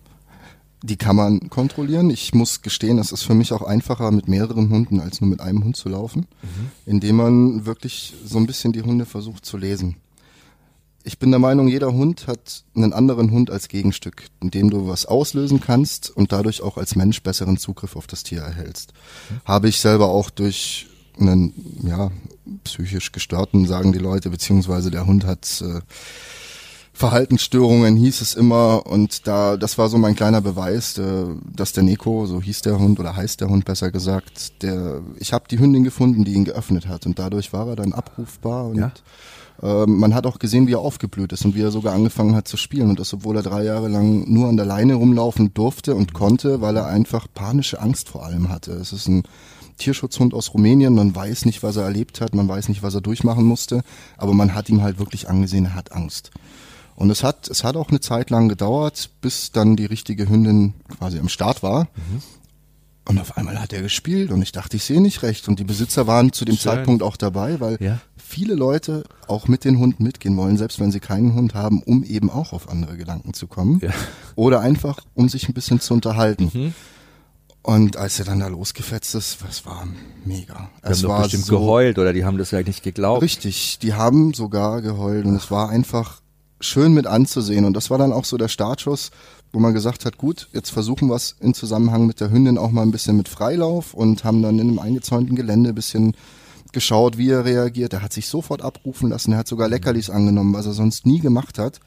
Die 0.86 0.96
kann 0.96 1.16
man 1.16 1.50
kontrollieren. 1.50 2.10
Ich 2.10 2.32
muss 2.32 2.62
gestehen, 2.62 2.98
es 2.98 3.10
ist 3.10 3.24
für 3.24 3.34
mich 3.34 3.52
auch 3.52 3.62
einfacher, 3.62 4.12
mit 4.12 4.28
mehreren 4.28 4.70
Hunden 4.70 5.00
als 5.00 5.20
nur 5.20 5.28
mit 5.28 5.40
einem 5.40 5.64
Hund 5.64 5.74
zu 5.74 5.88
laufen, 5.88 6.26
mhm. 6.42 6.70
indem 6.84 7.16
man 7.16 7.66
wirklich 7.66 8.14
so 8.24 8.38
ein 8.38 8.46
bisschen 8.46 8.72
die 8.72 8.82
Hunde 8.82 9.04
versucht 9.04 9.44
zu 9.44 9.56
lesen. 9.56 9.96
Ich 11.02 11.18
bin 11.18 11.30
der 11.30 11.40
Meinung, 11.40 11.66
jeder 11.66 11.92
Hund 11.92 12.28
hat 12.28 12.64
einen 12.76 12.92
anderen 12.92 13.32
Hund 13.32 13.50
als 13.50 13.66
Gegenstück, 13.66 14.28
in 14.40 14.52
dem 14.52 14.70
du 14.70 14.86
was 14.86 15.06
auslösen 15.06 15.60
kannst 15.60 16.10
und 16.10 16.30
dadurch 16.30 16.62
auch 16.62 16.76
als 16.76 16.94
Mensch 16.94 17.20
besseren 17.20 17.58
Zugriff 17.58 17.96
auf 17.96 18.06
das 18.06 18.22
Tier 18.22 18.42
erhältst. 18.42 18.92
Mhm. 19.28 19.40
Habe 19.44 19.68
ich 19.68 19.80
selber 19.80 20.06
auch 20.06 20.30
durch 20.30 20.86
einen, 21.18 21.52
ja, 21.82 22.12
psychisch 22.62 23.10
gestörten, 23.10 23.66
sagen 23.66 23.92
die 23.92 23.98
Leute, 23.98 24.30
beziehungsweise 24.30 24.92
der 24.92 25.06
Hund 25.06 25.24
hat 25.24 25.62
äh, 25.62 25.80
Verhaltensstörungen 26.96 27.94
hieß 27.94 28.22
es 28.22 28.32
immer 28.32 28.86
und 28.86 29.26
da 29.26 29.58
das 29.58 29.76
war 29.76 29.90
so 29.90 29.98
mein 29.98 30.16
kleiner 30.16 30.40
Beweis, 30.40 30.94
der, 30.94 31.36
dass 31.54 31.74
der 31.74 31.82
Neko, 31.82 32.24
so 32.24 32.40
hieß 32.40 32.62
der 32.62 32.78
Hund 32.78 32.98
oder 32.98 33.14
heißt 33.14 33.42
der 33.42 33.50
Hund 33.50 33.66
besser 33.66 33.90
gesagt, 33.90 34.62
der 34.62 35.02
ich 35.18 35.34
habe 35.34 35.44
die 35.50 35.58
Hündin 35.58 35.84
gefunden, 35.84 36.24
die 36.24 36.32
ihn 36.32 36.46
geöffnet 36.46 36.88
hat 36.88 37.04
und 37.04 37.18
dadurch 37.18 37.52
war 37.52 37.68
er 37.68 37.76
dann 37.76 37.92
abrufbar 37.92 38.68
und 38.68 38.78
ja? 38.78 38.92
äh, 39.62 39.84
man 39.86 40.14
hat 40.14 40.26
auch 40.26 40.38
gesehen, 40.38 40.68
wie 40.68 40.72
er 40.72 40.78
aufgeblüht 40.78 41.34
ist 41.34 41.44
und 41.44 41.54
wie 41.54 41.60
er 41.60 41.70
sogar 41.70 41.92
angefangen 41.92 42.34
hat 42.34 42.48
zu 42.48 42.56
spielen 42.56 42.88
und 42.88 42.98
das 42.98 43.12
obwohl 43.12 43.36
er 43.36 43.42
drei 43.42 43.64
Jahre 43.64 43.88
lang 43.88 44.24
nur 44.32 44.48
an 44.48 44.56
der 44.56 44.64
Leine 44.64 44.94
rumlaufen 44.94 45.52
durfte 45.52 45.94
und 45.94 46.14
konnte, 46.14 46.62
weil 46.62 46.78
er 46.78 46.86
einfach 46.86 47.26
panische 47.34 47.78
Angst 47.78 48.08
vor 48.08 48.24
allem 48.24 48.48
hatte. 48.48 48.72
Es 48.72 48.94
ist 48.94 49.06
ein 49.06 49.24
Tierschutzhund 49.76 50.32
aus 50.32 50.54
Rumänien. 50.54 50.94
Man 50.94 51.14
weiß 51.14 51.44
nicht, 51.44 51.62
was 51.62 51.76
er 51.76 51.84
erlebt 51.84 52.22
hat, 52.22 52.34
man 52.34 52.48
weiß 52.48 52.70
nicht, 52.70 52.82
was 52.82 52.94
er 52.94 53.02
durchmachen 53.02 53.44
musste, 53.44 53.82
aber 54.16 54.32
man 54.32 54.54
hat 54.54 54.70
ihm 54.70 54.82
halt 54.82 54.98
wirklich 54.98 55.28
angesehen, 55.28 55.66
er 55.66 55.74
hat 55.74 55.92
Angst. 55.92 56.30
Und 56.96 57.10
es 57.10 57.22
hat, 57.22 57.48
es 57.48 57.62
hat 57.62 57.76
auch 57.76 57.90
eine 57.90 58.00
Zeit 58.00 58.30
lang 58.30 58.48
gedauert, 58.48 59.10
bis 59.20 59.52
dann 59.52 59.76
die 59.76 59.84
richtige 59.84 60.28
Hündin 60.28 60.74
quasi 60.98 61.18
am 61.18 61.28
Start 61.28 61.62
war. 61.62 61.84
Mhm. 61.94 62.22
Und 63.08 63.20
auf 63.20 63.36
einmal 63.36 63.60
hat 63.60 63.72
er 63.72 63.82
gespielt 63.82 64.32
und 64.32 64.42
ich 64.42 64.50
dachte, 64.50 64.76
ich 64.76 64.84
sehe 64.84 65.00
nicht 65.00 65.22
recht. 65.22 65.46
Und 65.46 65.60
die 65.60 65.64
Besitzer 65.64 66.08
waren 66.08 66.32
zu 66.32 66.44
dem 66.44 66.56
Schön. 66.56 66.72
Zeitpunkt 66.72 67.04
auch 67.04 67.16
dabei, 67.16 67.60
weil 67.60 67.76
ja. 67.80 68.00
viele 68.16 68.54
Leute 68.54 69.04
auch 69.28 69.46
mit 69.46 69.64
den 69.64 69.78
Hunden 69.78 70.02
mitgehen 70.02 70.36
wollen, 70.36 70.56
selbst 70.56 70.80
wenn 70.80 70.90
sie 70.90 70.98
keinen 70.98 71.34
Hund 71.34 71.54
haben, 71.54 71.82
um 71.82 72.02
eben 72.02 72.30
auch 72.30 72.52
auf 72.52 72.68
andere 72.68 72.96
Gedanken 72.96 73.32
zu 73.32 73.46
kommen. 73.46 73.78
Ja. 73.80 73.90
Oder 74.34 74.60
einfach, 74.60 74.98
um 75.14 75.28
sich 75.28 75.48
ein 75.48 75.54
bisschen 75.54 75.78
zu 75.78 75.94
unterhalten. 75.94 76.50
Mhm. 76.52 76.74
Und 77.62 77.96
als 77.96 78.18
er 78.18 78.24
dann 78.24 78.40
da 78.40 78.48
losgefetzt 78.48 79.14
ist, 79.14 79.38
das 79.46 79.66
war 79.66 79.86
mega. 80.24 80.70
Die 80.84 80.90
es 80.90 81.02
haben 81.02 81.08
war 81.08 81.22
bestimmt 81.22 81.44
so, 81.44 81.58
geheult 81.58 81.98
oder 81.98 82.12
die 82.12 82.24
haben 82.24 82.38
das 82.38 82.52
ja 82.52 82.62
nicht 82.62 82.82
geglaubt. 82.82 83.22
Richtig, 83.22 83.78
die 83.80 83.94
haben 83.94 84.34
sogar 84.34 84.82
geheult 84.82 85.26
und 85.26 85.36
es 85.36 85.50
war 85.50 85.68
einfach 85.68 86.20
schön 86.60 86.94
mit 86.94 87.06
anzusehen. 87.06 87.64
Und 87.64 87.74
das 87.74 87.90
war 87.90 87.98
dann 87.98 88.12
auch 88.12 88.24
so 88.24 88.36
der 88.36 88.48
Startschuss, 88.48 89.10
wo 89.52 89.58
man 89.58 89.74
gesagt 89.74 90.04
hat, 90.04 90.18
gut, 90.18 90.48
jetzt 90.52 90.70
versuchen 90.70 91.08
wir 91.08 91.16
es 91.16 91.36
in 91.40 91.54
Zusammenhang 91.54 92.06
mit 92.06 92.20
der 92.20 92.30
Hündin 92.30 92.58
auch 92.58 92.70
mal 92.70 92.82
ein 92.82 92.90
bisschen 92.90 93.16
mit 93.16 93.28
Freilauf 93.28 93.94
und 93.94 94.24
haben 94.24 94.42
dann 94.42 94.58
in 94.58 94.68
einem 94.68 94.78
eingezäunten 94.78 95.36
Gelände 95.36 95.70
ein 95.70 95.74
bisschen 95.74 96.14
geschaut, 96.72 97.16
wie 97.16 97.30
er 97.30 97.44
reagiert. 97.44 97.92
Er 97.92 98.02
hat 98.02 98.12
sich 98.12 98.28
sofort 98.28 98.62
abrufen 98.62 99.08
lassen, 99.08 99.32
er 99.32 99.38
hat 99.38 99.48
sogar 99.48 99.68
Leckerlis 99.68 100.10
angenommen, 100.10 100.54
was 100.54 100.66
er 100.66 100.72
sonst 100.72 101.06
nie 101.06 101.20
gemacht 101.20 101.58
hat. 101.58 101.80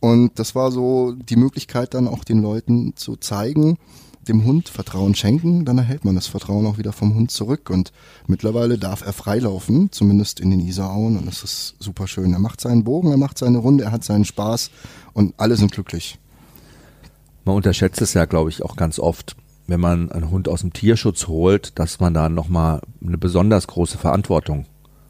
Und 0.00 0.38
das 0.38 0.54
war 0.54 0.72
so 0.72 1.12
die 1.12 1.36
Möglichkeit 1.36 1.94
dann 1.94 2.08
auch 2.08 2.24
den 2.24 2.42
Leuten 2.42 2.94
zu 2.96 3.16
zeigen, 3.16 3.78
dem 4.28 4.44
Hund 4.44 4.68
Vertrauen 4.68 5.14
schenken, 5.14 5.64
dann 5.64 5.78
erhält 5.78 6.04
man 6.04 6.14
das 6.14 6.26
Vertrauen 6.26 6.66
auch 6.66 6.78
wieder 6.78 6.92
vom 6.92 7.14
Hund 7.14 7.30
zurück. 7.30 7.70
Und 7.70 7.92
mittlerweile 8.26 8.78
darf 8.78 9.04
er 9.04 9.12
freilaufen, 9.12 9.90
zumindest 9.92 10.40
in 10.40 10.50
den 10.50 10.60
Isarauen. 10.60 11.16
Und 11.16 11.26
das 11.26 11.42
ist 11.42 11.76
super 11.78 12.06
schön. 12.06 12.32
Er 12.32 12.38
macht 12.38 12.60
seinen 12.60 12.84
Bogen, 12.84 13.10
er 13.10 13.16
macht 13.16 13.38
seine 13.38 13.58
Runde, 13.58 13.84
er 13.84 13.92
hat 13.92 14.04
seinen 14.04 14.24
Spaß 14.24 14.70
und 15.12 15.34
alle 15.38 15.56
sind 15.56 15.72
glücklich. 15.72 16.18
Man 17.44 17.56
unterschätzt 17.56 18.02
es 18.02 18.14
ja, 18.14 18.24
glaube 18.24 18.50
ich, 18.50 18.62
auch 18.62 18.76
ganz 18.76 18.98
oft, 18.98 19.36
wenn 19.66 19.80
man 19.80 20.10
einen 20.10 20.30
Hund 20.30 20.48
aus 20.48 20.60
dem 20.62 20.72
Tierschutz 20.72 21.28
holt, 21.28 21.78
dass 21.78 22.00
man 22.00 22.12
da 22.12 22.28
nochmal 22.28 22.80
eine 23.04 23.18
besonders 23.18 23.66
große 23.66 23.98
Verantwortung 23.98 24.66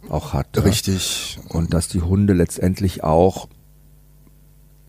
auch 0.08 0.32
hat. 0.32 0.62
Richtig. 0.62 1.38
Ja? 1.42 1.56
Und 1.56 1.72
dass 1.74 1.88
die 1.88 2.02
Hunde 2.02 2.34
letztendlich 2.34 3.02
auch 3.02 3.48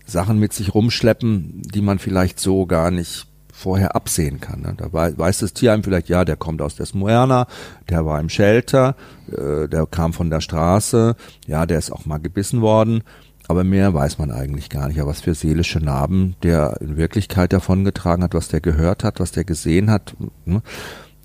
Sachen 0.06 0.38
mit 0.38 0.52
sich 0.52 0.74
rumschleppen, 0.74 1.62
die 1.62 1.82
man 1.82 1.98
vielleicht 1.98 2.40
so 2.40 2.66
gar 2.66 2.90
nicht 2.90 3.26
vorher 3.58 3.96
absehen 3.96 4.40
kann. 4.40 4.62
Ne? 4.62 4.74
Da 4.76 4.92
weiß 4.92 5.38
das 5.38 5.52
Tierheim 5.52 5.82
vielleicht, 5.82 6.08
ja, 6.08 6.24
der 6.24 6.36
kommt 6.36 6.62
aus 6.62 6.76
der 6.76 6.86
Smoerna, 6.86 7.46
der 7.88 8.06
war 8.06 8.20
im 8.20 8.28
Shelter, 8.28 8.94
äh, 9.30 9.68
der 9.68 9.86
kam 9.86 10.12
von 10.12 10.30
der 10.30 10.40
Straße, 10.40 11.16
ja, 11.46 11.66
der 11.66 11.78
ist 11.78 11.90
auch 11.90 12.06
mal 12.06 12.18
gebissen 12.18 12.60
worden, 12.60 13.02
aber 13.48 13.64
mehr 13.64 13.92
weiß 13.92 14.18
man 14.18 14.30
eigentlich 14.30 14.68
gar 14.70 14.88
nicht. 14.88 15.00
Aber 15.00 15.10
was 15.10 15.22
für 15.22 15.34
seelische 15.34 15.80
Narben 15.80 16.36
der 16.42 16.80
in 16.80 16.96
Wirklichkeit 16.96 17.52
davon 17.52 17.84
getragen 17.84 18.22
hat, 18.22 18.34
was 18.34 18.48
der 18.48 18.60
gehört 18.60 19.02
hat, 19.02 19.20
was 19.20 19.32
der 19.32 19.44
gesehen 19.44 19.90
hat. 19.90 20.14
Ne? 20.44 20.62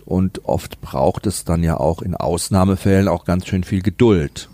Und 0.05 0.45
oft 0.45 0.81
braucht 0.81 1.27
es 1.27 1.45
dann 1.45 1.63
ja 1.63 1.77
auch 1.77 2.01
in 2.01 2.15
Ausnahmefällen 2.15 3.07
auch 3.07 3.25
ganz 3.25 3.45
schön 3.45 3.63
viel 3.63 3.81
Geduld. 3.81 4.49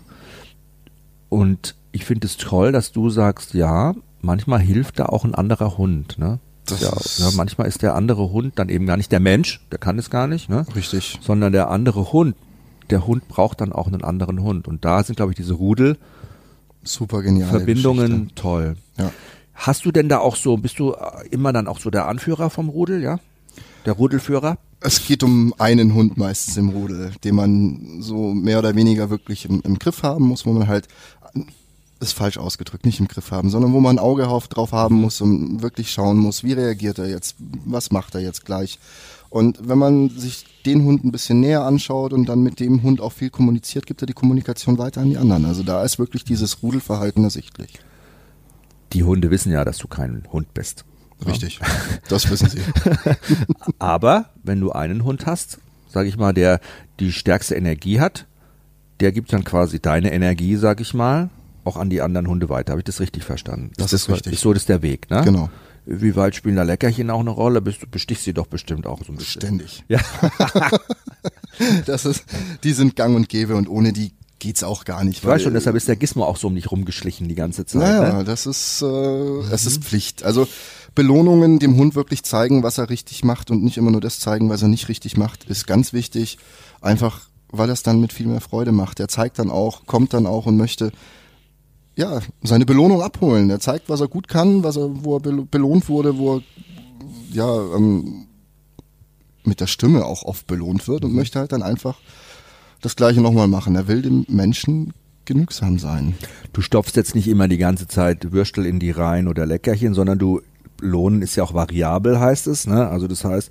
Und 1.28 1.76
ich 1.92 2.04
finde 2.04 2.26
es 2.26 2.36
toll, 2.36 2.72
dass 2.72 2.92
du 2.92 3.08
sagst, 3.08 3.54
ja, 3.54 3.94
manchmal 4.20 4.60
hilft 4.60 4.98
da 4.98 5.06
auch 5.06 5.24
ein 5.24 5.34
anderer 5.34 5.78
Hund. 5.78 6.18
Ne? 6.18 6.40
Ja, 6.68 6.92
ja, 7.18 7.30
manchmal 7.34 7.66
ist 7.66 7.82
der 7.82 7.94
andere 7.94 8.30
Hund 8.30 8.58
dann 8.58 8.68
eben 8.68 8.86
gar 8.86 8.96
nicht 8.96 9.10
der 9.12 9.20
Mensch, 9.20 9.60
der 9.72 9.78
kann 9.78 9.98
es 9.98 10.10
gar 10.10 10.26
nicht, 10.26 10.48
ne? 10.48 10.66
Richtig. 10.74 11.18
Sondern 11.22 11.52
der 11.52 11.70
andere 11.70 12.12
Hund. 12.12 12.36
Der 12.90 13.06
Hund 13.06 13.28
braucht 13.28 13.60
dann 13.60 13.72
auch 13.72 13.86
einen 13.86 14.02
anderen 14.02 14.42
Hund. 14.42 14.66
Und 14.68 14.84
da 14.84 15.02
sind, 15.02 15.16
glaube 15.16 15.32
ich, 15.32 15.36
diese 15.36 15.54
Rudel. 15.54 15.96
Super 16.82 17.22
genial. 17.22 17.48
Verbindungen 17.48 18.10
Geschichte. 18.10 18.34
toll. 18.34 18.76
Ja. 18.98 19.12
Hast 19.54 19.84
du 19.84 19.92
denn 19.92 20.08
da 20.08 20.18
auch 20.18 20.36
so, 20.36 20.56
bist 20.56 20.78
du 20.78 20.94
immer 21.30 21.52
dann 21.52 21.68
auch 21.68 21.78
so 21.78 21.90
der 21.90 22.08
Anführer 22.08 22.50
vom 22.50 22.68
Rudel, 22.68 23.02
ja? 23.02 23.20
Der 23.84 23.92
Rudelführer? 23.92 24.58
Es 24.80 25.06
geht 25.06 25.22
um 25.22 25.54
einen 25.58 25.94
Hund 25.94 26.16
meistens 26.16 26.56
im 26.56 26.70
Rudel, 26.70 27.12
den 27.22 27.34
man 27.34 28.00
so 28.00 28.32
mehr 28.32 28.58
oder 28.58 28.74
weniger 28.74 29.10
wirklich 29.10 29.44
im, 29.44 29.60
im 29.62 29.78
Griff 29.78 30.02
haben 30.02 30.24
muss, 30.24 30.46
wo 30.46 30.52
man 30.52 30.66
halt 30.68 30.88
ist 32.00 32.12
falsch 32.14 32.38
ausgedrückt, 32.38 32.86
nicht 32.86 32.98
im 32.98 33.08
Griff 33.08 33.30
haben, 33.30 33.50
sondern 33.50 33.72
wo 33.72 33.80
man 33.80 33.96
ein 33.96 34.02
Auge 34.02 34.22
drauf 34.48 34.72
haben 34.72 34.96
muss 34.96 35.20
und 35.20 35.62
wirklich 35.62 35.90
schauen 35.90 36.18
muss, 36.18 36.42
wie 36.42 36.54
reagiert 36.54 36.98
er 36.98 37.08
jetzt, 37.08 37.36
was 37.38 37.92
macht 37.92 38.14
er 38.14 38.22
jetzt 38.22 38.44
gleich. 38.44 38.78
Und 39.28 39.68
wenn 39.68 39.78
man 39.78 40.08
sich 40.08 40.44
den 40.66 40.84
Hund 40.84 41.04
ein 41.04 41.12
bisschen 41.12 41.40
näher 41.40 41.62
anschaut 41.62 42.12
und 42.12 42.28
dann 42.28 42.42
mit 42.42 42.58
dem 42.58 42.82
Hund 42.82 43.00
auch 43.00 43.12
viel 43.12 43.30
kommuniziert, 43.30 43.86
gibt 43.86 44.02
er 44.02 44.06
die 44.06 44.12
Kommunikation 44.12 44.78
weiter 44.78 45.02
an 45.02 45.10
die 45.10 45.18
anderen. 45.18 45.44
Also 45.44 45.62
da 45.62 45.84
ist 45.84 45.98
wirklich 45.98 46.24
dieses 46.24 46.62
Rudelverhalten 46.62 47.22
ersichtlich. 47.22 47.78
Die 48.92 49.04
Hunde 49.04 49.30
wissen 49.30 49.52
ja, 49.52 49.64
dass 49.64 49.78
du 49.78 49.86
kein 49.86 50.26
Hund 50.32 50.52
bist. 50.52 50.84
Richtig, 51.24 51.60
ja. 51.60 51.66
das 52.08 52.28
wissen 52.30 52.48
sie. 52.48 52.60
Aber 53.78 54.30
wenn 54.42 54.60
du 54.60 54.72
einen 54.72 55.04
Hund 55.04 55.26
hast, 55.26 55.58
sage 55.88 56.08
ich 56.08 56.16
mal, 56.16 56.32
der 56.32 56.60
die 56.98 57.12
stärkste 57.12 57.54
Energie 57.54 58.00
hat, 58.00 58.26
der 59.00 59.12
gibt 59.12 59.32
dann 59.32 59.44
quasi 59.44 59.80
deine 59.80 60.12
Energie, 60.12 60.56
sag 60.56 60.80
ich 60.80 60.92
mal, 60.94 61.30
auch 61.70 61.76
an 61.76 61.90
die 61.90 62.00
anderen 62.00 62.26
Hunde 62.26 62.48
weiter. 62.48 62.72
Habe 62.72 62.80
ich 62.80 62.84
das 62.84 63.00
richtig 63.00 63.24
verstanden? 63.24 63.70
Das 63.76 63.92
ist, 63.92 64.08
das 64.08 64.16
richtig. 64.16 64.34
Ist 64.34 64.40
so 64.40 64.52
das 64.52 64.62
ist 64.62 64.68
der 64.68 64.82
Weg, 64.82 65.08
ne? 65.10 65.22
Genau. 65.24 65.50
Wie 65.86 66.14
weit 66.14 66.34
spielen 66.34 66.56
da 66.56 66.62
Leckerchen 66.62 67.10
auch 67.10 67.20
eine 67.20 67.30
Rolle? 67.30 67.62
Bist, 67.62 67.82
du 67.82 67.86
bestichst 67.86 68.24
sie 68.24 68.34
doch 68.34 68.46
bestimmt 68.46 68.86
auch 68.86 69.02
so 69.04 69.12
ein 69.12 69.16
bisschen. 69.16 69.40
Ständig. 69.40 69.84
Ja. 69.88 70.00
das 71.86 72.04
ist, 72.04 72.24
die 72.64 72.72
sind 72.72 72.96
gang 72.96 73.16
und 73.16 73.28
gäbe 73.28 73.56
und 73.56 73.68
ohne 73.68 73.92
die 73.92 74.12
geht's 74.38 74.62
auch 74.64 74.84
gar 74.84 75.04
nicht. 75.04 75.18
Ich 75.18 75.24
weiß 75.24 75.42
schon, 75.42 75.54
deshalb 75.54 75.76
ist 75.76 75.86
der 75.86 75.96
Gizmo 75.96 76.24
auch 76.24 76.36
so 76.36 76.48
um 76.48 76.54
dich 76.54 76.70
rumgeschlichen 76.70 77.28
die 77.28 77.34
ganze 77.34 77.66
Zeit. 77.66 77.82
Naja, 77.82 78.18
ne? 78.18 78.24
das 78.24 78.46
ist, 78.46 78.82
äh, 78.82 78.86
es 79.52 79.66
ist 79.66 79.84
Pflicht. 79.84 80.24
Also 80.24 80.48
Belohnungen 80.94 81.58
dem 81.58 81.76
Hund 81.76 81.94
wirklich 81.94 82.24
zeigen, 82.24 82.62
was 82.62 82.78
er 82.78 82.90
richtig 82.90 83.22
macht 83.22 83.50
und 83.50 83.62
nicht 83.62 83.76
immer 83.76 83.90
nur 83.90 84.00
das 84.00 84.18
zeigen, 84.18 84.48
was 84.48 84.62
er 84.62 84.68
nicht 84.68 84.88
richtig 84.88 85.16
macht, 85.16 85.44
ist 85.44 85.66
ganz 85.66 85.92
wichtig. 85.92 86.38
Einfach, 86.80 87.20
weil 87.50 87.68
er 87.68 87.74
es 87.74 87.82
dann 87.82 88.00
mit 88.00 88.12
viel 88.12 88.26
mehr 88.26 88.40
Freude 88.40 88.72
macht. 88.72 88.98
Er 88.98 89.08
zeigt 89.08 89.38
dann 89.38 89.50
auch, 89.50 89.86
kommt 89.86 90.14
dann 90.14 90.26
auch 90.26 90.46
und 90.46 90.56
möchte 90.56 90.90
ja, 92.00 92.20
seine 92.42 92.64
Belohnung 92.64 93.02
abholen. 93.02 93.50
Er 93.50 93.60
zeigt, 93.60 93.90
was 93.90 94.00
er 94.00 94.08
gut 94.08 94.26
kann, 94.26 94.64
was 94.64 94.76
er, 94.76 95.04
wo 95.04 95.18
er 95.18 95.20
belohnt 95.20 95.90
wurde, 95.90 96.16
wo 96.16 96.36
er 96.36 96.42
ja 97.30 97.76
ähm, 97.76 98.26
mit 99.44 99.60
der 99.60 99.66
Stimme 99.66 100.06
auch 100.06 100.22
oft 100.22 100.46
belohnt 100.46 100.88
wird 100.88 101.04
und 101.04 101.14
möchte 101.14 101.38
halt 101.38 101.52
dann 101.52 101.62
einfach 101.62 101.98
das 102.80 102.96
Gleiche 102.96 103.20
nochmal 103.20 103.48
machen. 103.48 103.76
Er 103.76 103.86
will 103.86 104.00
dem 104.00 104.24
Menschen 104.28 104.94
genügsam 105.26 105.78
sein. 105.78 106.14
Du 106.54 106.62
stopfst 106.62 106.96
jetzt 106.96 107.14
nicht 107.14 107.28
immer 107.28 107.48
die 107.48 107.58
ganze 107.58 107.86
Zeit 107.86 108.32
Würstel 108.32 108.64
in 108.64 108.80
die 108.80 108.90
Reihen 108.90 109.28
oder 109.28 109.44
Leckerchen, 109.44 109.92
sondern 109.92 110.18
du 110.18 110.40
belohnen 110.78 111.20
ist 111.20 111.36
ja 111.36 111.44
auch 111.44 111.52
variabel, 111.52 112.18
heißt 112.18 112.46
es. 112.46 112.66
Ne? 112.66 112.88
Also 112.88 113.08
das 113.08 113.24
heißt, 113.26 113.50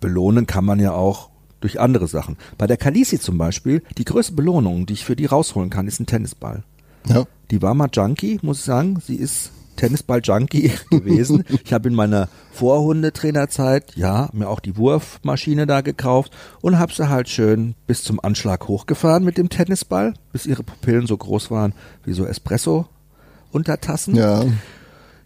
belohnen 0.00 0.46
kann 0.46 0.64
man 0.64 0.80
ja 0.80 0.92
auch 0.92 1.28
durch 1.60 1.78
andere 1.78 2.08
Sachen. 2.08 2.38
Bei 2.56 2.66
der 2.66 2.78
Kalisi 2.78 3.20
zum 3.20 3.36
Beispiel, 3.36 3.82
die 3.98 4.06
größte 4.06 4.32
Belohnung, 4.32 4.86
die 4.86 4.94
ich 4.94 5.04
für 5.04 5.14
die 5.14 5.26
rausholen 5.26 5.68
kann, 5.68 5.86
ist 5.86 6.00
ein 6.00 6.06
Tennisball. 6.06 6.64
Ja. 7.06 7.24
Die 7.50 7.62
war 7.62 7.74
mal 7.74 7.88
Junkie, 7.92 8.38
muss 8.42 8.58
ich 8.58 8.64
sagen. 8.64 9.02
Sie 9.04 9.16
ist 9.16 9.50
Tennisball-Junkie 9.76 10.70
gewesen. 10.90 11.44
ich 11.64 11.72
habe 11.72 11.88
in 11.88 11.94
meiner 11.94 12.28
Vorhundetrainerzeit, 12.52 13.96
ja, 13.96 14.28
mir 14.32 14.48
auch 14.48 14.60
die 14.60 14.76
Wurfmaschine 14.76 15.66
da 15.66 15.80
gekauft 15.80 16.32
und 16.60 16.78
habe 16.78 16.92
sie 16.92 17.08
halt 17.08 17.28
schön 17.28 17.74
bis 17.86 18.02
zum 18.02 18.20
Anschlag 18.20 18.68
hochgefahren 18.68 19.24
mit 19.24 19.38
dem 19.38 19.48
Tennisball, 19.48 20.14
bis 20.32 20.46
ihre 20.46 20.62
Pupillen 20.62 21.06
so 21.06 21.16
groß 21.16 21.50
waren 21.50 21.74
wie 22.04 22.12
so 22.12 22.24
Espresso-Untertassen. 22.26 24.14
Ja. 24.14 24.44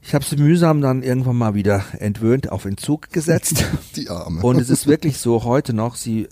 Ich 0.02 0.14
habe 0.14 0.24
sie 0.24 0.36
mühsam 0.36 0.80
dann 0.80 1.02
irgendwann 1.02 1.36
mal 1.36 1.54
wieder 1.54 1.82
entwöhnt 1.98 2.52
auf 2.52 2.64
Entzug 2.64 3.10
gesetzt. 3.10 3.64
Die 3.96 4.08
Arme. 4.08 4.40
Und 4.40 4.60
es 4.60 4.70
ist 4.70 4.86
wirklich 4.86 5.18
so 5.18 5.42
heute 5.42 5.72
noch, 5.72 5.96
sie 5.96 6.28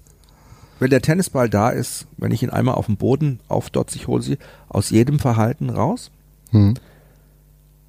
wenn 0.84 0.90
der 0.90 1.00
Tennisball 1.00 1.48
da 1.48 1.70
ist, 1.70 2.06
wenn 2.18 2.30
ich 2.30 2.42
ihn 2.42 2.50
einmal 2.50 2.74
auf 2.74 2.84
dem 2.84 2.98
Boden 2.98 3.40
aufdotze, 3.48 3.96
ich 3.96 4.06
hole 4.06 4.20
sie 4.22 4.36
aus 4.68 4.90
jedem 4.90 5.18
Verhalten 5.18 5.70
raus. 5.70 6.10
Hm. 6.50 6.74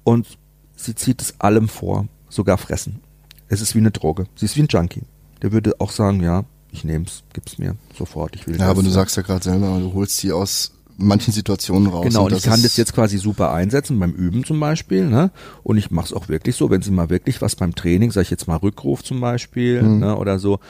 Und 0.02 0.38
sie 0.76 0.94
zieht 0.94 1.20
es 1.20 1.38
allem 1.38 1.68
vor, 1.68 2.06
sogar 2.30 2.56
fressen. 2.56 3.00
Es 3.48 3.60
ist 3.60 3.74
wie 3.74 3.80
eine 3.80 3.90
Droge. 3.90 4.24
Sie 4.34 4.46
ist 4.46 4.56
wie 4.56 4.62
ein 4.62 4.68
Junkie. 4.70 5.02
Der 5.42 5.52
würde 5.52 5.74
auch 5.78 5.90
sagen, 5.90 6.22
ja, 6.22 6.44
ich 6.72 6.84
nehme 6.84 7.04
es, 7.04 7.22
gib's 7.34 7.58
mir 7.58 7.76
sofort. 7.94 8.34
Ich 8.34 8.46
will 8.46 8.54
ja, 8.54 8.60
das. 8.60 8.68
aber 8.70 8.82
du 8.82 8.88
sagst 8.88 9.14
ja 9.18 9.22
gerade 9.22 9.44
selber, 9.44 9.78
du 9.78 9.92
holst 9.92 10.16
sie 10.16 10.32
aus 10.32 10.72
manchen 10.96 11.34
Situationen 11.34 11.88
raus. 11.88 12.06
Genau, 12.06 12.24
und, 12.24 12.32
und 12.32 12.38
ich 12.38 12.44
kann 12.44 12.62
das 12.62 12.78
jetzt 12.78 12.94
quasi 12.94 13.18
super 13.18 13.52
einsetzen 13.52 14.00
beim 14.00 14.12
Üben 14.12 14.42
zum 14.46 14.58
Beispiel, 14.58 15.06
ne? 15.06 15.30
Und 15.62 15.76
ich 15.76 15.90
mache 15.90 16.06
es 16.06 16.12
auch 16.14 16.30
wirklich 16.30 16.56
so, 16.56 16.70
wenn 16.70 16.80
sie 16.80 16.92
mal 16.92 17.10
wirklich 17.10 17.42
was 17.42 17.56
beim 17.56 17.74
Training, 17.74 18.10
sag 18.10 18.22
ich 18.22 18.30
jetzt 18.30 18.48
mal 18.48 18.56
Rückruf 18.56 19.04
zum 19.04 19.20
Beispiel, 19.20 19.82
Mhm. 19.82 19.98
ne, 19.98 20.16
oder 20.16 20.38
so, 20.38 20.60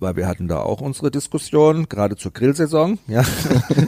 weil 0.00 0.16
wir 0.16 0.26
hatten 0.26 0.48
da 0.48 0.60
auch 0.60 0.80
unsere 0.80 1.10
Diskussion, 1.10 1.88
gerade 1.88 2.16
zur 2.16 2.32
Grillsaison, 2.32 2.98
ja. 3.06 3.24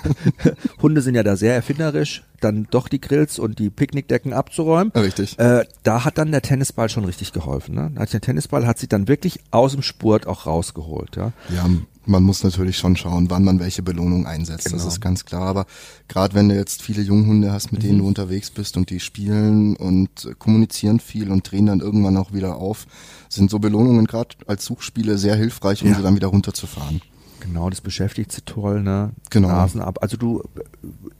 Hunde 0.83 1.03
sind 1.03 1.15
ja 1.15 1.23
da 1.23 1.37
sehr 1.37 1.55
erfinderisch, 1.55 2.25
dann 2.41 2.67
doch 2.71 2.89
die 2.89 3.01
Grills 3.01 3.39
und 3.39 3.59
die 3.59 3.71
Picknickdecken 3.71 4.33
abzuräumen. 4.33 4.93
Richtig. 4.93 5.39
Äh, 5.39 5.65
da 5.83 6.05
hat 6.05 6.19
dann 6.19 6.33
der 6.33 6.43
Tennisball 6.43 6.89
schon 6.89 7.05
richtig 7.05 7.33
geholfen. 7.33 7.75
Ne? 7.75 7.93
Der 7.95 8.21
Tennisball 8.21 8.67
hat 8.67 8.79
sie 8.79 8.89
dann 8.89 9.09
wirklich 9.09 9.41
aus 9.51 9.73
dem 9.73 9.83
Spurt 9.83 10.27
auch 10.27 10.47
rausgeholt. 10.47 11.17
Ja? 11.17 11.33
Ja, 11.55 11.69
man 12.11 12.23
muss 12.23 12.43
natürlich 12.45 12.77
schon 12.77 12.97
schauen, 12.97 13.31
wann 13.31 13.45
man 13.45 13.61
welche 13.61 13.83
Belohnung 13.83 14.27
einsetzt. 14.27 14.67
Das 14.67 14.73
Genau. 14.73 14.87
ist 14.89 15.01
ganz 15.01 15.25
klar. 15.25 15.43
Aber 15.47 15.67
gerade 16.09 16.35
wenn 16.35 16.49
du 16.49 16.55
jetzt 16.57 16.83
viele 16.83 17.03
Junghunde 17.03 17.53
hast, 17.53 17.73
mit 17.73 17.83
denen 17.83 17.95
Mhm. 17.95 17.99
du 18.01 18.07
unterwegs 18.09 18.51
bist 18.51 18.77
und 18.77 18.91
die 18.91 19.01
spielen 19.01 19.77
und 19.77 20.29
kommunizieren 20.39 21.01
viel 21.01 21.31
und 21.31 21.51
drehen 21.51 21.67
dann 21.67 21.81
irgendwann 21.81 22.17
auch 22.17 22.33
wieder 22.33 22.57
auf, 22.57 22.87
sind 23.29 23.51
so 23.51 23.59
Belohnungen 23.59 24.07
gerade 24.07 24.37
als 24.47 24.65
Suchspiele 24.65 25.17
sehr 25.19 25.37
hilfreich, 25.37 25.83
um 25.83 25.89
Ja. 25.91 25.97
sie 25.97 26.03
dann 26.03 26.17
wieder 26.17 26.29
runterzufahren. 26.29 27.01
Genau, 27.41 27.71
das 27.71 27.81
beschäftigt 27.81 28.33
sie 28.33 28.43
toll, 28.43 28.83
ne? 28.83 29.13
Genau. 29.31 29.49
Nasen 29.49 29.81
ab. 29.81 29.99
Also 30.03 30.17
du, 30.19 30.43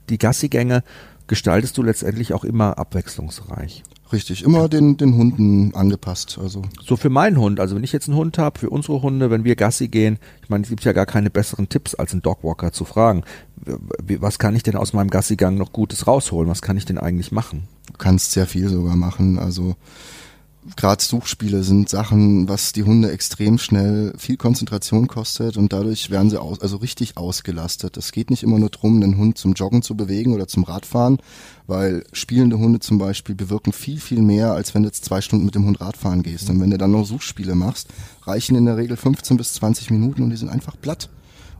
die 0.09 0.19
Gassigänge 0.19 0.83
gestaltest 1.27 1.77
du 1.77 1.83
letztendlich 1.83 2.33
auch 2.33 2.43
immer 2.43 2.77
abwechslungsreich. 2.77 3.83
Richtig, 4.11 4.43
immer 4.43 4.67
den, 4.67 4.97
den 4.97 5.15
Hunden 5.15 5.73
angepasst. 5.73 6.39
Also 6.41 6.63
So 6.83 6.97
für 6.97 7.09
meinen 7.09 7.37
Hund, 7.37 7.59
also 7.59 7.75
wenn 7.75 7.83
ich 7.83 7.93
jetzt 7.93 8.09
einen 8.09 8.17
Hund 8.17 8.37
habe, 8.37 8.59
für 8.59 8.69
unsere 8.69 9.01
Hunde, 9.01 9.31
wenn 9.31 9.43
wir 9.43 9.55
Gassi 9.55 9.87
gehen, 9.87 10.19
ich 10.43 10.49
meine, 10.49 10.63
es 10.63 10.69
gibt 10.69 10.83
ja 10.83 10.91
gar 10.91 11.05
keine 11.05 11.29
besseren 11.29 11.69
Tipps, 11.69 11.95
als 11.95 12.11
einen 12.11 12.21
Dogwalker 12.21 12.73
zu 12.73 12.85
fragen, 12.85 13.23
was 14.19 14.39
kann 14.39 14.55
ich 14.55 14.63
denn 14.63 14.75
aus 14.75 14.93
meinem 14.93 15.09
Gassigang 15.09 15.55
noch 15.55 15.71
Gutes 15.71 16.07
rausholen? 16.07 16.49
Was 16.49 16.61
kann 16.61 16.77
ich 16.77 16.85
denn 16.85 16.97
eigentlich 16.97 17.31
machen? 17.31 17.67
du 17.91 17.97
kannst 17.97 18.31
sehr 18.31 18.47
viel 18.47 18.69
sogar 18.69 18.95
machen. 18.95 19.39
Also 19.39 19.75
gerade 20.75 21.03
Suchspiele 21.03 21.63
sind 21.63 21.89
Sachen, 21.89 22.47
was 22.47 22.71
die 22.71 22.83
Hunde 22.83 23.11
extrem 23.11 23.57
schnell 23.57 24.13
viel 24.17 24.37
Konzentration 24.37 25.07
kostet 25.07 25.57
und 25.57 25.73
dadurch 25.73 26.09
werden 26.11 26.29
sie 26.29 26.39
aus, 26.39 26.59
also 26.61 26.77
richtig 26.77 27.17
ausgelastet. 27.17 27.97
Es 27.97 28.11
geht 28.11 28.29
nicht 28.29 28.43
immer 28.43 28.59
nur 28.59 28.69
drum, 28.69 29.01
den 29.01 29.17
Hund 29.17 29.37
zum 29.37 29.53
Joggen 29.53 29.81
zu 29.81 29.95
bewegen 29.95 30.33
oder 30.33 30.47
zum 30.47 30.63
Radfahren, 30.63 31.17
weil 31.65 32.03
spielende 32.13 32.59
Hunde 32.59 32.79
zum 32.79 32.99
Beispiel 32.99 33.33
bewirken 33.33 33.73
viel, 33.73 33.99
viel 33.99 34.21
mehr, 34.21 34.53
als 34.53 34.75
wenn 34.75 34.83
du 34.83 34.89
jetzt 34.89 35.05
zwei 35.05 35.21
Stunden 35.21 35.45
mit 35.45 35.55
dem 35.55 35.65
Hund 35.65 35.81
Radfahren 35.81 36.21
gehst. 36.21 36.49
Und 36.49 36.59
wenn 36.61 36.69
du 36.69 36.77
dann 36.77 36.91
noch 36.91 37.05
Suchspiele 37.05 37.55
machst, 37.55 37.87
reichen 38.23 38.55
in 38.55 38.65
der 38.65 38.77
Regel 38.77 38.97
15 38.97 39.37
bis 39.37 39.53
20 39.53 39.89
Minuten 39.89 40.21
und 40.21 40.29
die 40.29 40.37
sind 40.37 40.49
einfach 40.49 40.75
platt 40.79 41.09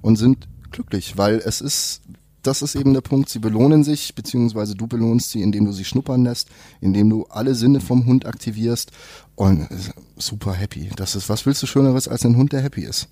und 0.01 0.17
sind 0.17 0.47
glücklich, 0.71 1.17
weil 1.17 1.41
es 1.43 1.59
ist 1.61 2.01
das 2.43 2.61
ist 2.61 2.75
eben 2.75 2.93
der 2.93 3.01
Punkt. 3.01 3.29
Sie 3.29 3.39
belohnen 3.39 3.83
sich, 3.83 4.15
beziehungsweise 4.15 4.75
du 4.75 4.87
belohnst 4.87 5.31
sie, 5.31 5.41
indem 5.41 5.65
du 5.65 5.71
sie 5.71 5.85
schnuppern 5.85 6.23
lässt, 6.23 6.49
indem 6.79 7.09
du 7.09 7.25
alle 7.29 7.55
Sinne 7.55 7.81
vom 7.81 8.05
Hund 8.05 8.25
aktivierst 8.25 8.91
und 9.35 9.61
äh, 9.61 9.75
super 10.17 10.53
happy. 10.53 10.89
Das 10.95 11.15
ist, 11.15 11.29
was 11.29 11.45
willst 11.45 11.61
du 11.63 11.67
Schöneres 11.67 12.07
als 12.07 12.25
ein 12.25 12.37
Hund, 12.37 12.53
der 12.53 12.61
happy 12.61 12.83
ist? 12.83 13.07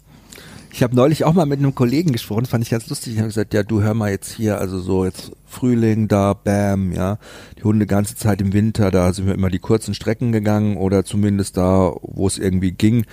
Ich 0.72 0.84
habe 0.84 0.96
neulich 0.96 1.24
auch 1.24 1.34
mal 1.34 1.48
mit 1.48 1.60
einem 1.60 1.74
Kollegen 1.74 2.12
gesprochen, 2.12 2.46
fand 2.46 2.63
ich 2.63 2.70
ganz 2.70 2.88
lustig. 2.89 3.13
Ich 3.13 3.20
habe 3.20 3.28
gesagt, 3.28 3.54
ja, 3.54 3.63
du 3.63 3.82
hör 3.82 3.96
mal 3.96 4.12
jetzt 4.12 4.32
hier, 4.32 4.60
also 4.60 4.80
so 4.80 5.04
jetzt 5.04 5.32
Frühling 5.46 6.08
da, 6.08 6.34
bam, 6.34 6.92
ja, 6.92 7.18
die 7.58 7.63
Hunde 7.63 7.88
ganze 7.88 8.15
Zeit 8.15 8.39
im 8.39 8.54
Winter, 8.54 8.92
da 8.92 9.12
sind 9.12 9.26
wir 9.26 9.34
immer 9.34 9.50
die 9.50 9.60
kurzen 9.60 9.96
Strecken 9.96 10.32
gegangen 10.32 10.78
oder 10.78 11.04
zumindest 11.04 11.58
da, 11.58 11.92
wo 12.02 12.28
es 12.28 12.38
irgendwie 12.38 12.72
ging. 12.72 13.06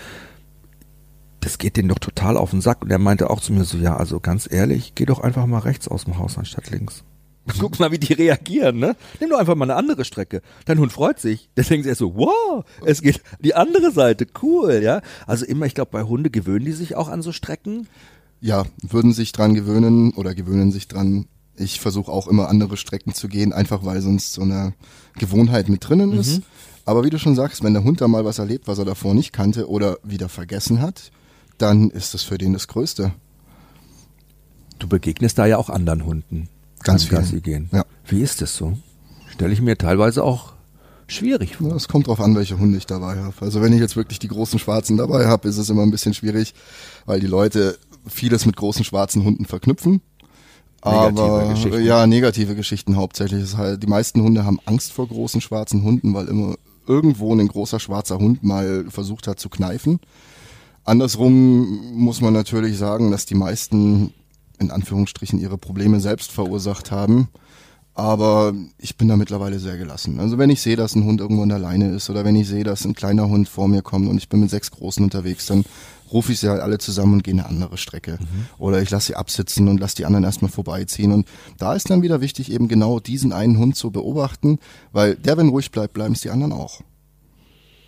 Das 1.47 1.59
geht 1.59 1.77
denen 1.77 1.89
doch 1.89 2.01
total 2.01 2.37
auf 2.37 2.51
den 2.51 2.61
Sack. 2.61 2.83
Und 2.83 2.91
er 2.91 2.99
meinte 2.99 3.31
auch 3.31 3.41
zu 3.41 3.53
mir 3.53 3.63
so, 3.63 3.79
ja, 3.79 3.97
also 3.97 4.19
ganz 4.19 4.51
ehrlich, 4.51 4.97
geh 4.97 5.05
doch 5.05 5.21
einfach 5.21 5.47
mal 5.47 5.61
rechts 5.61 5.87
aus 5.87 6.03
dem 6.03 6.19
Haus 6.19 6.37
anstatt 6.39 6.73
links. 6.73 7.05
Guck 7.61 7.79
mal, 7.79 7.93
wie 7.93 8.01
die 8.01 8.15
reagieren, 8.15 8.81
ne? 8.81 8.97
Nimm 9.21 9.31
doch 9.31 9.39
einfach 9.39 9.55
mal 9.55 9.67
eine 9.67 9.77
andere 9.77 10.05
Strecke. 10.05 10.43
Dein 10.65 10.81
Hund 10.81 10.93
freut 10.93 11.21
sich. 11.21 11.49
Der 11.57 11.63
denkt 11.63 11.85
sich 11.85 11.91
erst 11.91 12.01
so, 12.01 12.17
wow, 12.17 12.65
es 12.85 13.01
geht 13.01 13.23
die 13.39 13.55
andere 13.55 13.93
Seite, 13.93 14.27
cool, 14.43 14.81
ja? 14.83 15.03
Also 15.29 15.47
immer, 15.47 15.67
ich 15.67 15.77
glaube, 15.77 15.93
bei 15.93 16.03
Hunde 16.03 16.31
gewöhnen 16.31 16.65
die 16.65 16.73
sich 16.73 16.97
auch 16.97 17.07
an 17.07 17.23
so 17.23 17.31
Strecken. 17.31 17.87
Ja, 18.41 18.65
würden 18.83 19.13
sich 19.13 19.31
dran 19.31 19.55
gewöhnen 19.55 20.15
oder 20.15 20.35
gewöhnen 20.35 20.73
sich 20.73 20.89
dran. 20.89 21.29
Ich 21.55 21.79
versuche 21.79 22.11
auch 22.11 22.27
immer 22.27 22.49
andere 22.49 22.77
Strecken 22.77 23.15
zu 23.15 23.29
gehen, 23.29 23.53
einfach 23.53 23.85
weil 23.85 24.01
sonst 24.01 24.33
so 24.33 24.43
eine 24.43 24.75
Gewohnheit 25.17 25.69
mit 25.69 25.89
drinnen 25.89 26.13
ist. 26.13 26.43
Aber 26.85 27.05
wie 27.05 27.11
du 27.11 27.21
schon 27.21 27.37
sagst, 27.37 27.63
wenn 27.63 27.73
der 27.73 27.85
Hund 27.85 28.01
da 28.01 28.09
mal 28.09 28.25
was 28.25 28.41
erlebt, 28.41 28.67
was 28.67 28.81
er 28.81 28.85
davor 28.85 29.15
nicht 29.15 29.33
kannte 29.33 29.69
oder 29.69 29.99
wieder 30.03 30.29
vergessen 30.29 30.83
hat, 30.83 31.13
dann 31.59 31.91
ist 31.91 32.15
das 32.15 32.23
für 32.23 32.39
den 32.39 32.53
das 32.53 32.69
Größte. 32.69 33.13
Du 34.79 34.89
begegnest 34.89 35.39
da 35.39 35.47
ja 35.47 35.57
auch 35.59 35.71
anderen 35.71 36.05
Hunden. 36.05 36.49
Ganz. 36.83 37.09
Gassi 37.09 37.41
gehen. 37.41 37.69
Ja. 37.73 37.85
Wie 38.07 38.21
ist 38.21 38.43
das 38.43 38.55
so? 38.57 38.77
Stelle 39.33 39.53
ich 39.53 39.61
mir 39.61 39.77
teilweise 39.77 40.23
auch 40.23 40.53
schwierig 41.09 41.57
vor. 41.57 41.75
Es 41.75 41.89
kommt 41.89 42.07
drauf 42.07 42.21
an, 42.21 42.37
welche 42.37 42.59
Hunde 42.59 42.79
ich 42.79 42.87
dabei 42.87 43.19
habe. 43.19 43.35
Also 43.41 43.61
wenn 43.63 43.73
ich 43.73 43.81
jetzt 43.81 43.97
wirklich 43.97 44.19
die 44.19 44.29
großen 44.29 44.59
Schwarzen 44.59 44.97
dabei 44.97 45.27
habe, 45.27 45.49
ist 45.49 45.57
es 45.57 45.71
immer 45.71 45.83
ein 45.83 45.91
bisschen 45.91 46.15
schwierig, 46.15 46.55
weil 47.07 47.21
die 47.21 47.27
Leute 47.27 47.79
vieles 48.07 48.47
mit 48.47 48.57
großen 48.57 48.85
schwarzen 48.85 49.25
Hunden 49.25 49.47
verknüpfen. 49.47 50.01
Negative 50.85 51.23
Aber 51.23 51.49
Geschichten. 51.49 51.85
ja, 51.85 52.07
negative 52.07 52.55
Geschichten 52.55 52.97
hauptsächlich. 52.97 53.43
Es 53.43 53.51
ist 53.51 53.57
halt, 53.57 53.83
die 53.83 53.89
meisten 53.89 54.21
Hunde 54.23 54.45
haben 54.45 54.61
Angst 54.67 54.93
vor 54.93 55.09
großen 55.09 55.41
schwarzen 55.41 55.83
Hunden, 55.83 56.15
weil 56.15 56.29
immer 56.29 56.55
irgendwo 56.87 57.35
ein 57.35 57.49
großer 57.49 57.81
schwarzer 57.81 58.19
Hund 58.19 58.45
mal 58.45 58.85
versucht 58.89 59.27
hat 59.27 59.41
zu 59.41 59.49
kneifen. 59.49 59.99
Andersrum 60.87 61.95
muss 61.95 62.21
man 62.21 62.33
natürlich 62.33 62.79
sagen, 62.79 63.11
dass 63.11 63.27
die 63.27 63.35
meisten 63.35 64.15
in 64.59 64.71
Anführungsstrichen 64.71 65.39
ihre 65.39 65.59
Probleme 65.59 66.01
selbst 66.01 66.31
verursacht 66.33 66.91
haben. 66.91 67.29
Aber 67.95 68.53
ich 68.79 68.97
bin 68.97 69.09
da 69.09 69.17
mittlerweile 69.17 69.59
sehr 69.59 69.79
gelassen. 69.79 70.21
Also 70.21 70.37
wenn 70.37 70.51
ich 70.51 70.61
sehe, 70.61 70.77
dass 70.77 70.95
ein 70.95 71.05
Hund 71.05 71.21
irgendwo 71.21 71.43
an 71.43 71.49
der 71.49 71.59
Leine 71.59 71.91
ist 71.91 72.11
oder 72.11 72.25
wenn 72.25 72.37
ich 72.37 72.47
sehe, 72.47 72.63
dass 72.63 72.85
ein 72.85 72.95
kleiner 72.95 73.29
Hund 73.29 73.49
vor 73.49 73.69
mir 73.69 73.81
kommt 73.83 74.09
und 74.09 74.19
ich 74.19 74.29
bin 74.29 74.41
mit 74.41 74.51
sechs 74.51 74.71
Großen 74.71 75.03
unterwegs, 75.03 75.47
dann 75.47 75.65
rufe 76.13 76.31
ich 76.31 76.41
sie 76.41 76.49
halt 76.51 76.61
alle 76.61 76.77
zusammen 76.77 77.15
und 77.15 77.25
gehe 77.25 77.33
eine 77.33 77.47
andere 77.47 77.79
Strecke. 77.79 78.19
Oder 78.59 78.83
ich 78.83 78.91
lasse 78.91 79.09
sie 79.09 79.17
absitzen 79.17 79.67
und 79.67 79.81
lasse 79.81 79.97
die 79.97 80.05
anderen 80.05 80.25
erstmal 80.25 80.51
vorbeiziehen. 80.51 81.11
Und 81.11 81.27
da 81.57 81.75
ist 81.75 81.91
dann 81.91 82.03
wieder 82.03 82.21
wichtig, 82.21 82.53
eben 82.53 82.69
genau 82.69 83.01
diesen 83.01 83.33
einen 83.33 83.59
Hund 83.59 83.77
zu 83.77 83.91
beobachten, 83.91 84.59
weil 84.93 85.17
der, 85.17 85.39
wenn 85.39 85.49
ruhig 85.49 85.71
bleibt, 85.71 85.95
bleiben 85.95 86.13
es 86.13 86.21
die 86.21 86.31
anderen 86.31 86.53
auch. 86.53 86.83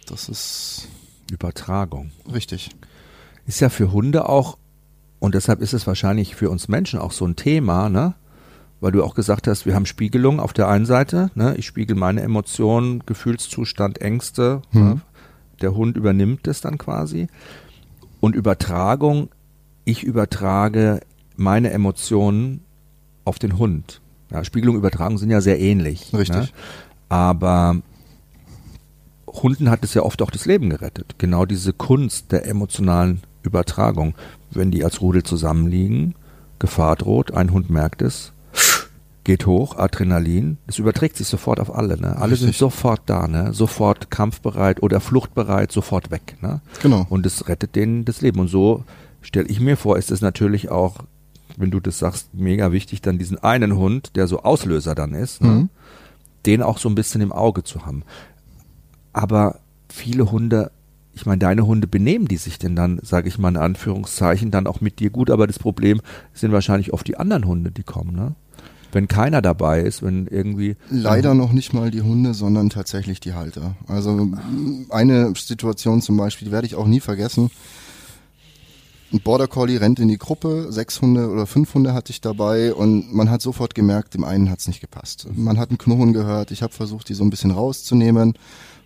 Das 0.07 0.31
ist 0.31 0.89
Übertragung. 1.31 2.11
richtig. 2.33 2.71
Ist 3.49 3.61
ja 3.61 3.71
für 3.71 3.93
Hunde 3.93 4.29
auch, 4.29 4.59
und 5.21 5.35
deshalb 5.35 5.63
ist 5.63 5.73
es 5.73 5.87
wahrscheinlich 5.87 6.37
für 6.37 6.51
uns 6.51 6.69
Menschen 6.69 7.01
auch 7.01 7.13
so 7.13 7.25
ein 7.25 7.35
Thema, 7.35 7.89
ne? 7.89 8.15
Weil 8.81 8.93
du 8.93 9.03
auch 9.03 9.15
gesagt 9.15 9.49
hast, 9.49 9.65
wir 9.65 9.75
haben 9.75 9.87
Spiegelung 9.87 10.39
auf 10.39 10.53
der 10.53 10.69
einen 10.69 10.85
Seite, 10.85 11.31
ne? 11.35 11.57
Ich 11.57 11.67
spiegel 11.67 11.97
meine 11.97 12.21
Emotionen, 12.21 13.03
Gefühlszustand, 13.07 14.03
Ängste. 14.03 14.61
Ne? 14.73 15.01
Der 15.63 15.75
Hund 15.75 15.97
übernimmt 15.97 16.47
es 16.47 16.61
dann 16.61 16.77
quasi. 16.77 17.29
Und 18.21 18.37
Übertragung, 18.37 19.31
ich 19.87 20.05
übertrage 20.05 21.01
meine 21.37 21.71
Emotionen 21.71 22.61
auf 23.25 23.39
den 23.39 23.57
Hund. 23.57 24.03
Ja, 24.31 24.45
Spiegelung, 24.45 24.77
Übertragung 24.77 25.17
sind 25.17 25.31
ja 25.31 25.41
sehr 25.41 25.59
ähnlich. 25.59 26.13
Richtig. 26.13 26.37
Ne? 26.37 26.49
Aber 27.09 27.81
Hunden 29.27 29.71
hat 29.71 29.85
es 29.85 29.95
ja 29.95 30.03
oft 30.03 30.21
auch 30.21 30.31
das 30.31 30.45
Leben 30.45 30.69
gerettet. 30.69 31.15
Genau 31.17 31.47
diese 31.47 31.73
Kunst 31.73 32.31
der 32.31 32.47
emotionalen 32.47 33.23
Übertragung. 33.43 34.15
Wenn 34.51 34.71
die 34.71 34.85
als 34.85 35.01
Rudel 35.01 35.23
zusammenliegen, 35.23 36.15
Gefahr 36.59 36.97
droht, 36.97 37.33
ein 37.33 37.53
Hund 37.53 37.71
merkt 37.71 38.03
es, 38.03 38.33
geht 39.25 39.47
hoch, 39.47 39.77
Adrenalin, 39.77 40.57
es 40.67 40.79
überträgt 40.79 41.17
sich 41.17 41.29
sofort 41.29 41.61
auf 41.61 41.75
alle. 41.75 42.01
Ne? 42.01 42.17
Alle 42.17 42.35
sind 42.35 42.49
Richtig. 42.49 42.59
sofort 42.59 43.03
da, 43.07 43.29
ne? 43.29 43.53
sofort 43.53 44.11
kampfbereit 44.11 44.83
oder 44.83 45.01
fluchtbereit, 45.01 45.71
sofort 45.71 46.11
weg. 46.11 46.37
Ne? 46.41 46.63
Genau. 46.83 47.07
Und 47.11 47.27
es 47.27 47.47
rettet 47.47 47.77
denen 47.77 48.05
das 48.07 48.23
Leben. 48.23 48.41
Und 48.41 48.49
so 48.49 48.85
stelle 49.21 49.49
ich 49.49 49.61
mir 49.61 49.77
vor, 49.77 49.99
ist 49.99 50.11
es 50.11 50.23
natürlich 50.23 50.71
auch, 50.71 51.01
wenn 51.59 51.71
du 51.71 51.79
das 51.79 51.99
sagst, 51.99 52.35
mega 52.35 52.73
wichtig, 52.73 53.03
dann 53.03 53.19
diesen 53.19 53.39
einen 53.39 53.77
Hund, 53.77 54.17
der 54.17 54.29
so 54.29 54.43
Auslöser 54.45 54.95
dann 54.95 55.13
ist, 55.13 55.43
ne? 55.43 55.49
Mhm. 55.49 55.69
den 56.47 56.63
auch 56.63 56.79
so 56.79 56.89
ein 56.89 56.95
bisschen 56.95 57.21
im 57.21 57.33
Auge 57.33 57.65
zu 57.65 57.85
haben. 57.85 58.05
Aber 59.13 59.61
viele 59.89 60.31
Hunde, 60.31 60.71
ich 61.19 61.27
meine, 61.27 61.41
deine 61.41 61.67
Hunde 61.67 61.89
benehmen 61.89 62.29
die 62.29 62.37
sich 62.37 62.59
denn 62.59 62.77
dann, 62.77 63.01
sage 63.03 63.29
ich 63.29 63.39
mal 63.39 63.49
in 63.49 63.57
Anführungszeichen, 63.57 64.53
dann 64.53 64.69
auch 64.69 64.81
mit 64.81 65.01
dir 65.01 65.11
gut, 65.11 65.31
aber 65.31 65.49
das 65.49 65.59
Problem 65.59 66.01
sind 66.33 66.53
wahrscheinlich 66.53 66.93
oft 66.93 67.09
die 67.09 67.17
anderen 67.17 67.45
Hunde, 67.45 67.73
die 67.73 67.83
kommen, 67.83 68.15
ne? 68.15 68.37
Wenn 68.93 69.07
keiner 69.07 69.43
dabei 69.43 69.83
ist, 69.83 70.03
wenn 70.03 70.29
irgendwie. 70.29 70.77
Leider 70.89 71.35
noch 71.35 71.53
nicht 71.53 71.75
mal 71.75 71.91
die 71.91 72.01
Hunde, 72.01 72.33
sondern 72.33 72.71
tatsächlich 72.71 73.21
die 73.21 73.35
Halter. 73.35 73.75
Also 73.87 74.31
eine 74.89 75.35
Situation 75.37 76.01
zum 76.01 76.17
Beispiel, 76.17 76.47
die 76.47 76.53
werde 76.53 76.67
ich 76.67 76.75
auch 76.75 76.87
nie 76.87 77.01
vergessen. 77.01 77.51
Ein 79.11 79.21
Border 79.21 79.49
Collie 79.49 79.81
rennt 79.81 79.99
in 80.01 80.09
die 80.09 80.19
Gruppe, 80.19 80.67
sechs 80.71 81.01
Hunde 81.01 81.31
oder 81.31 81.47
fünf 81.47 81.73
Hunde 81.73 81.95
hatte 81.95 82.11
ich 82.13 82.21
dabei 82.21 82.75
und 82.75 83.15
man 83.15 83.31
hat 83.31 83.41
sofort 83.41 83.75
gemerkt, 83.75 84.13
dem 84.13 84.23
einen 84.25 84.51
hat's 84.51 84.69
nicht 84.69 84.83
gepasst. 84.83 85.27
Man 85.35 85.59
hat 85.59 85.71
ein 85.71 85.79
Knurren 85.79 86.13
gehört, 86.13 86.51
ich 86.51 86.63
habe 86.63 86.75
versucht, 86.75 87.09
die 87.09 87.15
so 87.15 87.25
ein 87.25 87.31
bisschen 87.31 87.51
rauszunehmen 87.51 88.35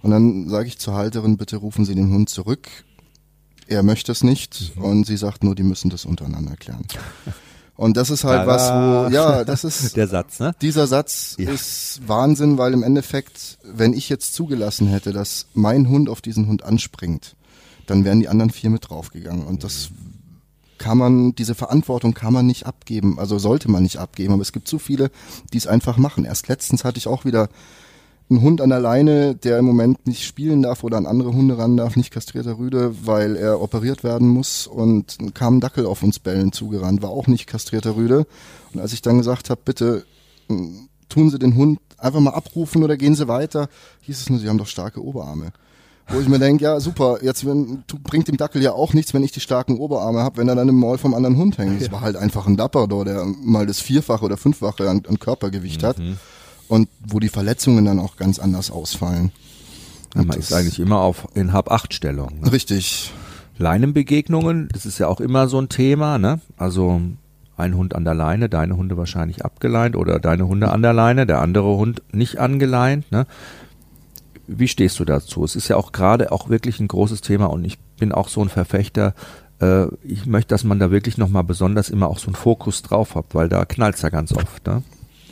und 0.02 0.10
dann 0.12 0.48
sage 0.48 0.68
ich 0.68 0.78
zur 0.78 0.94
Halterin, 0.94 1.36
bitte 1.38 1.56
rufen 1.56 1.84
Sie 1.84 1.96
den 1.96 2.12
Hund 2.12 2.28
zurück. 2.30 2.68
Er 3.66 3.82
möchte 3.82 4.12
es 4.12 4.22
nicht 4.22 4.72
und 4.76 5.06
sie 5.06 5.16
sagt 5.16 5.42
nur, 5.42 5.56
die 5.56 5.62
müssen 5.64 5.90
das 5.90 6.04
untereinander 6.04 6.54
klären. 6.56 6.84
Und 7.74 7.96
das 7.96 8.10
ist 8.10 8.22
halt 8.22 8.46
was, 8.46 8.68
Tada. 8.68 9.08
wo, 9.10 9.12
ja, 9.14 9.44
das 9.44 9.64
ist, 9.64 9.96
Der 9.96 10.06
Satz, 10.06 10.38
ne? 10.38 10.54
dieser 10.62 10.86
Satz 10.86 11.34
Ja. 11.38 11.50
ist 11.50 12.00
Wahnsinn, 12.06 12.58
weil 12.58 12.74
im 12.74 12.84
Endeffekt, 12.84 13.58
wenn 13.64 13.92
ich 13.92 14.08
jetzt 14.08 14.34
zugelassen 14.34 14.86
hätte, 14.86 15.12
dass 15.12 15.46
mein 15.54 15.88
Hund 15.88 16.08
auf 16.08 16.20
diesen 16.20 16.46
Hund 16.46 16.62
anspringt, 16.64 17.34
dann 17.86 18.04
wären 18.04 18.20
die 18.20 18.28
anderen 18.28 18.50
vier 18.50 18.70
mit 18.70 18.88
draufgegangen. 18.90 19.44
Und 19.46 19.64
das 19.64 19.88
kann 20.82 20.98
man, 20.98 21.32
diese 21.36 21.54
Verantwortung 21.54 22.12
kann 22.12 22.32
man 22.32 22.44
nicht 22.44 22.66
abgeben. 22.66 23.20
Also 23.20 23.38
sollte 23.38 23.70
man 23.70 23.84
nicht 23.84 23.98
abgeben. 23.98 24.32
Aber 24.32 24.42
es 24.42 24.50
gibt 24.50 24.66
zu 24.66 24.80
viele, 24.80 25.12
die 25.52 25.58
es 25.58 25.68
einfach 25.68 25.96
machen. 25.96 26.24
Erst 26.24 26.48
letztens 26.48 26.82
hatte 26.82 26.98
ich 26.98 27.06
auch 27.06 27.24
wieder 27.24 27.48
einen 28.28 28.40
Hund 28.40 28.60
an 28.60 28.70
der 28.70 28.80
Leine, 28.80 29.36
der 29.36 29.60
im 29.60 29.64
Moment 29.64 30.08
nicht 30.08 30.24
spielen 30.24 30.60
darf 30.60 30.82
oder 30.82 30.96
an 30.96 31.06
andere 31.06 31.32
Hunde 31.32 31.56
ran 31.56 31.76
darf, 31.76 31.94
nicht 31.94 32.10
kastrierter 32.10 32.58
Rüde, 32.58 32.96
weil 33.04 33.36
er 33.36 33.60
operiert 33.60 34.02
werden 34.02 34.26
muss 34.26 34.66
und 34.66 35.18
kam 35.34 35.58
ein 35.58 35.60
Dackel 35.60 35.86
auf 35.86 36.02
uns 36.02 36.18
Bällen 36.18 36.50
zugerannt, 36.50 37.00
war 37.00 37.10
auch 37.10 37.28
nicht 37.28 37.46
kastrierter 37.46 37.94
Rüde. 37.94 38.26
Und 38.74 38.80
als 38.80 38.92
ich 38.92 39.02
dann 39.02 39.18
gesagt 39.18 39.50
habe, 39.50 39.60
bitte 39.64 40.04
m, 40.48 40.88
tun 41.08 41.30
Sie 41.30 41.38
den 41.38 41.54
Hund 41.54 41.78
einfach 41.96 42.20
mal 42.20 42.34
abrufen 42.34 42.82
oder 42.82 42.96
gehen 42.96 43.14
Sie 43.14 43.28
weiter, 43.28 43.68
hieß 44.00 44.20
es 44.20 44.30
nur, 44.30 44.40
Sie 44.40 44.48
haben 44.48 44.58
doch 44.58 44.66
starke 44.66 45.00
Oberarme. 45.00 45.52
Wo 46.12 46.20
ich 46.20 46.28
mir 46.28 46.38
denke, 46.38 46.64
ja 46.64 46.78
super, 46.78 47.18
jetzt 47.22 47.46
wenn, 47.46 47.84
bringt 48.02 48.28
dem 48.28 48.36
Dackel 48.36 48.62
ja 48.62 48.72
auch 48.72 48.92
nichts, 48.92 49.14
wenn 49.14 49.22
ich 49.22 49.32
die 49.32 49.40
starken 49.40 49.78
Oberarme 49.78 50.20
habe, 50.20 50.36
wenn 50.36 50.48
er 50.48 50.54
dann 50.54 50.68
im 50.68 50.74
Maul 50.78 50.98
vom 50.98 51.14
anderen 51.14 51.36
Hund 51.38 51.56
hängt. 51.56 51.80
Das 51.80 51.90
war 51.90 52.02
halt 52.02 52.16
einfach 52.16 52.46
ein 52.46 52.56
Labrador, 52.56 53.04
der 53.06 53.24
mal 53.24 53.64
das 53.66 53.80
Vierfache 53.80 54.24
oder 54.24 54.36
Fünffache 54.36 54.90
an, 54.90 55.02
an 55.08 55.18
Körpergewicht 55.18 55.82
hat 55.82 55.96
und 56.68 56.88
wo 57.06 57.18
die 57.18 57.28
Verletzungen 57.30 57.84
dann 57.86 57.98
auch 57.98 58.16
ganz 58.16 58.38
anders 58.38 58.70
ausfallen. 58.70 59.32
Man 60.14 60.26
Und 60.26 60.36
ist 60.36 60.50
das- 60.50 60.58
eigentlich 60.58 60.80
immer 60.80 60.98
auf 61.00 61.28
in 61.34 61.54
Hab-Acht-Stellung. 61.54 62.40
Ne? 62.42 62.52
Richtig. 62.52 63.10
Leinenbegegnungen, 63.56 64.68
das 64.72 64.84
ist 64.84 64.98
ja 64.98 65.08
auch 65.08 65.20
immer 65.20 65.48
so 65.48 65.58
ein 65.60 65.70
Thema, 65.70 66.18
ne? 66.18 66.40
Also 66.58 67.00
ein 67.56 67.74
Hund 67.76 67.94
an 67.94 68.04
der 68.04 68.14
Leine, 68.14 68.48
deine 68.50 68.76
Hunde 68.76 68.96
wahrscheinlich 68.98 69.44
abgeleint 69.44 69.96
oder 69.96 70.18
deine 70.18 70.46
Hunde 70.46 70.70
an 70.72 70.82
der 70.82 70.92
Leine, 70.92 71.26
der 71.26 71.40
andere 71.40 71.76
Hund 71.76 72.02
nicht 72.12 72.38
angeleint, 72.38 73.10
ne? 73.10 73.26
Wie 74.46 74.68
stehst 74.68 74.98
du 74.98 75.04
dazu? 75.04 75.44
Es 75.44 75.56
ist 75.56 75.68
ja 75.68 75.76
auch 75.76 75.92
gerade 75.92 76.32
auch 76.32 76.48
wirklich 76.48 76.80
ein 76.80 76.88
großes 76.88 77.20
Thema 77.20 77.46
und 77.46 77.64
ich 77.64 77.78
bin 77.98 78.12
auch 78.12 78.28
so 78.28 78.42
ein 78.42 78.48
Verfechter, 78.48 79.14
äh, 79.60 79.86
ich 80.02 80.26
möchte, 80.26 80.48
dass 80.48 80.64
man 80.64 80.78
da 80.78 80.90
wirklich 80.90 81.16
nochmal 81.16 81.44
besonders 81.44 81.88
immer 81.88 82.08
auch 82.08 82.18
so 82.18 82.26
einen 82.26 82.34
Fokus 82.34 82.82
drauf 82.82 83.14
hat, 83.14 83.26
weil 83.34 83.48
da 83.48 83.64
knallt's 83.64 84.02
ja 84.02 84.08
ganz 84.08 84.32
oft, 84.32 84.66
ne? 84.66 84.82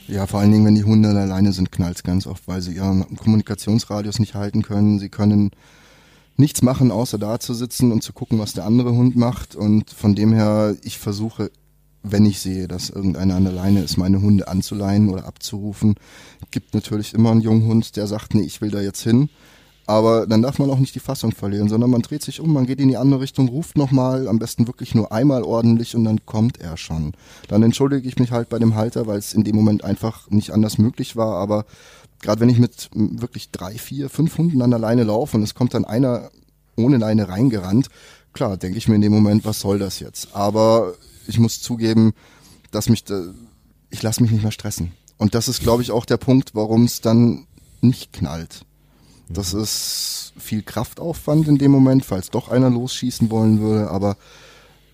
Ja, 0.07 0.27
vor 0.27 0.41
allen 0.41 0.51
Dingen, 0.51 0.65
wenn 0.65 0.75
die 0.75 0.85
Hunde 0.85 1.09
alleine 1.09 1.53
sind, 1.53 1.71
knallt's 1.71 2.03
ganz 2.03 2.27
oft, 2.27 2.49
weil 2.49 2.61
sie 2.61 2.75
ihren 2.75 3.17
Kommunikationsradius 3.17 4.19
nicht 4.19 4.35
halten 4.35 4.63
können. 4.63 4.99
Sie 4.99 5.09
können 5.09 5.53
nichts 6.37 6.63
machen, 6.63 6.91
außer 6.91 7.17
da 7.17 7.39
zu 7.39 7.55
sitzen 7.55 7.93
und 7.93 8.03
zu 8.03 8.13
gucken, 8.13 8.41
was 8.41 8.53
der 8.53 8.65
andere 8.65 8.91
Hund 8.91 9.15
macht. 9.15 9.55
Und 9.55 9.91
von 9.91 10.17
dem 10.17 10.33
her, 10.33 10.75
ich 10.83 10.99
versuche, 10.99 11.53
wenn 12.03 12.25
ich 12.25 12.41
sehe, 12.41 12.67
dass 12.67 12.91
irgendeiner 12.91 13.37
an 13.37 13.45
der 13.45 13.53
Leine 13.53 13.83
ist, 13.83 13.97
meine 13.97 14.23
Hunde 14.23 14.49
anzuleihen 14.49 15.11
oder 15.11 15.27
abzurufen. 15.27 15.97
Gibt 16.51 16.75
natürlich 16.75 17.15
immer 17.15 17.31
einen 17.31 17.43
jungen 17.43 17.67
Hund, 17.67 17.97
der 17.97 18.07
sagt, 18.07 18.35
nee, 18.35 18.43
ich 18.43 18.61
will 18.61 18.71
da 18.71 18.81
jetzt 18.81 19.03
hin. 19.03 19.29
Aber 19.87 20.27
dann 20.27 20.41
darf 20.41 20.61
man 20.61 20.71
auch 20.71 20.79
nicht 20.79 20.95
die 20.95 21.01
Fassung 21.01 21.33
verlieren, 21.33 21.69
sondern 21.69 21.91
man 21.91 22.03
dreht 22.03 22.23
sich 22.23 22.39
um, 22.39 22.53
man 22.53 22.65
geht 22.65 22.81
in 22.81 22.89
die 22.89 22.97
andere 22.97 23.21
Richtung, 23.21 23.49
ruft 23.49 23.77
nochmal, 23.77 24.29
am 24.29 24.39
besten 24.39 24.69
wirklich 24.69 24.95
nur 24.95 25.11
einmal 25.11 25.43
ordentlich 25.43 25.97
und 25.97 26.05
dann 26.05 26.25
kommt 26.27 26.61
er 26.61 26.77
schon. 26.77 27.13
Dann 27.49 27.65
entschuldige 27.65 28.07
ich 28.07 28.17
mich 28.17 28.31
halt 28.31 28.49
bei 28.49 28.61
dem 28.61 28.77
Halter, 28.77 29.09
weil 29.09 29.19
es 29.19 29.35
in 29.35 29.43
dem 29.43 29.57
Moment 29.57 29.83
einfach 29.83 30.31
nicht 30.31 30.53
anders 30.53 30.79
möglich 30.79 31.17
war. 31.17 31.39
Aber 31.39 31.65
gerade 32.23 32.41
wenn 32.41 32.49
ich 32.49 32.61
mit 32.61 32.89
wirklich 32.95 33.51
drei, 33.51 33.73
vier, 33.73 34.09
fünf 34.09 34.39
Hunden 34.39 34.63
an 34.63 34.71
der 34.71 34.79
Leine 34.79 35.03
laufe 35.03 35.37
und 35.37 35.43
es 35.43 35.57
kommt 35.57 35.75
dann 35.75 35.85
einer 35.85 36.31
ohne 36.77 36.99
Leine 36.99 37.29
reingerannt, 37.29 37.89
klar, 38.33 38.57
denke 38.57 38.79
ich 38.79 38.87
mir 38.87 38.95
in 38.95 39.01
dem 39.01 39.13
Moment, 39.13 39.45
was 39.45 39.59
soll 39.59 39.81
das 39.81 39.99
jetzt? 39.99 40.37
Aber 40.37 40.95
ich 41.31 41.39
muss 41.39 41.63
zugeben, 41.63 42.13
dass 42.71 42.89
mich, 42.89 43.05
ich 43.89 44.03
lasse 44.03 44.23
mich 44.23 44.31
nicht 44.31 44.43
mehr 44.43 44.53
stressen. 44.53 44.93
Und 45.17 45.35
das 45.35 45.49
ist, 45.49 45.61
glaube 45.61 45.83
ich, 45.83 45.91
auch 45.91 46.05
der 46.05 46.17
Punkt, 46.17 46.55
warum 46.55 46.85
es 46.85 47.01
dann 47.01 47.47
nicht 47.81 48.13
knallt. 48.13 48.65
Das 49.29 49.55
ist 49.55 50.33
viel 50.39 50.63
Kraftaufwand 50.63 51.47
in 51.47 51.59
dem 51.59 51.71
Moment, 51.71 52.05
falls 52.05 52.31
doch 52.31 52.49
einer 52.49 52.71
losschießen 52.71 53.31
wollen 53.31 53.61
würde. 53.61 53.91
Aber 53.91 54.17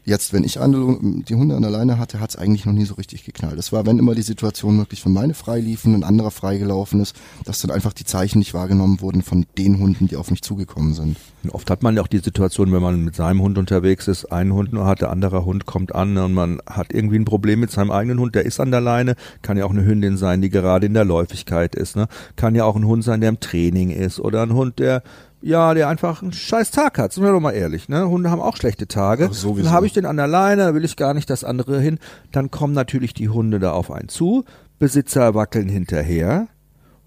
jetzt, 0.06 0.32
wenn 0.32 0.44
ich 0.44 0.60
eine, 0.60 0.98
die 1.02 1.34
Hunde 1.34 1.56
an 1.56 1.62
der 1.62 1.70
Leine 1.70 1.98
hatte, 1.98 2.20
hat 2.20 2.30
es 2.30 2.36
eigentlich 2.36 2.64
noch 2.64 2.72
nie 2.72 2.84
so 2.84 2.94
richtig 2.94 3.24
geknallt. 3.24 3.58
Es 3.58 3.72
war, 3.72 3.84
wenn 3.84 3.98
immer 3.98 4.14
die 4.14 4.22
Situation 4.22 4.78
wirklich 4.78 5.02
für 5.02 5.08
meine 5.08 5.34
frei 5.34 5.60
liefen, 5.60 5.94
ein 5.94 6.04
anderer 6.04 6.30
freigelaufen 6.30 7.00
ist, 7.00 7.14
dass 7.44 7.60
dann 7.60 7.72
einfach 7.72 7.92
die 7.92 8.04
Zeichen 8.04 8.38
nicht 8.38 8.54
wahrgenommen 8.54 9.00
wurden 9.00 9.22
von 9.22 9.46
den 9.58 9.78
Hunden, 9.78 10.06
die 10.06 10.16
auf 10.16 10.30
mich 10.30 10.42
zugekommen 10.42 10.94
sind. 10.94 11.16
Und 11.42 11.50
oft 11.50 11.70
hat 11.70 11.82
man 11.82 11.96
ja 11.96 12.02
auch 12.02 12.06
die 12.06 12.18
Situation, 12.18 12.72
wenn 12.72 12.82
man 12.82 13.04
mit 13.04 13.16
seinem 13.16 13.42
Hund 13.42 13.58
unterwegs 13.58 14.08
ist, 14.08 14.26
einen 14.26 14.52
Hund 14.52 14.72
nur 14.72 14.86
hat, 14.86 15.00
der 15.00 15.10
andere 15.10 15.44
Hund 15.44 15.66
kommt 15.66 15.94
an 15.94 16.16
und 16.16 16.32
man 16.32 16.60
hat 16.66 16.92
irgendwie 16.92 17.18
ein 17.18 17.24
Problem 17.24 17.60
mit 17.60 17.70
seinem 17.70 17.90
eigenen 17.90 18.20
Hund, 18.20 18.34
der 18.34 18.46
ist 18.46 18.60
an 18.60 18.70
der 18.70 18.80
Leine, 18.80 19.16
kann 19.42 19.56
ja 19.56 19.64
auch 19.64 19.70
eine 19.70 19.84
Hündin 19.84 20.16
sein, 20.16 20.40
die 20.40 20.50
gerade 20.50 20.86
in 20.86 20.94
der 20.94 21.04
Läufigkeit 21.04 21.74
ist, 21.74 21.96
ne? 21.96 22.08
Kann 22.36 22.54
ja 22.54 22.64
auch 22.64 22.76
ein 22.76 22.86
Hund 22.86 23.04
sein, 23.04 23.20
der 23.20 23.28
im 23.28 23.40
Training 23.40 23.90
ist 23.90 24.20
oder 24.20 24.42
ein 24.42 24.54
Hund, 24.54 24.78
der 24.78 25.02
ja, 25.46 25.74
der 25.74 25.88
einfach 25.88 26.22
einen 26.22 26.32
scheiß 26.32 26.72
Tag 26.72 26.98
hat. 26.98 27.12
Sind 27.12 27.22
wir 27.22 27.30
doch 27.30 27.38
mal 27.40 27.52
ehrlich, 27.52 27.88
ne? 27.88 28.08
Hunde 28.08 28.32
haben 28.32 28.40
auch 28.40 28.56
schlechte 28.56 28.88
Tage. 28.88 29.28
Ach, 29.30 29.34
sowieso. 29.34 29.66
Dann 29.66 29.72
habe 29.72 29.86
ich 29.86 29.92
den 29.92 30.04
an 30.04 30.16
der 30.16 30.26
Leine, 30.26 30.62
da 30.62 30.74
will 30.74 30.84
ich 30.84 30.96
gar 30.96 31.14
nicht 31.14 31.30
das 31.30 31.44
andere 31.44 31.80
hin. 31.80 32.00
Dann 32.32 32.50
kommen 32.50 32.74
natürlich 32.74 33.14
die 33.14 33.28
Hunde 33.28 33.60
da 33.60 33.70
auf 33.70 33.92
einen 33.92 34.08
zu, 34.08 34.44
Besitzer 34.80 35.34
wackeln 35.34 35.68
hinterher 35.68 36.48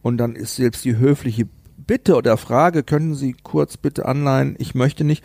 und 0.02 0.18
dann 0.18 0.36
ist 0.36 0.56
selbst 0.56 0.86
die 0.86 0.98
höfliche 0.98 1.48
Bitte 1.76 2.16
oder 2.16 2.38
Frage, 2.38 2.84
können 2.84 3.14
Sie 3.14 3.36
kurz 3.44 3.76
bitte 3.76 4.06
anleihen, 4.06 4.56
ich 4.58 4.74
möchte 4.74 5.04
nicht, 5.04 5.24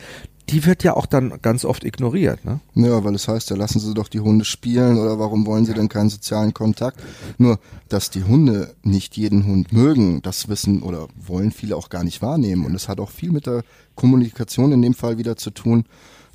die 0.50 0.66
wird 0.66 0.84
ja 0.84 0.94
auch 0.94 1.06
dann 1.06 1.40
ganz 1.40 1.64
oft 1.64 1.84
ignoriert, 1.84 2.44
ne? 2.44 2.60
Ja, 2.74 3.02
weil 3.02 3.14
es 3.14 3.28
heißt 3.28 3.50
ja, 3.50 3.56
lassen 3.56 3.80
Sie 3.80 3.94
doch 3.94 4.08
die 4.08 4.20
Hunde 4.20 4.44
spielen 4.44 4.98
oder 4.98 5.18
warum 5.18 5.46
wollen 5.46 5.64
Sie 5.64 5.72
denn 5.72 5.88
keinen 5.88 6.10
sozialen 6.10 6.52
Kontakt? 6.52 7.00
Nur, 7.38 7.58
dass 7.88 8.10
die 8.10 8.24
Hunde 8.24 8.74
nicht 8.82 9.16
jeden 9.16 9.46
Hund 9.46 9.72
mögen, 9.72 10.20
das 10.22 10.48
wissen 10.48 10.82
oder 10.82 11.08
wollen 11.16 11.50
viele 11.50 11.76
auch 11.76 11.88
gar 11.88 12.04
nicht 12.04 12.20
wahrnehmen. 12.20 12.66
Und 12.66 12.74
es 12.74 12.88
hat 12.88 13.00
auch 13.00 13.10
viel 13.10 13.32
mit 13.32 13.46
der 13.46 13.62
Kommunikation 13.94 14.72
in 14.72 14.82
dem 14.82 14.94
Fall 14.94 15.16
wieder 15.16 15.36
zu 15.36 15.50
tun, 15.50 15.84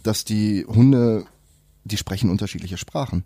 dass 0.02 0.26
die 0.26 0.66
Hunde, 0.66 1.26
die 1.84 1.98
sprechen 1.98 2.32
unterschiedliche 2.32 2.78
Sprachen. 2.78 3.26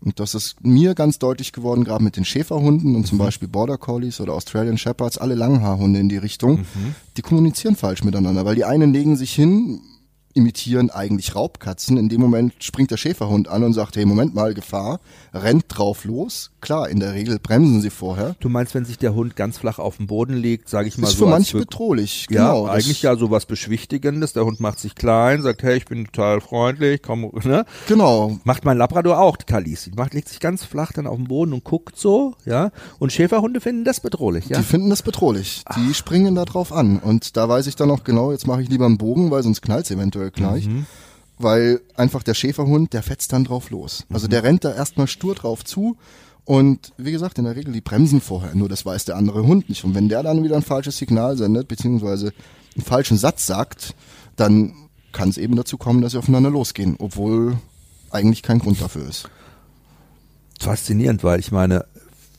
Und 0.00 0.18
das 0.18 0.34
ist 0.34 0.64
mir 0.64 0.94
ganz 0.94 1.18
deutlich 1.20 1.52
geworden, 1.52 1.84
gerade 1.84 2.02
mit 2.02 2.16
den 2.16 2.24
Schäferhunden 2.24 2.96
und 2.96 3.06
zum 3.06 3.18
Beispiel 3.18 3.48
Border 3.48 3.78
Collies 3.78 4.20
oder 4.20 4.32
Australian 4.32 4.78
Shepherds, 4.78 5.16
alle 5.16 5.34
Langhaarhunde 5.34 6.00
in 6.00 6.08
die 6.08 6.18
Richtung, 6.18 6.66
die 7.16 7.22
kommunizieren 7.22 7.76
falsch 7.76 8.02
miteinander, 8.02 8.44
weil 8.44 8.56
die 8.56 8.64
einen 8.64 8.92
legen 8.92 9.16
sich 9.16 9.32
hin, 9.32 9.80
imitieren 10.34 10.90
eigentlich 10.90 11.34
Raubkatzen. 11.34 11.96
In 11.96 12.08
dem 12.08 12.20
Moment 12.20 12.52
springt 12.58 12.90
der 12.90 12.96
Schäferhund 12.96 13.48
an 13.48 13.62
und 13.64 13.72
sagt, 13.72 13.96
hey, 13.96 14.04
Moment 14.04 14.34
mal, 14.34 14.52
Gefahr, 14.54 15.00
rennt 15.32 15.64
drauf 15.68 16.04
los. 16.04 16.50
Klar, 16.60 16.88
in 16.88 17.00
der 17.00 17.14
Regel 17.14 17.38
bremsen 17.38 17.80
sie 17.80 17.90
vorher. 17.90 18.34
Du 18.40 18.48
meinst, 18.48 18.74
wenn 18.74 18.84
sich 18.84 18.98
der 18.98 19.14
Hund 19.14 19.36
ganz 19.36 19.58
flach 19.58 19.78
auf 19.78 19.98
dem 19.98 20.06
Boden 20.06 20.34
legt, 20.34 20.68
sage 20.68 20.88
ich 20.88 20.98
mal 20.98 21.08
ist 21.08 21.18
so 21.18 21.26
für 21.26 21.32
als 21.32 21.40
manche 21.40 21.52
Be- 21.58 21.64
bedrohlich. 21.66 22.26
Ja, 22.30 22.52
genau, 22.52 22.66
das- 22.66 22.74
eigentlich 22.76 23.02
ja 23.02 23.16
so 23.16 23.30
was 23.30 23.46
Beschwichtigendes. 23.46 24.32
Der 24.32 24.44
Hund 24.44 24.60
macht 24.60 24.78
sich 24.80 24.94
klein, 24.94 25.42
sagt, 25.42 25.62
hey, 25.62 25.76
ich 25.76 25.84
bin 25.84 26.04
total 26.06 26.40
freundlich, 26.40 27.00
komm, 27.02 27.30
ne? 27.44 27.64
Genau. 27.88 28.38
Macht 28.44 28.64
mein 28.64 28.76
Labrador 28.78 29.18
auch, 29.20 29.36
die 29.36 29.44
Kalisi. 29.46 29.92
Macht, 29.96 30.14
legt 30.14 30.28
sich 30.28 30.40
ganz 30.40 30.64
flach 30.64 30.92
dann 30.92 31.06
auf 31.06 31.16
den 31.16 31.28
Boden 31.28 31.52
und 31.52 31.64
guckt 31.64 31.96
so, 31.98 32.34
ja. 32.44 32.70
Und 32.98 33.12
Schäferhunde 33.12 33.60
finden 33.60 33.84
das 33.84 34.00
bedrohlich, 34.00 34.46
ja. 34.48 34.58
Die 34.58 34.64
finden 34.64 34.90
das 34.90 35.02
bedrohlich. 35.02 35.62
Die 35.76 35.94
springen 35.94 36.34
da 36.34 36.44
drauf 36.44 36.72
an. 36.72 36.98
Und 36.98 37.36
da 37.36 37.48
weiß 37.48 37.66
ich 37.66 37.76
dann 37.76 37.90
auch 37.90 38.04
genau, 38.04 38.32
jetzt 38.32 38.46
mache 38.46 38.62
ich 38.62 38.68
lieber 38.68 38.86
einen 38.86 38.98
Bogen, 38.98 39.30
weil 39.30 39.42
sonst 39.42 39.62
knallt 39.62 39.90
eventuell 39.90 40.23
gleich. 40.30 40.66
Mhm. 40.66 40.86
Weil 41.38 41.80
einfach 41.96 42.22
der 42.22 42.34
Schäferhund, 42.34 42.92
der 42.92 43.02
fetzt 43.02 43.32
dann 43.32 43.44
drauf 43.44 43.70
los. 43.70 44.04
Mhm. 44.08 44.14
Also 44.14 44.28
der 44.28 44.42
rennt 44.44 44.64
da 44.64 44.72
erstmal 44.72 45.06
stur 45.06 45.34
drauf 45.34 45.64
zu. 45.64 45.96
Und 46.44 46.92
wie 46.98 47.12
gesagt, 47.12 47.38
in 47.38 47.44
der 47.44 47.56
Regel, 47.56 47.72
die 47.72 47.80
bremsen 47.80 48.20
vorher. 48.20 48.54
Nur 48.54 48.68
das 48.68 48.84
weiß 48.84 49.06
der 49.06 49.16
andere 49.16 49.46
Hund 49.46 49.68
nicht. 49.68 49.84
Und 49.84 49.94
wenn 49.94 50.08
der 50.08 50.22
dann 50.22 50.44
wieder 50.44 50.56
ein 50.56 50.62
falsches 50.62 50.98
Signal 50.98 51.36
sendet, 51.36 51.68
beziehungsweise 51.68 52.32
einen 52.74 52.84
falschen 52.84 53.16
Satz 53.16 53.46
sagt, 53.46 53.94
dann 54.36 54.74
kann 55.12 55.30
es 55.30 55.38
eben 55.38 55.56
dazu 55.56 55.78
kommen, 55.78 56.02
dass 56.02 56.12
sie 56.12 56.18
aufeinander 56.18 56.50
losgehen. 56.50 56.96
Obwohl 56.98 57.56
eigentlich 58.10 58.42
kein 58.42 58.58
Grund 58.58 58.80
dafür 58.80 59.08
ist. 59.08 59.28
faszinierend, 60.60 61.24
weil 61.24 61.40
ich 61.40 61.50
meine, 61.50 61.84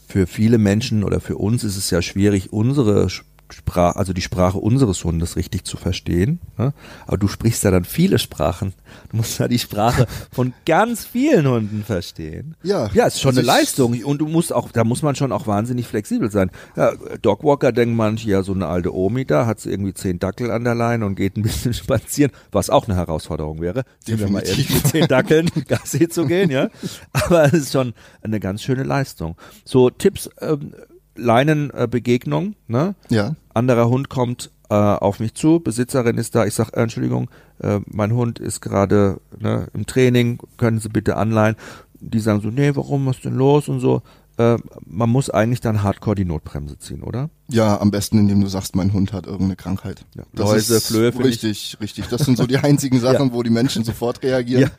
für 0.07 0.27
viele 0.27 0.57
Menschen 0.57 1.03
oder 1.03 1.19
für 1.19 1.37
uns 1.37 1.63
ist 1.63 1.77
es 1.77 1.89
ja 1.89 2.01
schwierig, 2.01 2.53
unsere 2.53 3.09
Sprache, 3.49 3.95
also 3.97 4.13
die 4.13 4.21
Sprache 4.21 4.57
unseres 4.57 5.03
Hundes 5.03 5.35
richtig 5.35 5.63
zu 5.63 5.77
verstehen. 5.77 6.39
Ne? 6.57 6.73
Aber 7.07 7.17
du 7.17 7.27
sprichst 7.27 7.63
ja 7.63 7.71
dann 7.71 7.85
viele 7.85 8.19
Sprachen. 8.19 8.73
Du 9.11 9.17
musst 9.17 9.39
ja 9.39 9.47
die 9.47 9.59
Sprache 9.59 10.07
von 10.31 10.53
ganz 10.65 11.05
vielen 11.05 11.47
Hunden 11.47 11.83
verstehen. 11.83 12.55
Ja. 12.63 12.89
Ja, 12.93 13.05
ist 13.05 13.21
schon 13.21 13.29
Also 13.37 13.41
eine 13.41 13.47
Leistung. 13.47 14.03
Und 14.03 14.19
du 14.19 14.27
musst 14.27 14.53
auch, 14.53 14.71
da 14.71 14.83
muss 14.83 15.01
man 15.01 15.15
schon 15.15 15.31
auch 15.31 15.47
wahnsinnig 15.47 15.87
flexibel 15.87 16.31
sein. 16.31 16.49
Ja, 16.75 16.93
Dogwalker 17.21 17.71
denken 17.71 17.95
manche, 17.95 18.29
ja, 18.29 18.43
so 18.43 18.53
eine 18.53 18.67
alte 18.67 18.93
Omi 18.93 19.25
da, 19.25 19.45
hat 19.45 19.59
sie 19.59 19.69
irgendwie 19.71 19.93
zehn 19.93 20.19
Dackel 20.19 20.51
an 20.51 20.63
der 20.63 20.75
Leine 20.75 21.05
und 21.05 21.15
geht 21.15 21.37
ein 21.37 21.43
bisschen 21.43 21.73
spazieren, 21.75 22.31
was 22.51 22.69
auch 22.69 22.87
eine 22.87 22.97
Herausforderung 22.97 23.61
wäre. 23.61 23.83
Sind 23.99 24.19
wir 24.19 24.29
mal 24.29 24.41
Definitiv. 24.41 24.69
ehrlich, 24.69 24.83
mit 24.83 24.91
zehn 24.91 25.07
Dackeln 25.07 25.49
Gassi 25.67 26.09
zu 26.09 26.25
gehen, 26.25 26.49
ja. 26.49 26.69
Aber 27.13 27.45
es 27.45 27.53
ist 27.53 27.71
schon 27.73 27.93
eine 28.21 28.39
ganz 28.39 28.63
schöne 28.63 28.83
Leistung. 28.83 29.35
So 29.63 29.89
Tipps, 29.89 30.29
ähm, 30.41 30.73
Leinenbegegnung, 31.15 32.55
ne? 32.67 32.95
Ja. 33.09 33.35
Anderer 33.53 33.89
Hund 33.89 34.09
kommt 34.09 34.51
äh, 34.69 34.73
auf 34.73 35.19
mich 35.19 35.33
zu, 35.35 35.59
Besitzerin 35.59 36.17
ist 36.17 36.35
da, 36.35 36.45
ich 36.45 36.53
sag, 36.53 36.75
äh, 36.75 36.81
Entschuldigung, 36.81 37.29
äh, 37.59 37.79
mein 37.85 38.13
Hund 38.13 38.39
ist 38.39 38.61
gerade 38.61 39.19
ne, 39.39 39.67
im 39.73 39.85
Training, 39.85 40.39
können 40.57 40.79
Sie 40.79 40.89
bitte 40.89 41.17
anleihen. 41.17 41.55
Die 41.99 42.19
sagen 42.19 42.41
so, 42.41 42.49
nee, 42.49 42.75
warum, 42.75 43.05
was 43.05 43.17
ist 43.17 43.25
denn 43.25 43.35
los 43.35 43.69
und 43.69 43.79
so. 43.79 44.01
Äh, 44.37 44.57
man 44.85 45.09
muss 45.09 45.29
eigentlich 45.29 45.61
dann 45.61 45.81
hardcore 45.81 46.15
die 46.15 46.25
Notbremse 46.25 46.77
ziehen, 46.77 47.03
oder? 47.03 47.29
Ja, 47.47 47.79
am 47.79 47.89
besten, 47.91 48.17
indem 48.19 48.41
du 48.41 48.47
sagst, 48.47 48.75
mein 48.75 48.91
Hund 48.91 49.13
hat 49.13 49.25
irgendeine 49.27 49.55
Krankheit. 49.55 50.03
Ja, 50.15 50.23
Das 50.33 50.49
Läuse, 50.49 50.75
ist 50.75 50.87
Flöhe, 50.87 51.11
finde 51.13 51.29
ich. 51.29 51.35
Richtig, 51.43 51.77
richtig. 51.79 52.07
Das 52.07 52.25
sind 52.25 52.37
so 52.37 52.45
die 52.45 52.57
einzigen 52.57 52.99
Sachen, 53.01 53.31
wo 53.33 53.43
die 53.43 53.49
Menschen 53.49 53.83
sofort 53.85 54.23
reagieren. 54.23 54.71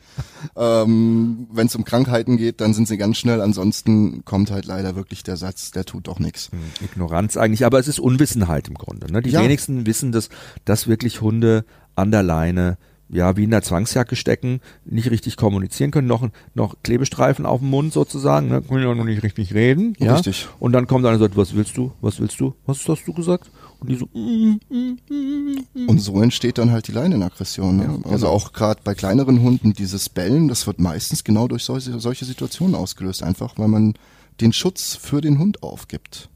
Ähm, 0.55 1.47
Wenn 1.51 1.67
es 1.67 1.75
um 1.75 1.83
Krankheiten 1.85 2.37
geht, 2.37 2.61
dann 2.61 2.73
sind 2.73 2.87
sie 2.87 2.97
ganz 2.97 3.17
schnell. 3.17 3.41
Ansonsten 3.41 4.23
kommt 4.25 4.51
halt 4.51 4.65
leider 4.65 4.95
wirklich 4.95 5.23
der 5.23 5.37
Satz, 5.37 5.71
der 5.71 5.85
tut 5.85 6.07
doch 6.07 6.19
nichts. 6.19 6.49
Ignoranz 6.83 7.37
eigentlich, 7.37 7.65
aber 7.65 7.79
es 7.79 7.87
ist 7.87 7.99
Unwissenheit 7.99 8.67
im 8.67 8.75
Grunde. 8.75 9.11
Ne? 9.11 9.21
Die 9.21 9.29
Ja. 9.31 9.41
wenigsten 9.41 9.85
wissen 9.85 10.11
das, 10.11 10.29
dass 10.65 10.87
wirklich 10.87 11.21
Hunde 11.21 11.65
an 11.95 12.11
der 12.11 12.23
Leine 12.23 12.77
ja, 13.09 13.37
wie 13.37 13.45
in 13.45 13.51
der 13.51 13.61
Zwangsjacke 13.61 14.15
stecken, 14.15 14.59
nicht 14.85 15.09
richtig 15.09 15.37
kommunizieren 15.37 15.91
können, 15.91 16.07
noch, 16.07 16.27
noch 16.53 16.75
Klebestreifen 16.83 17.45
auf 17.45 17.59
dem 17.59 17.69
Mund 17.69 17.93
sozusagen, 17.93 18.49
ne? 18.49 18.61
können 18.61 18.83
ja 18.83 18.93
noch 18.93 19.03
nicht 19.03 19.23
richtig 19.23 19.53
reden. 19.53 19.95
Ja? 19.99 20.15
Richtig. 20.15 20.47
Und 20.59 20.73
dann 20.73 20.87
kommt 20.87 21.05
einer 21.05 21.15
und 21.15 21.21
sagt, 21.21 21.37
was 21.37 21.55
willst 21.55 21.77
du, 21.77 21.93
was 22.01 22.19
willst 22.19 22.39
du, 22.39 22.53
was 22.65 22.87
hast 22.87 23.07
du 23.07 23.13
gesagt? 23.13 23.49
Und 23.79 23.89
die 23.89 23.95
so, 23.95 24.07
mm, 24.13 24.59
mm, 24.69 24.97
mm, 25.09 25.57
mm. 25.73 25.89
Und 25.89 25.99
so 25.99 26.21
entsteht 26.21 26.57
dann 26.57 26.71
halt 26.71 26.87
die 26.87 26.91
Leinenaggression. 26.91 27.77
Ne? 27.77 27.99
Also 28.09 28.27
auch 28.27 28.51
gerade 28.51 28.81
bei 28.83 28.95
kleineren 28.95 29.41
Hunden, 29.41 29.73
dieses 29.73 30.09
Bellen, 30.09 30.47
das 30.47 30.65
wird 30.65 30.79
meistens 30.79 31.23
genau 31.23 31.47
durch 31.47 31.63
solche, 31.63 31.99
solche 31.99 32.25
Situationen 32.25 32.75
ausgelöst. 32.75 33.21
Einfach, 33.21 33.53
weil 33.57 33.67
man 33.67 33.93
den 34.41 34.51
Schutz 34.51 34.95
für 34.95 35.21
den 35.21 35.37
Hund 35.37 35.63
aufgibt. 35.63 36.29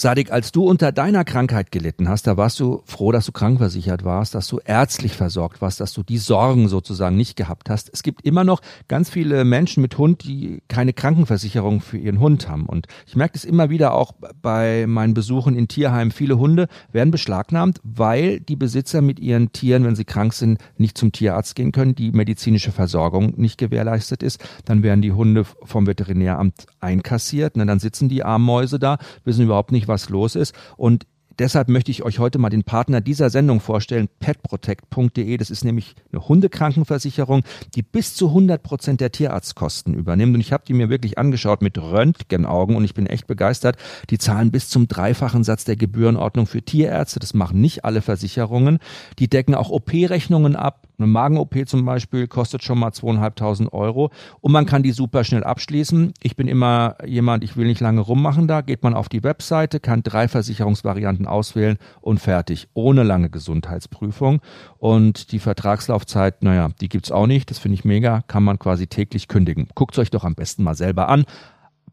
Sadik, 0.00 0.32
als 0.32 0.50
du 0.50 0.64
unter 0.64 0.92
deiner 0.92 1.26
Krankheit 1.26 1.70
gelitten 1.70 2.08
hast, 2.08 2.26
da 2.26 2.38
warst 2.38 2.58
du 2.58 2.80
froh, 2.86 3.12
dass 3.12 3.26
du 3.26 3.32
krankversichert 3.32 4.02
warst, 4.02 4.34
dass 4.34 4.48
du 4.48 4.58
ärztlich 4.64 5.12
versorgt 5.12 5.60
warst, 5.60 5.78
dass 5.78 5.92
du 5.92 6.02
die 6.02 6.16
Sorgen 6.16 6.68
sozusagen 6.68 7.16
nicht 7.16 7.36
gehabt 7.36 7.68
hast. 7.68 7.90
Es 7.92 8.02
gibt 8.02 8.24
immer 8.24 8.42
noch 8.42 8.62
ganz 8.88 9.10
viele 9.10 9.44
Menschen 9.44 9.82
mit 9.82 9.98
Hund, 9.98 10.24
die 10.24 10.62
keine 10.68 10.94
Krankenversicherung 10.94 11.82
für 11.82 11.98
ihren 11.98 12.18
Hund 12.18 12.48
haben. 12.48 12.64
Und 12.64 12.86
ich 13.06 13.14
merke 13.14 13.34
das 13.34 13.44
immer 13.44 13.68
wieder 13.68 13.92
auch 13.92 14.14
bei 14.40 14.86
meinen 14.86 15.12
Besuchen 15.12 15.54
in 15.54 15.68
Tierheimen. 15.68 16.12
Viele 16.12 16.38
Hunde 16.38 16.68
werden 16.92 17.10
beschlagnahmt, 17.10 17.78
weil 17.82 18.40
die 18.40 18.56
Besitzer 18.56 19.02
mit 19.02 19.20
ihren 19.20 19.52
Tieren, 19.52 19.84
wenn 19.84 19.96
sie 19.96 20.06
krank 20.06 20.32
sind, 20.32 20.62
nicht 20.78 20.96
zum 20.96 21.12
Tierarzt 21.12 21.54
gehen 21.56 21.72
können, 21.72 21.94
die 21.94 22.10
medizinische 22.10 22.72
Versorgung 22.72 23.34
nicht 23.36 23.58
gewährleistet 23.58 24.22
ist. 24.22 24.42
Dann 24.64 24.82
werden 24.82 25.02
die 25.02 25.12
Hunde 25.12 25.44
vom 25.44 25.86
Veterinäramt 25.86 26.64
einkassiert. 26.80 27.56
Und 27.56 27.66
dann 27.66 27.80
sitzen 27.80 28.08
die 28.08 28.24
Armmäuse 28.24 28.78
da, 28.78 28.96
wissen 29.24 29.44
überhaupt 29.44 29.72
nicht, 29.72 29.89
was 29.90 30.08
los 30.08 30.34
ist. 30.34 30.54
Und 30.78 31.06
deshalb 31.38 31.68
möchte 31.68 31.90
ich 31.90 32.02
euch 32.02 32.18
heute 32.18 32.38
mal 32.38 32.50
den 32.50 32.64
Partner 32.64 33.00
dieser 33.00 33.30
Sendung 33.30 33.60
vorstellen, 33.60 34.08
petprotect.de. 34.20 35.36
Das 35.36 35.50
ist 35.50 35.64
nämlich 35.64 35.94
eine 36.12 36.28
Hundekrankenversicherung, 36.28 37.42
die 37.74 37.82
bis 37.82 38.14
zu 38.14 38.28
100 38.28 38.62
Prozent 38.62 39.00
der 39.00 39.12
Tierarztkosten 39.12 39.94
übernimmt. 39.94 40.34
Und 40.34 40.40
ich 40.40 40.52
habe 40.52 40.64
die 40.66 40.74
mir 40.74 40.90
wirklich 40.90 41.18
angeschaut 41.18 41.62
mit 41.62 41.78
Röntgenaugen 41.78 42.76
und 42.76 42.84
ich 42.84 42.94
bin 42.94 43.06
echt 43.06 43.26
begeistert. 43.26 43.76
Die 44.10 44.18
zahlen 44.18 44.50
bis 44.50 44.68
zum 44.68 44.88
dreifachen 44.88 45.44
Satz 45.44 45.64
der 45.64 45.76
Gebührenordnung 45.76 46.46
für 46.46 46.62
Tierärzte. 46.62 47.20
Das 47.20 47.34
machen 47.34 47.60
nicht 47.60 47.84
alle 47.84 48.02
Versicherungen. 48.02 48.78
Die 49.18 49.28
decken 49.28 49.54
auch 49.54 49.70
OP-Rechnungen 49.70 50.56
ab. 50.56 50.86
Eine 51.00 51.06
Magen-OP 51.06 51.66
zum 51.66 51.86
Beispiel 51.86 52.28
kostet 52.28 52.62
schon 52.62 52.78
mal 52.78 52.92
zweieinhalbtausend 52.92 53.72
Euro 53.72 54.10
und 54.42 54.52
man 54.52 54.66
kann 54.66 54.82
die 54.82 54.90
super 54.90 55.24
schnell 55.24 55.44
abschließen. 55.44 56.12
Ich 56.22 56.36
bin 56.36 56.46
immer 56.46 56.98
jemand, 57.06 57.42
ich 57.42 57.56
will 57.56 57.66
nicht 57.66 57.80
lange 57.80 58.02
rummachen 58.02 58.46
da. 58.46 58.60
Geht 58.60 58.82
man 58.82 58.92
auf 58.92 59.08
die 59.08 59.24
Webseite, 59.24 59.80
kann 59.80 60.02
drei 60.02 60.28
Versicherungsvarianten 60.28 61.26
auswählen 61.26 61.78
und 62.02 62.20
fertig. 62.20 62.68
Ohne 62.74 63.02
lange 63.02 63.30
Gesundheitsprüfung. 63.30 64.42
Und 64.76 65.32
die 65.32 65.38
Vertragslaufzeit, 65.38 66.42
naja, 66.42 66.68
die 66.82 66.90
gibt's 66.90 67.10
auch 67.10 67.26
nicht. 67.26 67.50
Das 67.50 67.58
finde 67.58 67.76
ich 67.76 67.86
mega. 67.86 68.20
Kann 68.26 68.42
man 68.42 68.58
quasi 68.58 68.86
täglich 68.86 69.26
kündigen. 69.26 69.68
Guckt 69.74 69.98
euch 69.98 70.10
doch 70.10 70.24
am 70.24 70.34
besten 70.34 70.64
mal 70.64 70.74
selber 70.74 71.08
an. 71.08 71.24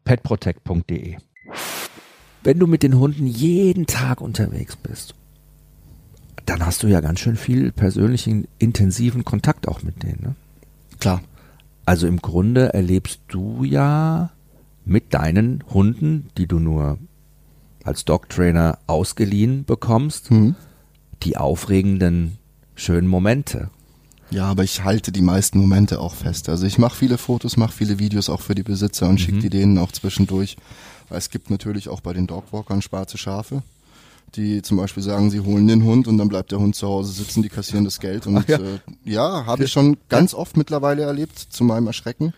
petprotect.de 0.04 1.16
Wenn 2.44 2.58
du 2.58 2.66
mit 2.66 2.82
den 2.82 2.98
Hunden 2.98 3.26
jeden 3.26 3.86
Tag 3.86 4.20
unterwegs 4.20 4.76
bist 4.76 5.14
dann 6.48 6.64
hast 6.64 6.82
du 6.82 6.86
ja 6.86 7.00
ganz 7.00 7.20
schön 7.20 7.36
viel 7.36 7.72
persönlichen, 7.72 8.48
intensiven 8.58 9.24
Kontakt 9.24 9.68
auch 9.68 9.82
mit 9.82 10.02
denen. 10.02 10.22
Ne? 10.22 10.34
Klar. 10.98 11.22
Also 11.84 12.06
im 12.06 12.18
Grunde 12.20 12.74
erlebst 12.74 13.20
du 13.28 13.64
ja 13.64 14.30
mit 14.84 15.14
deinen 15.14 15.64
Hunden, 15.72 16.28
die 16.36 16.46
du 16.46 16.58
nur 16.58 16.98
als 17.84 18.04
Dog-Trainer 18.04 18.78
ausgeliehen 18.86 19.64
bekommst, 19.64 20.30
Hm. 20.30 20.54
die 21.22 21.36
aufregenden, 21.36 22.38
schönen 22.74 23.08
Momente. 23.08 23.70
Ja, 24.30 24.44
aber 24.44 24.62
ich 24.64 24.84
halte 24.84 25.10
die 25.10 25.22
meisten 25.22 25.58
Momente 25.58 26.00
auch 26.00 26.14
fest. 26.14 26.50
Also 26.50 26.66
ich 26.66 26.78
mache 26.78 26.94
viele 26.96 27.16
Fotos, 27.16 27.56
mache 27.56 27.72
viele 27.72 27.98
Videos 27.98 28.28
auch 28.28 28.42
für 28.42 28.54
die 28.54 28.62
Besitzer 28.62 29.08
und 29.08 29.18
schicke 29.18 29.38
die 29.38 29.50
denen 29.50 29.78
auch 29.78 29.90
zwischendurch. 29.90 30.56
Es 31.08 31.30
gibt 31.30 31.48
natürlich 31.48 31.88
auch 31.88 32.02
bei 32.02 32.12
den 32.12 32.26
Dogwalkern 32.26 32.82
schwarze 32.82 33.16
Schafe. 33.16 33.62
Die 34.34 34.62
zum 34.62 34.76
Beispiel 34.76 35.02
sagen, 35.02 35.30
sie 35.30 35.40
holen 35.40 35.66
den 35.68 35.84
Hund 35.84 36.06
und 36.08 36.18
dann 36.18 36.28
bleibt 36.28 36.52
der 36.52 36.58
Hund 36.60 36.74
zu 36.76 36.86
Hause 36.86 37.12
sitzen, 37.12 37.42
die 37.42 37.48
kassieren 37.48 37.84
das 37.84 37.98
Geld. 38.00 38.26
Und 38.26 38.48
ja, 38.48 38.58
äh, 38.58 38.78
ja 39.04 39.46
habe 39.46 39.64
ich 39.64 39.72
schon 39.72 39.96
ganz 40.08 40.34
oft 40.34 40.56
mittlerweile 40.56 41.02
erlebt, 41.02 41.38
zu 41.38 41.64
meinem 41.64 41.86
Erschrecken. 41.86 42.34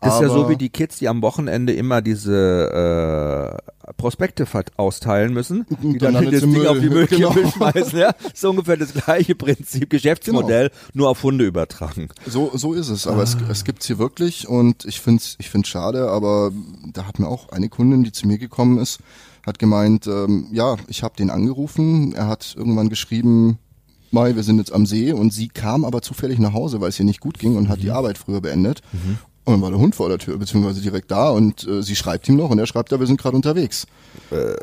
Das 0.00 0.14
ist 0.14 0.20
ja 0.20 0.28
so 0.28 0.48
wie 0.48 0.54
die 0.56 0.68
Kids, 0.68 0.98
die 0.98 1.08
am 1.08 1.22
Wochenende 1.22 1.72
immer 1.72 2.02
diese 2.02 3.58
äh, 3.88 3.92
Prospekte 3.96 4.46
austeilen 4.76 5.32
müssen, 5.32 5.66
die 5.82 5.98
dann 5.98 6.14
dann, 6.14 6.30
das 6.30 6.40
Ding 6.40 6.52
Müll. 6.52 6.68
auf 6.68 6.78
die 6.78 6.88
Müllkippe 6.88 7.16
Genau. 7.34 7.50
schmeißen. 7.50 7.98
Ja? 7.98 8.14
So 8.32 8.50
ungefähr 8.50 8.76
das 8.76 8.94
gleiche 8.94 9.34
Prinzip, 9.34 9.90
Geschäftsmodell, 9.90 10.70
nur 10.94 11.08
auf 11.08 11.24
Hunde 11.24 11.44
übertragen. 11.44 12.08
So, 12.26 12.52
so 12.54 12.74
ist 12.74 12.90
es, 12.90 13.08
aber 13.08 13.24
es, 13.24 13.34
Ah. 13.36 13.50
es 13.50 13.64
gibt's 13.64 13.86
hier 13.86 13.98
wirklich 13.98 14.46
und 14.48 14.84
ich 14.84 15.00
find's, 15.00 15.34
ich 15.40 15.50
find's 15.50 15.68
schade, 15.68 16.08
aber 16.10 16.52
da 16.92 17.06
hat 17.06 17.18
mir 17.18 17.26
auch 17.26 17.48
eine 17.48 17.68
Kundin, 17.68 18.04
die 18.04 18.12
zu 18.12 18.28
mir 18.28 18.38
gekommen 18.38 18.78
ist, 18.78 19.00
hat 19.48 19.58
gemeint, 19.58 20.06
ähm, 20.06 20.46
ja, 20.52 20.76
ich 20.86 21.02
habe 21.02 21.16
den 21.16 21.30
angerufen, 21.30 22.12
er 22.14 22.28
hat 22.28 22.54
irgendwann 22.56 22.88
geschrieben, 22.88 23.58
Mai, 24.10 24.36
wir 24.36 24.42
sind 24.42 24.56
jetzt 24.58 24.72
am 24.72 24.86
See 24.86 25.12
und 25.12 25.32
sie 25.34 25.48
kam 25.48 25.84
aber 25.84 26.00
zufällig 26.00 26.38
nach 26.38 26.54
Hause, 26.54 26.80
weil 26.80 26.88
es 26.88 26.98
ihr 26.98 27.04
nicht 27.04 27.20
gut 27.20 27.38
ging 27.38 27.56
und 27.56 27.68
hat 27.68 27.78
Mhm. 27.78 27.82
die 27.82 27.90
Arbeit 27.90 28.16
früher 28.16 28.40
beendet. 28.40 28.80
Und 29.44 29.52
dann 29.54 29.60
war 29.62 29.70
der 29.70 29.78
Hund 29.78 29.94
vor 29.94 30.08
der 30.10 30.18
Tür, 30.18 30.38
beziehungsweise 30.38 30.80
direkt 30.80 31.10
da 31.10 31.30
und 31.30 31.66
äh, 31.66 31.82
sie 31.82 31.96
schreibt 31.96 32.28
ihm 32.28 32.36
noch 32.36 32.48
und 32.50 32.58
er 32.58 32.66
schreibt, 32.66 32.90
ja, 32.92 33.00
wir 33.00 33.06
sind 33.06 33.20
gerade 33.20 33.36
unterwegs. 33.36 33.86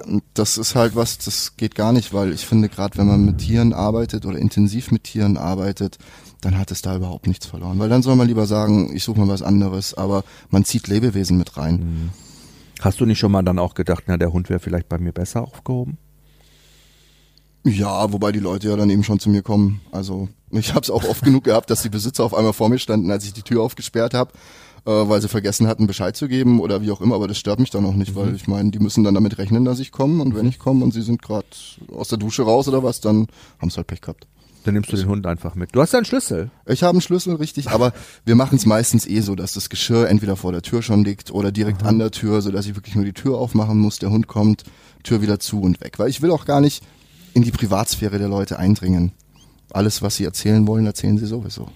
Und 0.07 0.23
das 0.35 0.57
ist 0.57 0.75
halt 0.75 0.95
was, 0.95 1.17
das 1.19 1.57
geht 1.57 1.75
gar 1.75 1.91
nicht, 1.93 2.13
weil 2.13 2.33
ich 2.33 2.45
finde, 2.45 2.69
gerade 2.69 2.97
wenn 2.97 3.07
man 3.07 3.25
mit 3.25 3.39
Tieren 3.39 3.73
arbeitet 3.73 4.25
oder 4.25 4.37
intensiv 4.37 4.91
mit 4.91 5.03
Tieren 5.03 5.37
arbeitet, 5.37 5.97
dann 6.41 6.57
hat 6.57 6.69
es 6.71 6.81
da 6.83 6.95
überhaupt 6.95 7.25
nichts 7.27 7.45
verloren. 7.47 7.79
Weil 7.79 7.89
dann 7.89 8.03
soll 8.03 8.15
man 8.15 8.27
lieber 8.27 8.45
sagen, 8.47 8.95
ich 8.95 9.03
suche 9.03 9.19
mal 9.19 9.27
was 9.27 9.41
anderes, 9.41 9.93
aber 9.95 10.23
man 10.49 10.65
zieht 10.65 10.87
Lebewesen 10.87 11.37
mit 11.37 11.57
rein. 11.57 12.11
Hast 12.81 12.99
du 12.99 13.05
nicht 13.05 13.19
schon 13.19 13.31
mal 13.31 13.43
dann 13.43 13.59
auch 13.59 13.73
gedacht, 13.73 14.03
na, 14.07 14.17
der 14.17 14.33
Hund 14.33 14.49
wäre 14.49 14.59
vielleicht 14.59 14.89
bei 14.89 14.97
mir 14.97 15.11
besser 15.11 15.43
aufgehoben? 15.43 15.97
Ja, 17.63 18.11
wobei 18.13 18.31
die 18.31 18.39
Leute 18.39 18.69
ja 18.69 18.75
dann 18.75 18.91
eben 18.91 19.03
schon 19.03 19.19
zu 19.19 19.29
mir 19.29 19.41
kommen. 19.41 19.81
Also 19.91 20.29
ich 20.51 20.69
habe 20.69 20.81
es 20.81 20.91
auch 20.91 21.03
oft 21.03 21.23
genug 21.23 21.45
gehabt, 21.45 21.69
dass 21.71 21.81
die 21.81 21.89
Besitzer 21.89 22.23
auf 22.23 22.35
einmal 22.35 22.53
vor 22.53 22.69
mir 22.69 22.77
standen, 22.77 23.09
als 23.09 23.25
ich 23.25 23.33
die 23.33 23.41
Tür 23.41 23.63
aufgesperrt 23.63 24.13
habe, 24.13 24.31
äh, 24.85 24.91
weil 24.91 25.19
sie 25.19 25.27
vergessen 25.27 25.67
hatten, 25.67 25.87
Bescheid 25.87 26.15
zu 26.15 26.27
geben 26.27 26.59
oder 26.59 26.81
wie 26.81 26.91
auch 26.91 27.01
immer. 27.01 27.15
Aber 27.15 27.27
das 27.27 27.39
stört 27.39 27.59
mich 27.59 27.71
dann 27.71 27.85
auch 27.85 27.95
nicht, 27.95 28.13
weil 28.15 28.35
ich 28.35 28.47
meine, 28.47 28.69
die 28.69 28.77
müssen 28.77 29.03
dann 29.03 29.15
damit 29.15 29.39
rechnen, 29.39 29.65
dass 29.65 29.79
ich 29.79 29.91
komme. 29.91 30.21
Und 30.21 30.35
wenn 30.35 30.47
ich 30.47 30.59
komme 30.59 30.83
und 30.83 30.93
sie 30.93 31.01
sind 31.01 31.23
gerade 31.23 31.47
aus 31.91 32.09
der 32.09 32.19
Dusche 32.19 32.43
raus 32.43 32.67
oder 32.67 32.83
was, 32.83 33.01
dann 33.01 33.27
haben 33.59 33.71
sie 33.71 33.77
halt 33.77 33.87
Pech 33.87 34.01
gehabt. 34.01 34.27
Dann 34.65 34.73
nimmst 34.73 34.91
du 34.91 34.97
den 34.97 35.07
Hund 35.07 35.27
einfach 35.27 35.53
mit. 35.53 35.75
Du 35.75 35.81
hast 35.81 35.93
ja 35.93 35.99
einen 35.99 36.05
Schlüssel. 36.05 36.49
Ich 36.65 36.81
habe 36.81 36.93
einen 36.93 37.01
Schlüssel, 37.01 37.35
richtig, 37.35 37.69
aber 37.69 37.93
wir 38.25 38.33
machen 38.33 38.55
es 38.55 38.65
meistens 38.65 39.05
eh 39.05 39.19
so, 39.19 39.35
dass 39.35 39.53
das 39.53 39.69
Geschirr 39.69 40.09
entweder 40.09 40.35
vor 40.35 40.51
der 40.51 40.63
Tür 40.63 40.81
schon 40.81 41.05
liegt 41.05 41.29
oder 41.29 41.51
direkt 41.51 41.83
an 41.83 41.99
der 41.99 42.09
Tür, 42.09 42.41
so 42.41 42.51
dass 42.51 42.65
ich 42.65 42.75
wirklich 42.75 42.95
nur 42.95 43.05
die 43.05 43.13
Tür 43.13 43.37
aufmachen 43.37 43.77
muss, 43.77 43.99
der 43.99 44.09
Hund 44.09 44.25
kommt, 44.25 44.63
Tür 45.03 45.21
wieder 45.21 45.39
zu 45.39 45.61
und 45.61 45.81
weg. 45.81 45.99
Weil 45.99 46.09
ich 46.09 46.23
will 46.23 46.31
auch 46.31 46.45
gar 46.45 46.61
nicht 46.61 46.83
in 47.35 47.43
die 47.43 47.51
Privatsphäre 47.51 48.17
der 48.17 48.27
Leute 48.27 48.57
eindringen. 48.57 49.11
Alles, 49.71 50.01
was 50.01 50.15
sie 50.15 50.25
erzählen 50.25 50.65
wollen, 50.65 50.87
erzählen 50.87 51.19
sie 51.19 51.27
sowieso. 51.27 51.69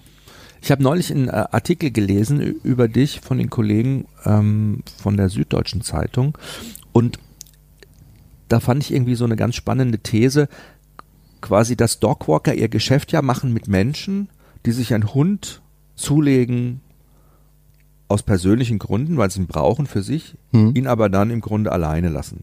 Ich 0.60 0.72
habe 0.72 0.82
neulich 0.82 1.12
einen 1.12 1.28
äh, 1.28 1.46
Artikel 1.52 1.92
gelesen 1.92 2.40
über 2.40 2.88
dich 2.88 3.20
von 3.20 3.38
den 3.38 3.50
Kollegen 3.50 4.08
ähm, 4.24 4.82
von 5.00 5.16
der 5.16 5.28
Süddeutschen 5.28 5.82
Zeitung 5.82 6.36
und 6.92 7.20
da 8.48 8.58
fand 8.58 8.82
ich 8.82 8.92
irgendwie 8.92 9.14
so 9.14 9.24
eine 9.24 9.36
ganz 9.36 9.54
spannende 9.54 10.00
These, 10.00 10.48
quasi, 11.40 11.76
dass 11.76 12.00
Dogwalker 12.00 12.54
ihr 12.54 12.68
Geschäft 12.68 13.12
ja 13.12 13.22
machen 13.22 13.52
mit 13.52 13.68
Menschen, 13.68 14.28
die 14.66 14.72
sich 14.72 14.92
einen 14.94 15.12
Hund 15.14 15.62
zulegen 15.96 16.80
aus 18.08 18.22
persönlichen 18.22 18.78
Gründen, 18.78 19.16
weil 19.16 19.30
sie 19.30 19.40
ihn 19.40 19.46
brauchen 19.46 19.86
für 19.86 20.02
sich, 20.02 20.36
Hm. 20.52 20.74
ihn 20.74 20.86
aber 20.86 21.08
dann 21.08 21.30
im 21.30 21.40
Grunde 21.40 21.70
alleine 21.72 22.08
lassen. 22.08 22.42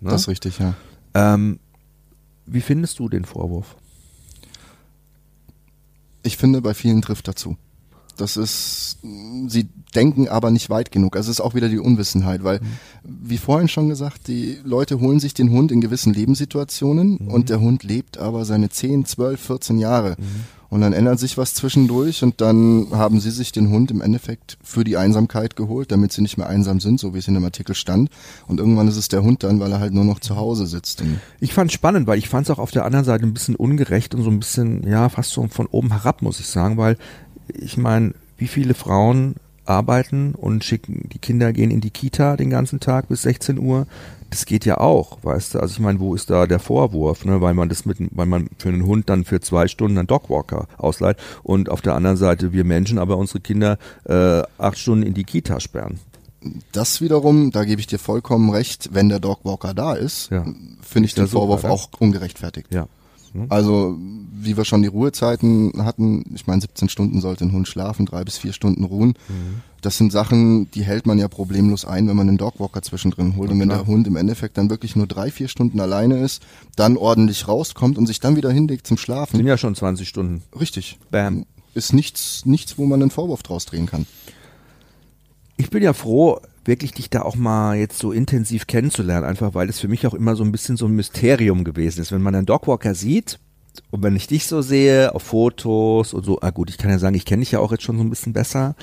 Ne? 0.00 0.10
Das 0.10 0.22
ist 0.22 0.28
richtig, 0.28 0.58
ja. 0.58 0.74
ähm, 1.14 1.58
wie 2.46 2.60
findest 2.60 2.98
du 2.98 3.08
den 3.08 3.24
Vorwurf? 3.24 3.76
Ich 6.22 6.36
finde, 6.36 6.60
bei 6.60 6.74
vielen 6.74 7.02
trifft 7.02 7.28
dazu. 7.28 7.56
Das 8.20 8.36
ist, 8.36 8.98
sie 9.46 9.68
denken 9.94 10.28
aber 10.28 10.50
nicht 10.50 10.70
weit 10.70 10.90
genug. 10.90 11.16
Also 11.16 11.30
es 11.30 11.38
ist 11.38 11.44
auch 11.44 11.54
wieder 11.54 11.68
die 11.68 11.78
Unwissenheit, 11.78 12.44
weil, 12.44 12.60
wie 13.04 13.38
vorhin 13.38 13.68
schon 13.68 13.88
gesagt, 13.88 14.28
die 14.28 14.58
Leute 14.64 15.00
holen 15.00 15.20
sich 15.20 15.34
den 15.34 15.50
Hund 15.50 15.72
in 15.72 15.80
gewissen 15.80 16.12
Lebenssituationen 16.12 17.16
und 17.18 17.48
der 17.48 17.60
Hund 17.60 17.82
lebt 17.84 18.18
aber 18.18 18.44
seine 18.44 18.68
10, 18.68 19.06
12, 19.06 19.40
14 19.40 19.78
Jahre. 19.78 20.16
Und 20.70 20.82
dann 20.82 20.92
ändert 20.92 21.18
sich 21.18 21.38
was 21.38 21.54
zwischendurch 21.54 22.22
und 22.22 22.42
dann 22.42 22.88
haben 22.90 23.20
sie 23.20 23.30
sich 23.30 23.52
den 23.52 23.70
Hund 23.70 23.90
im 23.90 24.02
Endeffekt 24.02 24.58
für 24.62 24.84
die 24.84 24.98
Einsamkeit 24.98 25.56
geholt, 25.56 25.90
damit 25.90 26.12
sie 26.12 26.20
nicht 26.20 26.36
mehr 26.36 26.46
einsam 26.46 26.78
sind, 26.78 27.00
so 27.00 27.14
wie 27.14 27.18
es 27.18 27.28
in 27.28 27.32
dem 27.32 27.44
Artikel 27.44 27.74
stand. 27.74 28.10
Und 28.46 28.60
irgendwann 28.60 28.86
ist 28.86 28.98
es 28.98 29.08
der 29.08 29.22
Hund 29.22 29.44
dann, 29.44 29.60
weil 29.60 29.72
er 29.72 29.80
halt 29.80 29.94
nur 29.94 30.04
noch 30.04 30.20
zu 30.20 30.36
Hause 30.36 30.66
sitzt. 30.66 31.02
Ich 31.40 31.54
fand 31.54 31.72
spannend, 31.72 32.06
weil 32.06 32.18
ich 32.18 32.28
fand 32.28 32.46
es 32.46 32.50
auch 32.50 32.58
auf 32.58 32.70
der 32.70 32.84
anderen 32.84 33.06
Seite 33.06 33.24
ein 33.24 33.32
bisschen 33.32 33.56
ungerecht 33.56 34.14
und 34.14 34.22
so 34.22 34.30
ein 34.30 34.40
bisschen, 34.40 34.86
ja, 34.86 35.08
fast 35.08 35.30
so 35.30 35.46
von 35.48 35.66
oben 35.68 35.90
herab, 35.90 36.20
muss 36.20 36.38
ich 36.38 36.48
sagen, 36.48 36.76
weil 36.76 36.98
ich 37.54 37.76
meine, 37.76 38.14
wie 38.36 38.48
viele 38.48 38.74
Frauen 38.74 39.34
arbeiten 39.64 40.34
und 40.34 40.64
schicken, 40.64 41.08
die 41.12 41.18
Kinder 41.18 41.52
gehen 41.52 41.70
in 41.70 41.80
die 41.80 41.90
Kita 41.90 42.36
den 42.36 42.48
ganzen 42.50 42.80
Tag 42.80 43.08
bis 43.08 43.22
16 43.22 43.58
Uhr. 43.58 43.86
Das 44.30 44.44
geht 44.46 44.64
ja 44.64 44.78
auch, 44.78 45.18
weißt 45.22 45.54
du? 45.54 45.60
Also 45.60 45.72
ich 45.72 45.80
meine, 45.80 46.00
wo 46.00 46.14
ist 46.14 46.30
da 46.30 46.46
der 46.46 46.58
Vorwurf, 46.58 47.24
ne? 47.24 47.40
Weil 47.40 47.54
man 47.54 47.68
das 47.68 47.84
mit, 47.86 47.98
weil 48.10 48.26
man 48.26 48.48
für 48.58 48.68
einen 48.68 48.84
Hund 48.84 49.08
dann 49.08 49.24
für 49.24 49.40
zwei 49.40 49.68
Stunden 49.68 49.98
einen 49.98 50.06
Dogwalker 50.06 50.68
ausleiht 50.76 51.16
und 51.42 51.68
auf 51.70 51.80
der 51.80 51.94
anderen 51.94 52.16
Seite 52.18 52.52
wir 52.52 52.64
Menschen 52.64 52.98
aber 52.98 53.16
unsere 53.16 53.40
Kinder 53.40 53.78
äh, 54.04 54.42
acht 54.58 54.78
Stunden 54.78 55.04
in 55.06 55.14
die 55.14 55.24
Kita 55.24 55.60
sperren. 55.60 55.98
Das 56.72 57.00
wiederum, 57.00 57.50
da 57.50 57.64
gebe 57.64 57.80
ich 57.80 57.86
dir 57.86 57.98
vollkommen 57.98 58.50
recht, 58.50 58.90
wenn 58.92 59.08
der 59.08 59.18
Dogwalker 59.18 59.74
da 59.74 59.94
ist, 59.94 60.30
Ja. 60.30 60.44
finde 60.82 61.06
ich 61.06 61.14
den 61.14 61.26
super, 61.26 61.40
Vorwurf 61.40 61.62
ne? 61.64 61.70
auch 61.70 61.88
ungerechtfertigt. 61.98 62.68
Ja. 62.72 62.86
Also, 63.48 63.96
wie 64.32 64.56
wir 64.56 64.64
schon 64.64 64.82
die 64.82 64.88
Ruhezeiten 64.88 65.72
hatten, 65.84 66.24
ich 66.34 66.46
meine, 66.46 66.60
17 66.60 66.88
Stunden 66.88 67.20
sollte 67.20 67.44
ein 67.44 67.52
Hund 67.52 67.68
schlafen, 67.68 68.06
drei 68.06 68.24
bis 68.24 68.38
vier 68.38 68.52
Stunden 68.52 68.84
ruhen. 68.84 69.14
Mhm. 69.28 69.62
Das 69.80 69.96
sind 69.96 70.10
Sachen, 70.10 70.70
die 70.72 70.82
hält 70.82 71.06
man 71.06 71.18
ja 71.18 71.28
problemlos 71.28 71.84
ein, 71.84 72.08
wenn 72.08 72.16
man 72.16 72.28
einen 72.28 72.38
Dogwalker 72.38 72.82
zwischendrin 72.82 73.36
holt. 73.36 73.50
Und 73.50 73.60
wenn 73.60 73.68
klar. 73.68 73.84
der 73.84 73.86
Hund 73.86 74.06
im 74.06 74.16
Endeffekt 74.16 74.58
dann 74.58 74.70
wirklich 74.70 74.96
nur 74.96 75.06
drei, 75.06 75.30
vier 75.30 75.48
Stunden 75.48 75.78
alleine 75.80 76.18
ist, 76.18 76.42
dann 76.74 76.96
ordentlich 76.96 77.46
rauskommt 77.46 77.96
und 77.96 78.06
sich 78.06 78.20
dann 78.20 78.36
wieder 78.36 78.50
hinlegt 78.50 78.86
zum 78.86 78.96
Schlafen. 78.96 79.36
Sind 79.36 79.46
ja 79.46 79.56
schon 79.56 79.74
20 79.74 80.08
Stunden. 80.08 80.42
Richtig. 80.58 80.98
Bam. 81.10 81.46
Ist 81.74 81.92
nichts, 81.92 82.44
nichts, 82.44 82.76
wo 82.76 82.86
man 82.86 83.00
einen 83.00 83.10
Vorwurf 83.10 83.42
draus 83.42 83.66
drehen 83.66 83.86
kann. 83.86 84.06
Ich 85.56 85.70
bin 85.70 85.82
ja 85.82 85.92
froh, 85.92 86.40
wirklich 86.68 86.92
dich 86.92 87.10
da 87.10 87.22
auch 87.22 87.34
mal 87.34 87.76
jetzt 87.76 87.98
so 87.98 88.12
intensiv 88.12 88.68
kennenzulernen, 88.68 89.26
einfach 89.26 89.54
weil 89.54 89.68
es 89.68 89.80
für 89.80 89.88
mich 89.88 90.06
auch 90.06 90.14
immer 90.14 90.36
so 90.36 90.44
ein 90.44 90.52
bisschen 90.52 90.76
so 90.76 90.86
ein 90.86 90.94
Mysterium 90.94 91.64
gewesen 91.64 92.00
ist. 92.00 92.12
Wenn 92.12 92.22
man 92.22 92.36
einen 92.36 92.46
Dogwalker 92.46 92.94
sieht 92.94 93.40
und 93.90 94.02
wenn 94.02 94.14
ich 94.14 94.26
dich 94.26 94.46
so 94.46 94.62
sehe 94.62 95.14
auf 95.14 95.22
Fotos 95.22 96.14
und 96.14 96.24
so, 96.24 96.40
ah 96.40 96.50
gut, 96.50 96.70
ich 96.70 96.78
kann 96.78 96.90
ja 96.90 96.98
sagen, 96.98 97.16
ich 97.16 97.24
kenne 97.24 97.40
dich 97.40 97.52
ja 97.52 97.58
auch 97.58 97.72
jetzt 97.72 97.82
schon 97.82 97.96
so 97.96 98.04
ein 98.04 98.10
bisschen 98.10 98.32
besser. 98.32 98.76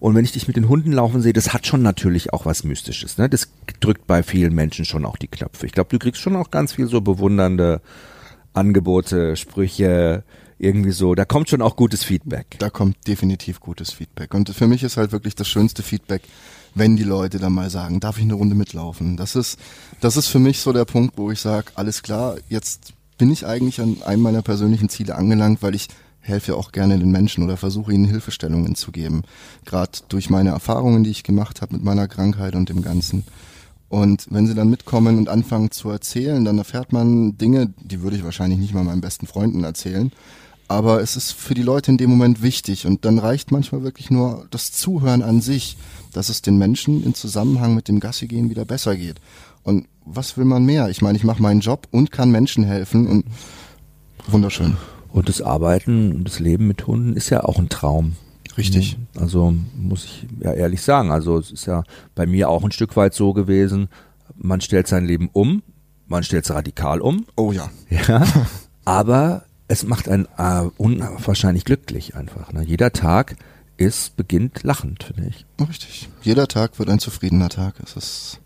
Und 0.00 0.14
wenn 0.14 0.24
ich 0.24 0.32
dich 0.32 0.46
mit 0.48 0.56
den 0.56 0.68
Hunden 0.68 0.92
laufen 0.92 1.22
sehe, 1.22 1.32
das 1.32 1.54
hat 1.54 1.66
schon 1.66 1.82
natürlich 1.82 2.32
auch 2.32 2.44
was 2.44 2.64
Mystisches. 2.64 3.18
Ne? 3.18 3.28
Das 3.28 3.48
drückt 3.80 4.06
bei 4.06 4.22
vielen 4.22 4.54
Menschen 4.54 4.84
schon 4.84 5.06
auch 5.06 5.16
die 5.16 5.28
Knöpfe. 5.28 5.66
Ich 5.66 5.72
glaube, 5.72 5.90
du 5.90 5.98
kriegst 5.98 6.20
schon 6.20 6.36
auch 6.36 6.50
ganz 6.50 6.74
viel 6.74 6.88
so 6.88 7.00
bewundernde 7.00 7.80
Angebote, 8.52 9.36
Sprüche, 9.36 10.24
irgendwie 10.58 10.90
so. 10.90 11.14
Da 11.14 11.24
kommt 11.24 11.48
schon 11.48 11.62
auch 11.62 11.76
gutes 11.76 12.02
Feedback. 12.02 12.56
Da 12.58 12.70
kommt 12.70 13.06
definitiv 13.06 13.60
gutes 13.60 13.92
Feedback. 13.92 14.34
Und 14.34 14.50
für 14.50 14.66
mich 14.66 14.82
ist 14.82 14.96
halt 14.96 15.12
wirklich 15.12 15.36
das 15.36 15.48
schönste 15.48 15.82
Feedback, 15.82 16.22
wenn 16.78 16.96
die 16.96 17.04
Leute 17.04 17.38
dann 17.38 17.52
mal 17.52 17.70
sagen, 17.70 18.00
darf 18.00 18.18
ich 18.18 18.24
eine 18.24 18.34
Runde 18.34 18.54
mitlaufen? 18.54 19.16
Das 19.16 19.36
ist, 19.36 19.58
das 20.00 20.16
ist 20.16 20.28
für 20.28 20.38
mich 20.38 20.60
so 20.60 20.72
der 20.72 20.84
Punkt, 20.84 21.18
wo 21.18 21.30
ich 21.30 21.40
sage, 21.40 21.72
alles 21.74 22.02
klar, 22.02 22.36
jetzt 22.48 22.92
bin 23.18 23.30
ich 23.30 23.46
eigentlich 23.46 23.80
an 23.80 24.02
einem 24.02 24.22
meiner 24.22 24.42
persönlichen 24.42 24.88
Ziele 24.88 25.16
angelangt, 25.16 25.62
weil 25.62 25.74
ich 25.74 25.88
helfe 26.20 26.56
auch 26.56 26.72
gerne 26.72 26.98
den 26.98 27.10
Menschen 27.10 27.42
oder 27.42 27.56
versuche 27.56 27.92
ihnen 27.92 28.04
Hilfestellungen 28.04 28.74
zu 28.74 28.92
geben. 28.92 29.22
Gerade 29.64 29.98
durch 30.08 30.30
meine 30.30 30.50
Erfahrungen, 30.50 31.04
die 31.04 31.10
ich 31.10 31.24
gemacht 31.24 31.62
habe 31.62 31.74
mit 31.74 31.84
meiner 31.84 32.06
Krankheit 32.06 32.54
und 32.54 32.68
dem 32.68 32.82
Ganzen. 32.82 33.24
Und 33.88 34.26
wenn 34.30 34.46
sie 34.46 34.54
dann 34.54 34.68
mitkommen 34.68 35.16
und 35.16 35.28
anfangen 35.28 35.70
zu 35.70 35.88
erzählen, 35.88 36.44
dann 36.44 36.58
erfährt 36.58 36.92
man 36.92 37.38
Dinge, 37.38 37.72
die 37.80 38.02
würde 38.02 38.16
ich 38.16 38.24
wahrscheinlich 38.24 38.58
nicht 38.58 38.74
mal 38.74 38.84
meinen 38.84 39.00
besten 39.00 39.26
Freunden 39.26 39.64
erzählen. 39.64 40.12
Aber 40.68 41.00
es 41.00 41.16
ist 41.16 41.32
für 41.32 41.54
die 41.54 41.62
Leute 41.62 41.90
in 41.90 41.96
dem 41.96 42.10
Moment 42.10 42.42
wichtig 42.42 42.86
und 42.86 43.06
dann 43.06 43.18
reicht 43.18 43.50
manchmal 43.50 43.82
wirklich 43.82 44.10
nur 44.10 44.46
das 44.50 44.70
Zuhören 44.70 45.22
an 45.22 45.40
sich, 45.40 45.78
dass 46.12 46.28
es 46.28 46.42
den 46.42 46.58
Menschen 46.58 47.04
im 47.04 47.14
Zusammenhang 47.14 47.74
mit 47.74 47.88
dem 47.88 48.00
Gassigehen 48.00 48.50
wieder 48.50 48.64
besser 48.64 48.96
geht. 48.96 49.20
Und 49.62 49.86
was 50.04 50.36
will 50.36 50.44
man 50.44 50.64
mehr? 50.64 50.88
Ich 50.88 51.02
meine, 51.02 51.18
ich 51.18 51.24
mache 51.24 51.42
meinen 51.42 51.60
Job 51.60 51.88
und 51.90 52.10
kann 52.10 52.30
Menschen 52.30 52.64
helfen 52.64 53.06
und 53.06 53.26
wunderschön. 54.26 54.76
Und 55.12 55.28
das 55.28 55.42
Arbeiten 55.42 56.12
und 56.12 56.24
das 56.24 56.38
Leben 56.38 56.66
mit 56.66 56.86
Hunden 56.86 57.16
ist 57.16 57.30
ja 57.30 57.44
auch 57.44 57.58
ein 57.58 57.68
Traum. 57.68 58.16
Richtig. 58.56 58.98
Also 59.16 59.54
muss 59.76 60.04
ich 60.04 60.26
ja 60.40 60.52
ehrlich 60.52 60.82
sagen. 60.82 61.10
Also 61.10 61.38
es 61.38 61.50
ist 61.50 61.66
ja 61.66 61.84
bei 62.14 62.26
mir 62.26 62.48
auch 62.48 62.64
ein 62.64 62.72
Stück 62.72 62.96
weit 62.96 63.14
so 63.14 63.32
gewesen. 63.32 63.88
Man 64.36 64.60
stellt 64.60 64.88
sein 64.88 65.04
Leben 65.04 65.30
um, 65.32 65.62
man 66.06 66.22
stellt 66.22 66.44
es 66.44 66.50
radikal 66.50 67.00
um, 67.00 67.24
Oh 67.36 67.52
ja. 67.52 67.70
ja, 67.88 68.26
aber 68.84 69.44
es 69.68 69.84
macht 69.84 70.08
einen 70.08 70.26
äh, 70.38 70.68
unwahrscheinlich 70.76 71.64
glücklich 71.64 72.16
einfach. 72.16 72.52
Ne? 72.52 72.64
Jeder 72.64 72.92
Tag 72.92 73.36
ist 73.78 74.16
beginnt 74.16 74.62
lachend, 74.64 75.04
finde 75.04 75.30
ich. 75.30 75.46
Richtig. 75.66 76.08
Jeder 76.22 76.46
Tag 76.48 76.78
wird 76.78 76.90
ein 76.90 76.98
zufriedener 76.98 77.48
Tag. 77.48 77.76
Es 77.82 77.96
ist 77.96 78.40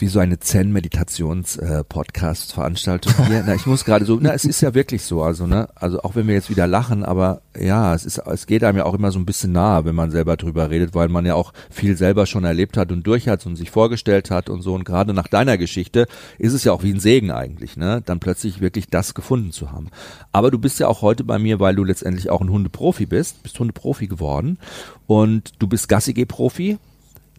wie 0.00 0.08
so 0.08 0.18
eine 0.18 0.38
Zen-Meditations-Podcast-Veranstaltung 0.38 3.26
hier. 3.26 3.44
Na, 3.46 3.54
ich 3.54 3.66
muss 3.66 3.84
gerade 3.84 4.04
so, 4.04 4.18
na, 4.20 4.32
es 4.32 4.44
ist 4.44 4.60
ja 4.60 4.74
wirklich 4.74 5.02
so, 5.02 5.22
also, 5.22 5.46
ne, 5.46 5.68
also 5.74 6.02
auch 6.02 6.16
wenn 6.16 6.26
wir 6.26 6.34
jetzt 6.34 6.50
wieder 6.50 6.66
lachen, 6.66 7.04
aber 7.04 7.42
ja, 7.58 7.94
es 7.94 8.04
ist, 8.04 8.18
es 8.18 8.46
geht 8.46 8.64
einem 8.64 8.78
ja 8.78 8.84
auch 8.84 8.94
immer 8.94 9.10
so 9.10 9.18
ein 9.18 9.26
bisschen 9.26 9.52
nahe, 9.52 9.84
wenn 9.84 9.94
man 9.94 10.10
selber 10.10 10.36
drüber 10.36 10.70
redet, 10.70 10.94
weil 10.94 11.08
man 11.08 11.26
ja 11.26 11.34
auch 11.34 11.52
viel 11.70 11.96
selber 11.96 12.26
schon 12.26 12.44
erlebt 12.44 12.76
hat 12.76 12.92
und 12.92 13.06
durch 13.06 13.28
hat 13.28 13.46
und 13.46 13.56
sich 13.56 13.70
vorgestellt 13.70 14.30
hat 14.30 14.50
und 14.50 14.62
so. 14.62 14.74
Und 14.74 14.84
gerade 14.84 15.14
nach 15.14 15.28
deiner 15.28 15.58
Geschichte 15.58 16.06
ist 16.38 16.52
es 16.52 16.64
ja 16.64 16.72
auch 16.72 16.82
wie 16.82 16.92
ein 16.92 17.00
Segen 17.00 17.30
eigentlich, 17.30 17.76
ne, 17.76 18.02
dann 18.04 18.20
plötzlich 18.20 18.60
wirklich 18.60 18.88
das 18.88 19.14
gefunden 19.14 19.52
zu 19.52 19.72
haben. 19.72 19.88
Aber 20.32 20.50
du 20.50 20.58
bist 20.58 20.80
ja 20.80 20.88
auch 20.88 21.02
heute 21.02 21.24
bei 21.24 21.38
mir, 21.38 21.60
weil 21.60 21.74
du 21.74 21.84
letztendlich 21.84 22.30
auch 22.30 22.40
ein 22.40 22.50
Hundeprofi 22.50 23.06
bist, 23.06 23.42
bist 23.42 23.58
Hundeprofi 23.58 24.06
geworden 24.06 24.58
und 25.06 25.52
du 25.58 25.66
bist 25.66 25.88
Gassigeh-Profi 25.88 26.78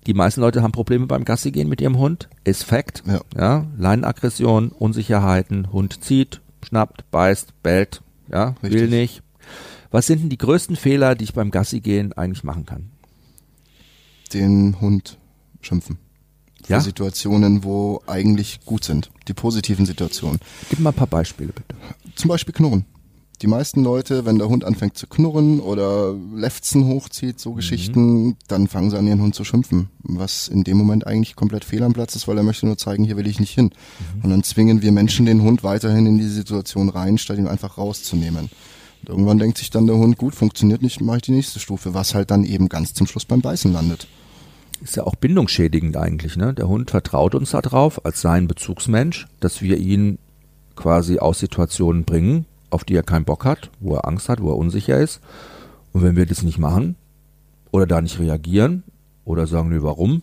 die 0.07 0.13
meisten 0.13 0.41
Leute 0.41 0.61
haben 0.61 0.71
Probleme 0.71 1.07
beim 1.07 1.25
Gassi 1.25 1.51
gehen 1.51 1.69
mit 1.69 1.81
ihrem 1.81 1.97
Hund. 1.97 2.29
Ist 2.43 2.63
Fakt. 2.63 3.03
Ja. 3.05 3.21
ja. 3.35 3.67
Leinenaggression, 3.77 4.69
Unsicherheiten, 4.69 5.71
Hund 5.71 6.03
zieht, 6.03 6.41
schnappt, 6.65 7.09
beißt, 7.11 7.61
bellt, 7.63 8.01
ja, 8.31 8.55
Richtig. 8.63 8.71
will 8.73 8.87
nicht. 8.87 9.23
Was 9.91 10.07
sind 10.07 10.21
denn 10.21 10.29
die 10.29 10.37
größten 10.37 10.75
Fehler, 10.75 11.15
die 11.15 11.23
ich 11.23 11.33
beim 11.33 11.51
Gassi 11.51 11.79
gehen 11.79 12.13
eigentlich 12.13 12.43
machen 12.43 12.65
kann? 12.65 12.91
Den 14.33 14.79
Hund 14.79 15.17
schimpfen. 15.61 15.97
Für 16.63 16.73
ja? 16.73 16.79
Situationen, 16.79 17.63
wo 17.63 18.01
eigentlich 18.05 18.59
gut 18.65 18.83
sind. 18.83 19.09
Die 19.27 19.33
positiven 19.33 19.85
Situationen. 19.85 20.39
Gib 20.69 20.79
mal 20.79 20.91
ein 20.91 20.95
paar 20.95 21.07
Beispiele 21.07 21.51
bitte. 21.51 21.75
Zum 22.15 22.27
Beispiel 22.27 22.53
Knurren 22.53 22.85
die 23.41 23.47
meisten 23.47 23.83
Leute, 23.83 24.25
wenn 24.25 24.37
der 24.37 24.49
Hund 24.49 24.65
anfängt 24.65 24.97
zu 24.97 25.07
knurren 25.07 25.59
oder 25.61 26.13
Lefzen 26.35 26.85
hochzieht, 26.87 27.39
so 27.39 27.51
mhm. 27.51 27.55
Geschichten, 27.55 28.37
dann 28.47 28.67
fangen 28.67 28.89
sie 28.89 28.97
an, 28.97 29.07
ihren 29.07 29.21
Hund 29.21 29.35
zu 29.35 29.45
schimpfen. 29.45 29.89
Was 30.03 30.47
in 30.47 30.63
dem 30.63 30.77
Moment 30.77 31.07
eigentlich 31.07 31.35
komplett 31.35 31.63
fehl 31.63 31.83
am 31.83 31.93
Platz 31.93 32.15
ist, 32.15 32.27
weil 32.27 32.37
er 32.37 32.43
möchte 32.43 32.65
nur 32.65 32.77
zeigen, 32.77 33.05
hier 33.05 33.17
will 33.17 33.27
ich 33.27 33.39
nicht 33.39 33.53
hin. 33.53 33.71
Mhm. 34.15 34.23
Und 34.23 34.29
dann 34.31 34.43
zwingen 34.43 34.81
wir 34.81 34.91
Menschen 34.91 35.25
den 35.25 35.41
Hund 35.41 35.63
weiterhin 35.63 36.05
in 36.05 36.17
diese 36.17 36.31
Situation 36.31 36.89
rein, 36.89 37.17
statt 37.17 37.37
ihn 37.37 37.47
einfach 37.47 37.77
rauszunehmen. 37.77 38.49
Und 39.01 39.09
irgendwann 39.09 39.37
denkt 39.37 39.57
sich 39.57 39.69
dann 39.69 39.87
der 39.87 39.95
Hund, 39.95 40.17
gut, 40.17 40.35
funktioniert 40.35 40.81
nicht, 40.81 40.99
mache 40.99 41.17
ich 41.17 41.23
die 41.23 41.31
nächste 41.31 41.59
Stufe, 41.59 41.93
was 41.93 42.13
halt 42.13 42.31
dann 42.31 42.43
eben 42.43 42.67
ganz 42.67 42.93
zum 42.93 43.07
Schluss 43.07 43.25
beim 43.25 43.41
Beißen 43.41 43.71
landet. 43.71 44.07
Ist 44.81 44.97
ja 44.97 45.03
auch 45.03 45.15
bindungsschädigend 45.15 45.95
eigentlich, 45.97 46.37
ne? 46.37 46.53
Der 46.53 46.67
Hund 46.67 46.91
vertraut 46.91 47.35
uns 47.35 47.51
darauf, 47.51 48.05
als 48.05 48.21
sein 48.21 48.47
Bezugsmensch, 48.47 49.27
dass 49.39 49.61
wir 49.61 49.77
ihn 49.77 50.19
quasi 50.75 51.19
aus 51.19 51.39
Situationen 51.39 52.05
bringen, 52.05 52.45
auf 52.69 52.83
die 52.83 52.95
er 52.95 53.03
keinen 53.03 53.25
Bock 53.25 53.45
hat, 53.45 53.69
wo 53.79 53.95
er 53.95 54.07
Angst 54.07 54.29
hat, 54.29 54.41
wo 54.41 54.49
er 54.49 54.57
unsicher 54.57 54.97
ist. 54.97 55.21
Und 55.93 56.03
wenn 56.03 56.15
wir 56.15 56.25
das 56.25 56.43
nicht 56.43 56.59
machen 56.59 56.95
oder 57.71 57.87
da 57.87 58.01
nicht 58.01 58.19
reagieren 58.19 58.83
oder 59.25 59.47
sagen, 59.47 59.69
nee, 59.69 59.81
warum, 59.81 60.21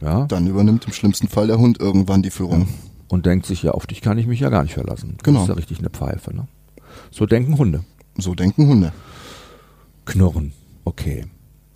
ja. 0.00 0.26
Dann 0.26 0.46
übernimmt 0.46 0.84
im 0.84 0.92
schlimmsten 0.92 1.28
Fall 1.28 1.46
der 1.46 1.58
Hund 1.58 1.80
irgendwann 1.80 2.22
die 2.22 2.30
Führung. 2.30 2.62
Ja. 2.62 2.66
Und 3.08 3.24
denkt 3.24 3.46
sich, 3.46 3.62
ja, 3.62 3.70
auf 3.70 3.86
dich 3.86 4.00
kann 4.00 4.18
ich 4.18 4.26
mich 4.26 4.40
ja 4.40 4.50
gar 4.50 4.62
nicht 4.62 4.74
verlassen. 4.74 5.16
Genau. 5.22 5.38
Das 5.38 5.44
ist 5.44 5.48
ja 5.48 5.54
richtig 5.54 5.78
eine 5.78 5.90
Pfeife, 5.90 6.34
ne? 6.34 6.48
So 7.10 7.26
denken 7.26 7.56
Hunde. 7.56 7.84
So 8.18 8.34
denken 8.34 8.66
Hunde. 8.66 8.92
Knurren. 10.04 10.52
Okay. 10.84 11.24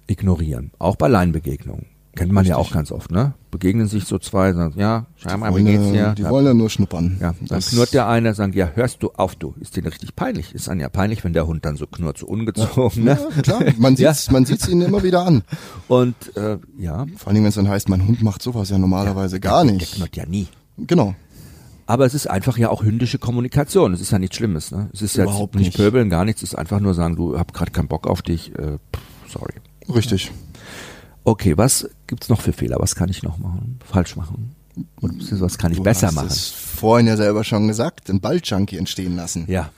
Ignorieren. 0.06 0.72
Auch 0.78 0.96
bei 0.96 1.08
Leinbegegnungen. 1.08 1.86
Kennt 2.16 2.32
man 2.32 2.42
Richtig. 2.42 2.50
ja 2.50 2.56
auch 2.56 2.72
ganz 2.72 2.90
oft, 2.90 3.12
ne? 3.12 3.34
Begegnen 3.52 3.86
sich 3.86 4.04
so 4.04 4.18
zwei, 4.18 4.52
sagen, 4.52 4.74
ja, 4.76 5.06
scheinbar, 5.16 5.56
wie 5.56 5.62
geht's 5.62 5.92
dir? 5.92 6.14
Die 6.18 6.24
wollen 6.24 6.44
ja 6.44 6.54
nur 6.54 6.68
schnuppern. 6.68 7.18
Ja, 7.20 7.34
dann 7.38 7.46
das 7.48 7.70
knurrt 7.70 7.94
der 7.94 8.08
eine, 8.08 8.34
sagt, 8.34 8.56
ja, 8.56 8.70
hörst 8.74 9.02
du 9.04 9.12
auf, 9.12 9.36
du. 9.36 9.54
Ist 9.60 9.76
dir 9.76 9.84
richtig 9.84 10.16
peinlich. 10.16 10.52
Ist 10.52 10.66
dann 10.66 10.80
ja 10.80 10.88
peinlich, 10.88 11.22
wenn 11.22 11.34
der 11.34 11.46
Hund 11.46 11.64
dann 11.64 11.76
so 11.76 11.86
knurrt, 11.86 12.18
so 12.18 12.26
ungezogen, 12.26 13.06
ja, 13.06 13.14
ne? 13.14 13.20
Ja, 13.36 13.42
klar, 13.42 13.64
man 13.78 13.96
sieht's, 13.96 14.26
ja. 14.26 14.32
man 14.32 14.44
sieht's 14.44 14.68
ihnen 14.68 14.82
immer 14.82 15.04
wieder 15.04 15.24
an. 15.24 15.42
Und, 15.86 16.36
äh, 16.36 16.58
ja. 16.78 17.06
Vor 17.16 17.28
allem, 17.28 17.42
wenn 17.42 17.48
es 17.48 17.54
dann 17.54 17.68
heißt, 17.68 17.88
mein 17.88 18.06
Hund 18.06 18.22
macht 18.22 18.42
sowas 18.42 18.70
ja 18.70 18.78
normalerweise 18.78 19.38
gar 19.38 19.62
nicht. 19.62 19.80
Der 19.80 19.96
knurrt 19.96 20.16
ja 20.16 20.26
nie. 20.26 20.48
Genau. 20.78 21.14
Aber 21.86 22.06
es 22.06 22.14
ist 22.14 22.28
einfach 22.28 22.58
ja 22.58 22.70
auch 22.70 22.82
hündische 22.82 23.18
Kommunikation. 23.18 23.92
Es 23.92 24.00
ist 24.00 24.10
ja 24.10 24.18
nichts 24.18 24.36
Schlimmes, 24.36 24.72
ne? 24.72 24.90
Es 24.92 25.02
ist 25.02 25.16
ja 25.16 25.26
nicht, 25.26 25.54
nicht 25.54 25.76
pöbeln, 25.76 26.10
gar 26.10 26.24
nichts. 26.24 26.42
Es 26.42 26.50
ist 26.50 26.54
einfach 26.58 26.80
nur 26.80 26.94
sagen, 26.94 27.16
du 27.16 27.38
hab 27.38 27.52
gerade 27.52 27.70
keinen 27.70 27.88
Bock 27.88 28.06
auf 28.06 28.22
dich, 28.22 28.52
äh, 28.58 28.78
sorry. 29.28 29.54
Richtig. 29.92 30.32
Okay, 31.24 31.56
was 31.56 31.88
gibt's 32.10 32.28
noch 32.28 32.40
für 32.40 32.52
Fehler? 32.52 32.76
Was 32.80 32.94
kann 32.94 33.08
ich 33.08 33.22
noch 33.22 33.38
machen? 33.38 33.78
Falsch 33.88 34.16
machen? 34.16 34.54
Oder 35.00 35.14
was 35.40 35.58
kann 35.58 35.70
ich 35.70 35.78
du 35.78 35.84
besser 35.84 36.08
hast 36.08 36.14
machen? 36.14 36.28
Es 36.28 36.50
vorhin 36.50 37.06
ja 37.06 37.16
selber 37.16 37.44
schon 37.44 37.68
gesagt, 37.68 38.08
den 38.08 38.20
Balljunkie 38.20 38.76
entstehen 38.76 39.16
lassen. 39.16 39.44
Ja. 39.48 39.70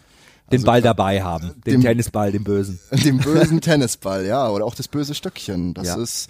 Den 0.51 0.59
also, 0.59 0.67
Ball 0.67 0.83
dabei 0.83 1.23
haben, 1.23 1.53
den 1.67 1.75
dem, 1.75 1.81
Tennisball, 1.83 2.33
den 2.33 2.43
bösen. 2.43 2.81
Den 2.91 3.19
bösen 3.19 3.61
Tennisball, 3.63 4.27
ja, 4.27 4.49
oder 4.51 4.65
auch 4.65 4.75
das 4.75 4.89
böse 4.89 5.15
Stöckchen. 5.15 5.73
Das 5.73 5.87
ja. 5.87 5.97
ist 5.97 6.29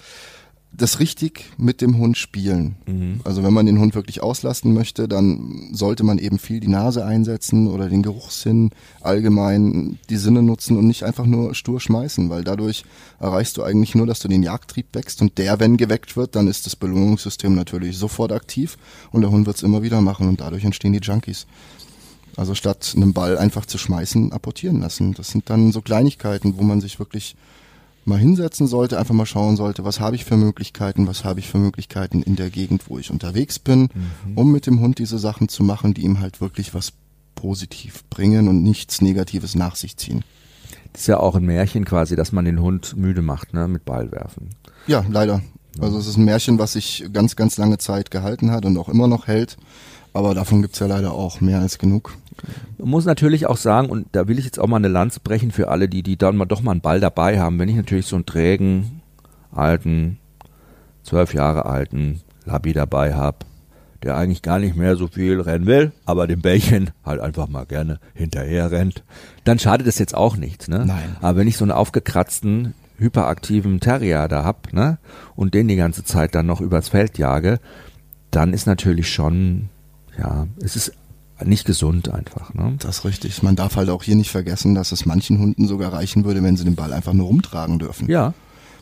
das 0.75 1.01
richtig 1.01 1.45
mit 1.59 1.83
dem 1.83 1.99
Hund 1.99 2.17
spielen. 2.17 2.77
Mhm. 2.87 3.21
Also 3.25 3.43
wenn 3.43 3.53
man 3.53 3.67
den 3.67 3.79
Hund 3.79 3.95
wirklich 3.95 4.23
auslasten 4.23 4.73
möchte, 4.73 5.07
dann 5.07 5.69
sollte 5.73 6.03
man 6.03 6.19
eben 6.19 6.39
viel 6.39 6.61
die 6.61 6.69
Nase 6.69 7.05
einsetzen 7.05 7.69
oder 7.69 7.89
den 7.89 8.03
Geruchssinn 8.03 8.71
allgemein 9.03 9.99
die 10.09 10.17
Sinne 10.17 10.43
nutzen 10.43 10.79
und 10.79 10.87
nicht 10.87 11.05
einfach 11.05 11.27
nur 11.27 11.55
stur 11.55 11.79
schmeißen, 11.79 12.31
weil 12.31 12.43
dadurch 12.43 12.85
erreichst 13.21 13.59
du 13.59 13.63
eigentlich 13.63 13.95
nur, 13.95 14.07
dass 14.07 14.21
du 14.21 14.29
den 14.29 14.43
Jagdtrieb 14.43 14.87
wächst 14.95 15.21
und 15.21 15.37
der, 15.37 15.61
wenn 15.61 15.77
geweckt 15.77 16.17
wird, 16.17 16.37
dann 16.37 16.49
ist 16.49 16.65
das 16.65 16.75
Belohnungssystem 16.75 17.55
natürlich 17.55 17.99
sofort 17.99 18.33
aktiv 18.33 18.79
und 19.11 19.21
der 19.21 19.31
Hund 19.31 19.47
wird 19.47 19.57
es 19.57 19.63
immer 19.63 19.83
wieder 19.83 20.01
machen 20.01 20.27
und 20.29 20.41
dadurch 20.41 20.65
entstehen 20.65 20.95
die 20.95 21.01
Junkies. 21.01 21.47
Also 22.35 22.55
statt 22.55 22.95
einem 22.97 23.13
Ball 23.13 23.37
einfach 23.37 23.67
zu 23.67 23.77
schmeißen, 23.77 24.33
apportieren 24.33 24.81
lassen. 24.81 25.13
Das 25.13 25.29
sind 25.29 25.51
dann 25.51 25.71
so 25.71 25.83
Kleinigkeiten, 25.83 26.57
wo 26.57 26.63
man 26.63 26.81
sich 26.81 26.99
wirklich 26.99 27.37
mal 28.05 28.19
hinsetzen 28.19 28.67
sollte, 28.67 28.99
einfach 28.99 29.15
mal 29.15 29.27
schauen 29.27 29.57
sollte, 29.57 29.85
was 29.85 30.01
habe 30.01 30.17
ich 30.17 30.25
für 30.25 30.37
Möglichkeiten, 30.37 31.07
was 31.07 31.25
habe 31.25 31.41
ich 31.41 31.49
für 31.49 31.59
Möglichkeiten 31.59 32.23
in 32.23 32.37
der 32.37 32.51
Gegend, 32.51 32.89
wo 32.89 32.99
ich 32.99 33.11
unterwegs 33.11 33.59
bin, 33.59 33.83
mhm. 33.83 34.37
um 34.37 34.53
mit 34.53 34.67
dem 34.67 34.81
Hund 34.81 34.99
diese 34.99 35.19
Sachen 35.19 35.49
zu 35.49 35.63
machen, 35.63 35.95
die 35.95 36.03
ihm 36.03 36.21
halt 36.21 36.41
wirklich 36.41 36.75
was 36.75 36.93
positiv 37.35 38.05
bringen 38.11 38.49
und 38.49 38.63
nichts 38.63 39.01
Negatives 39.01 39.55
nach 39.55 39.77
sich 39.77 39.97
ziehen. 39.97 40.25
Das 40.93 41.03
ist 41.03 41.07
ja 41.07 41.19
auch 41.19 41.35
ein 41.37 41.47
Märchen 41.47 41.85
quasi, 41.85 42.17
dass 42.17 42.33
man 42.33 42.45
den 42.45 42.61
Hund 42.61 42.97
müde 42.97 43.23
macht, 43.23 43.55
ne, 43.55 43.67
mit 43.67 43.85
Ballwerfen. 43.85 44.51
Ja, 44.87 45.05
leider. 45.09 45.43
Also 45.81 45.99
es 45.99 46.07
ist 46.07 46.19
ein 46.19 46.25
Märchen, 46.25 46.59
was 46.59 46.75
sich 46.75 47.07
ganz, 47.13 47.35
ganz 47.35 47.57
lange 47.57 47.79
Zeit 47.79 48.11
gehalten 48.11 48.51
hat 48.51 48.67
und 48.67 48.77
auch 48.77 48.89
immer 48.89 49.09
noch 49.09 49.27
hält. 49.27 49.57
Aber 50.13 50.35
davon 50.35 50.61
gibt's 50.61 50.79
ja 50.81 50.87
leider 50.87 51.13
auch 51.13 51.41
mehr 51.41 51.61
als 51.61 51.79
genug. 51.79 52.15
Man 52.79 52.89
muss 52.89 53.05
natürlich 53.05 53.47
auch 53.47 53.57
sagen, 53.57 53.89
und 53.89 54.07
da 54.13 54.29
will 54.29 54.39
ich 54.39 54.45
jetzt 54.45 54.59
auch 54.59 54.67
mal 54.67 54.77
eine 54.77 54.89
Lanze 54.89 55.21
brechen 55.21 55.51
für 55.51 55.69
alle, 55.69 55.89
die, 55.89 56.03
die 56.03 56.17
dann 56.17 56.37
mal 56.37 56.47
doch 56.47 56.63
mal 56.63 56.73
einen 56.73 56.81
Ball 56.81 57.01
dabei 57.01 57.39
haben. 57.39 57.59
Wenn 57.59 57.69
ich 57.69 57.77
natürlich 57.77 58.07
so 58.07 58.17
einen 58.17 58.27
trägen, 58.27 59.03
alten, 59.51 60.19
zwölf 61.03 61.35
Jahre 61.35 61.67
alten 61.67 62.21
Labi 62.45 62.73
dabei 62.73 63.15
habe, 63.15 63.39
der 64.03 64.17
eigentlich 64.17 64.43
gar 64.43 64.59
nicht 64.59 64.77
mehr 64.77 64.97
so 64.97 65.07
viel 65.07 65.41
rennen 65.41 65.67
will, 65.67 65.93
aber 66.05 66.27
dem 66.27 66.41
Bällchen 66.41 66.91
halt 67.05 67.21
einfach 67.21 67.49
mal 67.49 67.67
gerne 67.67 68.01
hinterher 68.15 68.71
rennt, 68.71 69.05
dann 69.45 69.59
schadet 69.59 69.87
es 69.87 69.99
jetzt 69.99 70.15
auch 70.15 70.37
nichts. 70.37 70.69
Ne? 70.69 70.85
Nein. 70.87 71.17
Aber 71.21 71.39
wenn 71.39 71.49
ich 71.49 71.57
so 71.57 71.65
einen 71.65 71.73
aufgekratzten, 71.73 72.75
hyperaktiven 72.99 73.81
Terrier 73.81 74.29
da 74.29 74.45
hab 74.45 74.73
ne, 74.73 74.99
und 75.37 75.55
den 75.55 75.69
die 75.69 75.77
ganze 75.77 76.05
Zeit 76.05 76.35
dann 76.35 76.47
noch 76.47 76.61
übers 76.61 76.89
Feld 76.89 77.19
jage, 77.19 77.59
dann 78.31 78.53
ist 78.53 78.67
natürlich 78.67 79.13
schon, 79.13 79.69
ja, 80.19 80.47
es 80.63 80.77
ist 80.77 80.93
nicht 81.45 81.65
gesund 81.65 82.09
einfach. 82.11 82.55
Ne? 82.55 82.75
Das 82.79 82.99
ist 82.99 83.05
richtig. 83.05 83.43
Man 83.43 83.57
darf 83.57 83.77
halt 83.77 83.89
auch 83.89 84.03
hier 84.03 84.17
nicht 84.17 84.31
vergessen, 84.31 84.75
dass 84.75 84.93
es 84.93 85.07
manchen 85.07 85.39
Hunden 85.39 85.67
sogar 85.67 85.93
reichen 85.93 86.25
würde, 86.25 86.43
wenn 86.43 86.57
sie 86.57 86.65
den 86.65 86.77
Ball 86.77 86.93
einfach 86.93 87.13
nur 87.13 87.27
rumtragen 87.27 87.79
dürfen. 87.79 88.09
Ja. 88.09 88.35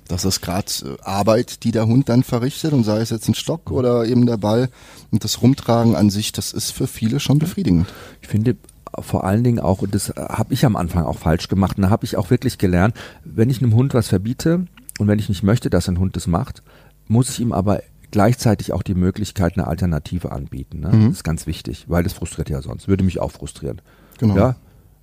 Das 0.08 0.24
ist 0.24 0.40
gerade 0.40 0.66
äh, 0.82 0.96
Arbeit, 1.02 1.62
die 1.64 1.70
der 1.70 1.86
Hund 1.86 2.08
dann 2.08 2.22
verrichtet 2.22 2.72
und 2.72 2.84
sei 2.84 3.00
es 3.00 3.10
jetzt 3.10 3.28
ein 3.28 3.34
Stock 3.34 3.70
oder 3.70 4.04
eben 4.04 4.26
der 4.26 4.36
Ball. 4.36 4.68
Und 5.10 5.24
das 5.24 5.40
Rumtragen 5.40 5.94
an 5.94 6.10
sich, 6.10 6.32
das 6.32 6.52
ist 6.52 6.72
für 6.72 6.86
viele 6.86 7.20
schon 7.20 7.38
befriedigend. 7.38 7.86
Ich 8.20 8.28
finde 8.28 8.56
vor 8.98 9.24
allen 9.24 9.44
Dingen 9.44 9.60
auch, 9.60 9.82
und 9.82 9.94
das 9.94 10.12
habe 10.16 10.52
ich 10.52 10.66
am 10.66 10.74
Anfang 10.74 11.04
auch 11.04 11.18
falsch 11.18 11.48
gemacht, 11.48 11.76
und 11.76 11.84
da 11.84 11.90
habe 11.90 12.04
ich 12.04 12.16
auch 12.16 12.30
wirklich 12.30 12.58
gelernt, 12.58 12.94
wenn 13.24 13.48
ich 13.48 13.62
einem 13.62 13.74
Hund 13.74 13.94
was 13.94 14.08
verbiete 14.08 14.66
und 14.98 15.06
wenn 15.06 15.20
ich 15.20 15.28
nicht 15.28 15.44
möchte, 15.44 15.70
dass 15.70 15.88
ein 15.88 15.98
Hund 15.98 16.16
das 16.16 16.26
macht, 16.26 16.62
muss 17.06 17.30
ich 17.30 17.40
ihm 17.40 17.52
aber 17.52 17.82
gleichzeitig 18.10 18.72
auch 18.72 18.82
die 18.82 18.94
Möglichkeit, 18.94 19.56
eine 19.56 19.66
Alternative 19.66 20.32
anbieten. 20.32 20.80
Ne? 20.80 20.88
Mhm. 20.92 21.04
Das 21.08 21.18
ist 21.18 21.24
ganz 21.24 21.46
wichtig, 21.46 21.86
weil 21.88 22.02
das 22.02 22.12
frustriert 22.12 22.50
ja 22.50 22.62
sonst. 22.62 22.88
Würde 22.88 23.04
mich 23.04 23.20
auch 23.20 23.30
frustrieren. 23.30 23.80
Genau. 24.18 24.36
Ja? 24.36 24.56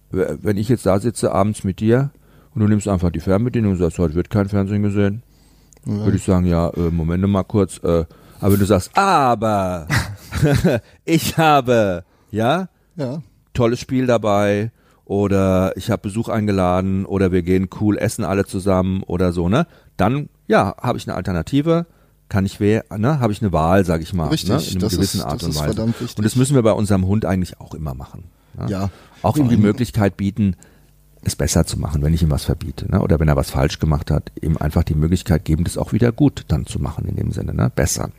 Wenn 0.10 0.58
ich 0.58 0.70
jetzt 0.70 0.86
da 0.86 1.00
sitze 1.00 1.32
abends 1.32 1.64
mit 1.64 1.80
dir 1.80 2.12
und 2.54 2.62
du 2.62 2.68
nimmst 2.68 2.88
einfach 2.88 3.12
die 3.12 3.20
Fernbedienung 3.20 3.74
und 3.74 3.78
sagst, 3.78 4.00
heute 4.00 4.16
wird 4.16 4.30
kein 4.30 4.48
Fernsehen 4.48 4.84
gesehen, 4.84 5.24
ja. 5.86 5.94
würde 6.06 6.18
ich 6.18 6.24
sagen, 6.24 6.46
ja, 6.46 6.70
äh, 6.70 6.92
Moment 6.92 7.28
mal 7.28 7.44
kurz. 7.44 7.78
Äh, 7.84 8.06
aber 8.40 8.54
wenn 8.54 8.60
du 8.60 8.66
sagst, 8.66 8.96
aber 8.96 9.88
ich 11.06 11.38
habe, 11.38 12.04
ja, 12.32 12.70
ja, 12.96 13.22
tolles 13.54 13.80
Spiel 13.80 14.06
dabei 14.06 14.72
oder 15.06 15.76
ich 15.76 15.90
habe 15.90 16.04
Besuch 16.04 16.30
eingeladen 16.30 17.06
oder 17.06 17.32
wir 17.32 17.42
gehen 17.42 17.70
cool 17.82 17.98
essen 17.98 18.24
alle 18.24 18.46
zusammen 18.46 19.04
oder 19.04 19.32
so, 19.32 19.50
ne? 19.50 19.68
Dann 19.98 20.30
ja, 20.48 20.76
habe 20.82 20.98
ich 20.98 21.08
eine 21.08 21.16
Alternative 21.16 21.86
kann 22.30 22.46
ich 22.46 22.60
wer, 22.60 22.86
ne, 22.98 23.20
habe 23.20 23.32
ich 23.32 23.42
eine 23.42 23.54
Wahl, 23.54 23.86
sage 23.86 24.04
ich 24.04 24.14
mal, 24.14 24.28
Richtig, 24.28 24.50
ne, 24.50 24.62
in 24.72 24.78
einer 24.80 24.90
gewissen 24.90 25.20
ist, 25.20 25.26
Art 25.26 25.44
und 25.44 25.56
Weise. 25.56 25.82
Und 25.82 26.26
das 26.26 26.36
müssen 26.36 26.56
wir 26.56 26.62
bei 26.62 26.74
unserem 26.74 27.06
Hund 27.06 27.26
eigentlich 27.26 27.60
auch 27.60 27.74
immer 27.74 27.94
machen. 27.94 28.26
Ne? 28.58 28.70
Ja. 28.70 28.90
Auch 29.22 29.38
ihm 29.38 29.50
die 29.50 29.58
Möglichkeit 29.58 30.18
bieten, 30.18 30.56
es 31.24 31.36
besser 31.36 31.66
zu 31.66 31.80
machen, 31.80 32.02
wenn 32.04 32.14
ich 32.14 32.22
ihm 32.22 32.32
was 32.32 32.46
verbiete, 32.46 32.90
ne? 32.92 33.02
oder 33.02 33.20
wenn 33.20 33.28
er 33.28 33.36
was 33.36 33.50
falsch 33.50 33.80
gemacht 33.80 34.12
hat, 34.12 34.32
ihm 34.42 34.58
einfach 34.58 34.84
die 34.84 34.96
Möglichkeit 34.96 35.46
geben, 35.46 35.64
das 35.64 35.78
auch 35.78 35.94
wieder 35.94 36.12
gut 36.12 36.46
dann 36.48 36.66
zu 36.66 36.80
machen 36.80 37.06
in 37.06 37.16
dem 37.16 37.32
Sinne, 37.32 37.54
ne, 37.54 37.72
besser. 37.74 38.12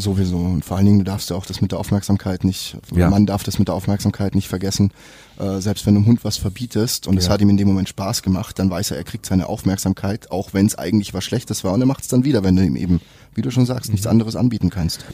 Sowieso. 0.00 0.38
Und 0.38 0.64
vor 0.64 0.76
allen 0.76 0.86
Dingen, 0.86 0.98
du 0.98 1.04
darfst 1.04 1.30
ja 1.30 1.36
auch 1.36 1.46
das 1.46 1.60
mit 1.60 1.72
der 1.72 1.78
Aufmerksamkeit 1.78 2.44
nicht, 2.44 2.76
Ja. 2.94 3.10
man 3.10 3.26
darf 3.26 3.42
das 3.44 3.58
mit 3.58 3.68
der 3.68 3.74
Aufmerksamkeit 3.74 4.34
nicht 4.34 4.48
vergessen. 4.48 4.92
Äh, 5.38 5.60
selbst 5.60 5.86
wenn 5.86 5.94
du 5.94 5.98
einem 6.00 6.06
Hund 6.08 6.24
was 6.24 6.36
verbietest 6.38 7.06
und 7.06 7.16
es 7.16 7.26
Ja. 7.26 7.32
hat 7.32 7.40
ihm 7.40 7.50
in 7.50 7.56
dem 7.56 7.68
Moment 7.68 7.88
Spaß 7.88 8.22
gemacht, 8.22 8.58
dann 8.58 8.70
weiß 8.70 8.90
er, 8.90 8.96
er 8.96 9.04
kriegt 9.04 9.26
seine 9.26 9.46
Aufmerksamkeit, 9.48 10.30
auch 10.30 10.52
wenn 10.54 10.66
es 10.66 10.76
eigentlich 10.76 11.14
was 11.14 11.24
Schlechtes 11.24 11.64
war. 11.64 11.72
Und 11.72 11.80
er 11.80 11.86
macht 11.86 12.02
es 12.02 12.08
dann 12.08 12.24
wieder, 12.24 12.42
wenn 12.44 12.56
du 12.56 12.64
ihm 12.64 12.76
eben, 12.76 13.00
wie 13.34 13.42
du 13.42 13.50
schon 13.50 13.66
sagst, 13.66 13.90
nichts 13.90 14.06
Mhm. 14.06 14.12
anderes 14.12 14.36
anbieten 14.36 14.70
kannst. 14.70 15.04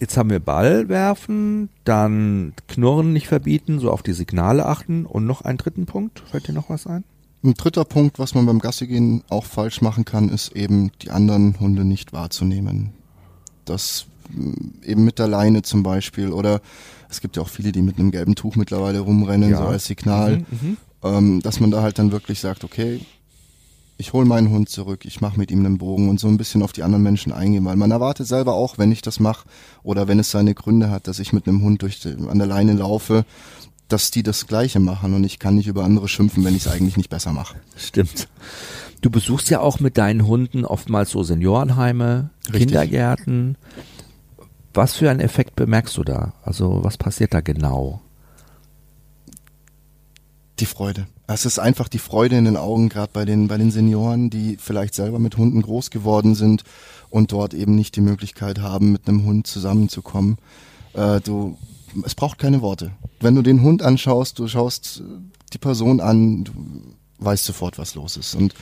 Jetzt 0.00 0.16
haben 0.16 0.28
wir 0.30 0.40
Ball 0.40 0.88
werfen, 0.88 1.68
dann 1.84 2.52
Knurren 2.68 3.12
nicht 3.12 3.28
verbieten, 3.28 3.78
so 3.78 3.90
auf 3.92 4.02
die 4.02 4.12
Signale 4.12 4.66
achten 4.66 5.06
und 5.06 5.24
noch 5.24 5.42
einen 5.42 5.56
dritten 5.58 5.86
Punkt. 5.86 6.22
Fällt 6.30 6.48
dir 6.48 6.52
noch 6.52 6.68
was 6.68 6.86
ein? 6.86 7.04
Ein 7.44 7.54
dritter 7.54 7.84
Punkt, 7.84 8.18
was 8.18 8.34
man 8.34 8.46
beim 8.46 8.58
Gassigehen 8.58 9.22
auch 9.28 9.44
falsch 9.44 9.82
machen 9.82 10.04
kann, 10.04 10.30
ist 10.30 10.52
eben 10.56 10.90
die 11.02 11.10
anderen 11.10 11.60
Hunde 11.60 11.84
nicht 11.84 12.12
wahrzunehmen. 12.12 12.92
Das 13.66 14.06
eben 14.84 15.04
mit 15.04 15.18
der 15.18 15.28
Leine 15.28 15.62
zum 15.62 15.82
Beispiel 15.82 16.30
oder 16.32 16.60
es 17.10 17.20
gibt 17.20 17.36
ja 17.36 17.42
auch 17.42 17.48
viele, 17.48 17.72
die 17.72 17.82
mit 17.82 17.98
einem 17.98 18.10
gelben 18.10 18.34
Tuch 18.34 18.56
mittlerweile 18.56 19.00
rumrennen, 19.00 19.50
Ja. 19.50 19.58
so 19.58 19.64
als 19.64 19.84
Signal, 19.86 20.38
Mhm, 20.38 20.46
mhm. 20.60 20.76
ähm, 21.02 21.40
dass 21.42 21.60
man 21.60 21.70
da 21.70 21.82
halt 21.82 21.98
dann 21.98 22.10
wirklich 22.12 22.40
sagt, 22.40 22.64
okay, 22.64 23.00
ich 23.96 24.12
hole 24.12 24.26
meinen 24.26 24.50
Hund 24.50 24.68
zurück, 24.68 25.04
ich 25.04 25.20
mache 25.20 25.38
mit 25.38 25.52
ihm 25.52 25.60
einen 25.64 25.78
Bogen 25.78 26.08
und 26.08 26.18
so 26.18 26.26
ein 26.26 26.36
bisschen 26.36 26.62
auf 26.64 26.72
die 26.72 26.82
anderen 26.82 27.04
Menschen 27.04 27.30
eingehen, 27.32 27.64
weil 27.64 27.76
man 27.76 27.92
erwartet 27.92 28.26
selber 28.26 28.54
auch, 28.54 28.76
wenn 28.78 28.90
ich 28.90 29.02
das 29.02 29.20
mache 29.20 29.46
oder 29.84 30.08
wenn 30.08 30.18
es 30.18 30.32
seine 30.32 30.54
Gründe 30.54 30.90
hat, 30.90 31.06
dass 31.06 31.20
ich 31.20 31.32
mit 31.32 31.46
einem 31.46 31.62
Hund 31.62 31.82
durch 31.82 32.00
die, 32.00 32.08
an 32.28 32.38
der 32.38 32.48
Leine 32.48 32.72
laufe, 32.72 33.24
dass 33.86 34.10
die 34.10 34.24
das 34.24 34.48
Gleiche 34.48 34.80
machen 34.80 35.14
und 35.14 35.22
ich 35.22 35.38
kann 35.38 35.54
nicht 35.54 35.68
über 35.68 35.84
andere 35.84 36.08
schimpfen, 36.08 36.42
wenn 36.44 36.56
ich 36.56 36.66
es 36.66 36.72
eigentlich 36.72 36.96
nicht 36.96 37.10
besser 37.10 37.32
mache. 37.32 37.54
Stimmt. 37.76 38.26
Du 39.00 39.10
besuchst 39.10 39.50
ja 39.50 39.60
auch 39.60 39.78
mit 39.78 39.96
deinen 39.98 40.26
Hunden 40.26 40.64
oftmals 40.64 41.10
so 41.10 41.22
Seniorenheime, 41.22 42.30
Richtig. 42.46 42.68
Kindergärten. 42.68 43.56
Was 44.74 44.94
für 44.94 45.08
einen 45.08 45.20
Effekt 45.20 45.54
bemerkst 45.54 45.96
du 45.96 46.02
da? 46.02 46.34
Also 46.42 46.82
was 46.82 46.98
passiert 46.98 47.32
da 47.32 47.40
genau? 47.40 48.00
Die 50.58 50.66
Freude. 50.66 51.06
Es 51.28 51.46
ist 51.46 51.58
einfach 51.60 51.88
die 51.88 51.98
Freude 51.98 52.36
in 52.36 52.44
den 52.44 52.56
Augen, 52.56 52.88
gerade 52.88 53.10
bei 53.12 53.24
den, 53.24 53.48
bei 53.48 53.56
den 53.56 53.70
Senioren, 53.70 54.30
die 54.30 54.56
vielleicht 54.60 54.94
selber 54.94 55.18
mit 55.18 55.36
Hunden 55.36 55.62
groß 55.62 55.90
geworden 55.90 56.34
sind 56.34 56.64
und 57.08 57.32
dort 57.32 57.54
eben 57.54 57.76
nicht 57.76 57.94
die 57.96 58.00
Möglichkeit 58.00 58.58
haben, 58.58 58.92
mit 58.92 59.08
einem 59.08 59.24
Hund 59.24 59.46
zusammenzukommen. 59.46 60.38
Äh, 60.92 61.20
du, 61.20 61.56
es 62.04 62.16
braucht 62.16 62.38
keine 62.38 62.60
Worte. 62.60 62.90
Wenn 63.20 63.36
du 63.36 63.42
den 63.42 63.62
Hund 63.62 63.82
anschaust, 63.82 64.38
du 64.38 64.48
schaust 64.48 65.02
die 65.52 65.58
Person 65.58 66.00
an, 66.00 66.44
du 66.44 66.52
weißt 67.20 67.44
sofort, 67.44 67.78
was 67.78 67.94
los 67.94 68.16
ist. 68.16 68.34
Und 68.34 68.54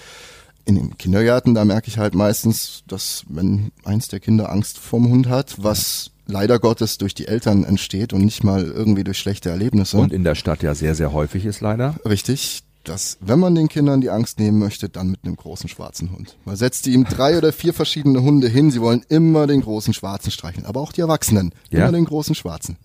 in 0.65 0.77
dem 0.77 0.97
Kindergarten, 0.99 1.55
da 1.55 1.65
merke 1.65 1.89
ich 1.89 1.99
halt 1.99 2.15
meistens, 2.15 2.83
dass 2.87 3.25
wenn 3.29 3.73
eins 3.85 4.09
der 4.09 4.21
Kinder 4.21 4.51
Angst 4.51 4.79
vorm 4.79 5.09
Hund 5.09 5.29
hat, 5.29 5.57
was 5.63 6.11
leider 6.27 6.59
Gottes 6.59 6.99
durch 6.99 7.15
die 7.15 7.27
Eltern 7.27 7.65
entsteht 7.65 8.13
und 8.13 8.25
nicht 8.25 8.45
mal 8.45 8.65
irgendwie 8.65 9.05
durch 9.05 9.19
schlechte 9.19 9.51
Erlebnisse. 9.51 9.99
Und 9.99 10.13
in 10.13 10.25
der 10.25 10.35
Stadt 10.35 10.63
ja 10.63 10.75
sehr, 10.75 10.95
sehr 10.95 11.13
häufig 11.13 11.45
ist 11.45 11.61
leider. 11.61 11.97
Richtig, 12.07 12.63
dass 12.85 13.19
wenn 13.21 13.39
man 13.39 13.55
den 13.55 13.69
Kindern 13.69 14.01
die 14.01 14.11
Angst 14.11 14.39
nehmen 14.39 14.59
möchte, 14.59 14.89
dann 14.89 15.09
mit 15.11 15.25
einem 15.25 15.37
großen 15.37 15.69
schwarzen 15.69 16.13
Hund. 16.13 16.37
Man 16.45 16.57
setzt 16.57 16.87
ihm 16.87 17.05
drei 17.05 17.37
oder 17.39 17.53
vier 17.53 17.75
verschiedene 17.75 18.23
Hunde 18.23 18.49
hin, 18.49 18.71
sie 18.71 18.81
wollen 18.81 19.05
immer 19.09 19.47
den 19.47 19.63
großen 19.63 19.95
schwarzen 19.95 20.31
streicheln, 20.31 20.67
aber 20.67 20.81
auch 20.81 20.93
die 20.93 21.01
Erwachsenen, 21.01 21.53
Ja. 21.71 21.81
immer 21.81 21.93
den 21.93 22.05
großen 22.05 22.35
schwarzen. 22.35 22.77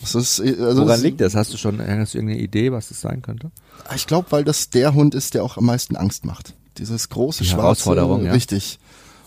Das 0.00 0.14
ist, 0.14 0.38
äh, 0.38 0.56
also 0.60 0.76
Woran 0.82 0.88
das, 0.88 1.02
liegt 1.02 1.20
das? 1.20 1.34
Hast 1.34 1.52
du 1.52 1.58
schon 1.58 1.80
hast 1.80 2.14
du 2.14 2.18
irgendeine 2.18 2.40
Idee, 2.42 2.72
was 2.72 2.88
das 2.88 3.00
sein 3.00 3.22
könnte? 3.22 3.50
Ich 3.94 4.06
glaube, 4.06 4.28
weil 4.30 4.44
das 4.44 4.70
der 4.70 4.94
Hund 4.94 5.14
ist, 5.14 5.34
der 5.34 5.44
auch 5.44 5.56
am 5.56 5.66
meisten 5.66 5.96
Angst 5.96 6.24
macht. 6.24 6.54
Dieses 6.80 7.10
große 7.10 7.42
Die 7.42 7.48
schwarze. 7.48 7.62
Herausforderung, 7.62 8.24
ja. 8.24 8.32
Richtig. 8.32 8.78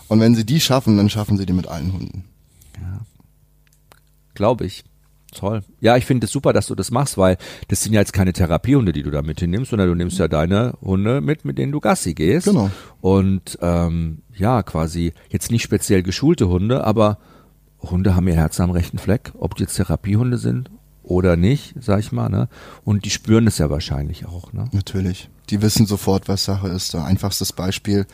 Und 0.07 0.19
wenn 0.19 0.35
sie 0.35 0.45
die 0.45 0.59
schaffen, 0.59 0.97
dann 0.97 1.09
schaffen 1.09 1.37
sie 1.37 1.45
die 1.45 1.53
mit 1.53 1.67
allen 1.67 1.93
Hunden. 1.93 2.25
Glaube 4.33 4.65
ich. 4.65 4.83
Toll. 5.31 5.63
Ja, 5.79 5.97
ich 5.97 6.05
finde 6.05 6.25
es 6.25 6.31
super, 6.31 6.53
dass 6.53 6.67
du 6.67 6.75
das 6.75 6.91
machst, 6.91 7.17
weil 7.17 7.37
das 7.67 7.81
sind 7.81 7.93
ja 7.93 7.99
jetzt 7.99 8.13
keine 8.13 8.33
Therapiehunde, 8.33 8.91
die 8.91 9.01
du 9.03 9.09
da 9.09 9.21
mit 9.21 9.39
hinnimmst, 9.39 9.71
sondern 9.71 9.87
du 9.87 9.95
nimmst 9.95 10.19
ja 10.19 10.27
deine 10.27 10.73
Hunde 10.81 11.21
mit, 11.21 11.45
mit 11.45 11.57
denen 11.57 11.71
du 11.71 11.79
Gassi 11.79 12.13
gehst. 12.13 12.47
Genau. 12.47 12.69
Und 13.01 13.57
ähm, 13.61 14.21
ja, 14.35 14.61
quasi 14.63 15.13
jetzt 15.29 15.51
nicht 15.51 15.63
speziell 15.63 16.03
geschulte 16.03 16.49
Hunde, 16.49 16.83
aber 16.83 17.17
Hunde 17.79 18.15
haben 18.15 18.27
ihr 18.27 18.35
Herz 18.35 18.59
am 18.59 18.71
rechten 18.71 18.97
Fleck, 18.99 19.31
ob 19.37 19.55
die 19.55 19.63
jetzt 19.63 19.75
Therapiehunde 19.75 20.37
sind 20.37 20.69
oder 21.03 21.35
nicht, 21.35 21.75
sag 21.79 21.99
ich 21.99 22.11
mal, 22.11 22.29
ne? 22.29 22.47
Und 22.83 23.05
die 23.05 23.09
spüren 23.09 23.47
es 23.47 23.57
ja 23.57 23.69
wahrscheinlich 23.69 24.25
auch, 24.25 24.53
ne? 24.53 24.69
Natürlich. 24.71 25.29
Die 25.49 25.61
wissen 25.61 25.85
sofort, 25.85 26.27
was 26.27 26.45
Sache 26.45 26.69
ist. 26.69 26.95
Ein 26.95 27.03
einfachstes 27.03 27.53
Beispiel. 27.53 28.05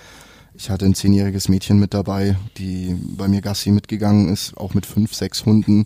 Ich 0.55 0.69
hatte 0.69 0.85
ein 0.85 0.95
zehnjähriges 0.95 1.47
Mädchen 1.47 1.79
mit 1.79 1.93
dabei, 1.93 2.35
die 2.57 2.95
bei 3.15 3.27
mir 3.27 3.41
Gassi 3.41 3.71
mitgegangen 3.71 4.29
ist, 4.29 4.57
auch 4.57 4.73
mit 4.73 4.85
fünf, 4.85 5.13
sechs 5.13 5.45
Hunden. 5.45 5.85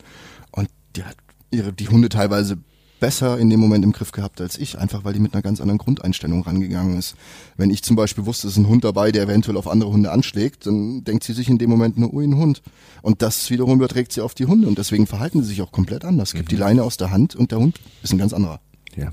Und 0.51 0.69
die 0.95 1.03
hat 1.03 1.17
ihre, 1.51 1.73
die 1.73 1.89
Hunde 1.89 2.09
teilweise 2.09 2.57
besser 3.03 3.37
in 3.37 3.49
dem 3.49 3.59
Moment 3.59 3.83
im 3.83 3.91
Griff 3.91 4.13
gehabt 4.13 4.39
als 4.39 4.57
ich, 4.57 4.79
einfach 4.79 5.03
weil 5.03 5.11
die 5.11 5.19
mit 5.19 5.33
einer 5.33 5.41
ganz 5.41 5.59
anderen 5.59 5.77
Grundeinstellung 5.77 6.41
rangegangen 6.41 6.97
ist. 6.97 7.15
Wenn 7.57 7.69
ich 7.69 7.83
zum 7.83 7.97
Beispiel 7.97 8.25
wusste, 8.25 8.47
es 8.47 8.53
ist 8.53 8.59
ein 8.59 8.69
Hund 8.69 8.85
dabei, 8.85 9.11
der 9.11 9.23
eventuell 9.23 9.57
auf 9.57 9.67
andere 9.67 9.91
Hunde 9.91 10.09
anschlägt, 10.09 10.65
dann 10.67 11.03
denkt 11.03 11.25
sie 11.25 11.33
sich 11.33 11.49
in 11.49 11.57
dem 11.57 11.69
Moment 11.69 11.97
nur, 11.97 12.13
ui, 12.13 12.23
ein 12.23 12.37
Hund. 12.37 12.61
Und 13.01 13.21
das 13.21 13.49
wiederum 13.49 13.73
überträgt 13.73 14.13
sie 14.13 14.21
auf 14.21 14.35
die 14.35 14.45
Hunde 14.45 14.69
und 14.69 14.77
deswegen 14.77 15.05
verhalten 15.05 15.43
sie 15.43 15.49
sich 15.49 15.61
auch 15.61 15.73
komplett 15.73 16.05
anders. 16.05 16.31
Gibt 16.31 16.49
die 16.49 16.55
Leine 16.55 16.83
aus 16.83 16.95
der 16.95 17.11
Hand 17.11 17.35
und 17.35 17.51
der 17.51 17.59
Hund 17.59 17.77
ist 18.03 18.13
ein 18.13 18.19
ganz 18.19 18.31
anderer. 18.31 18.61
Ja. 18.95 19.11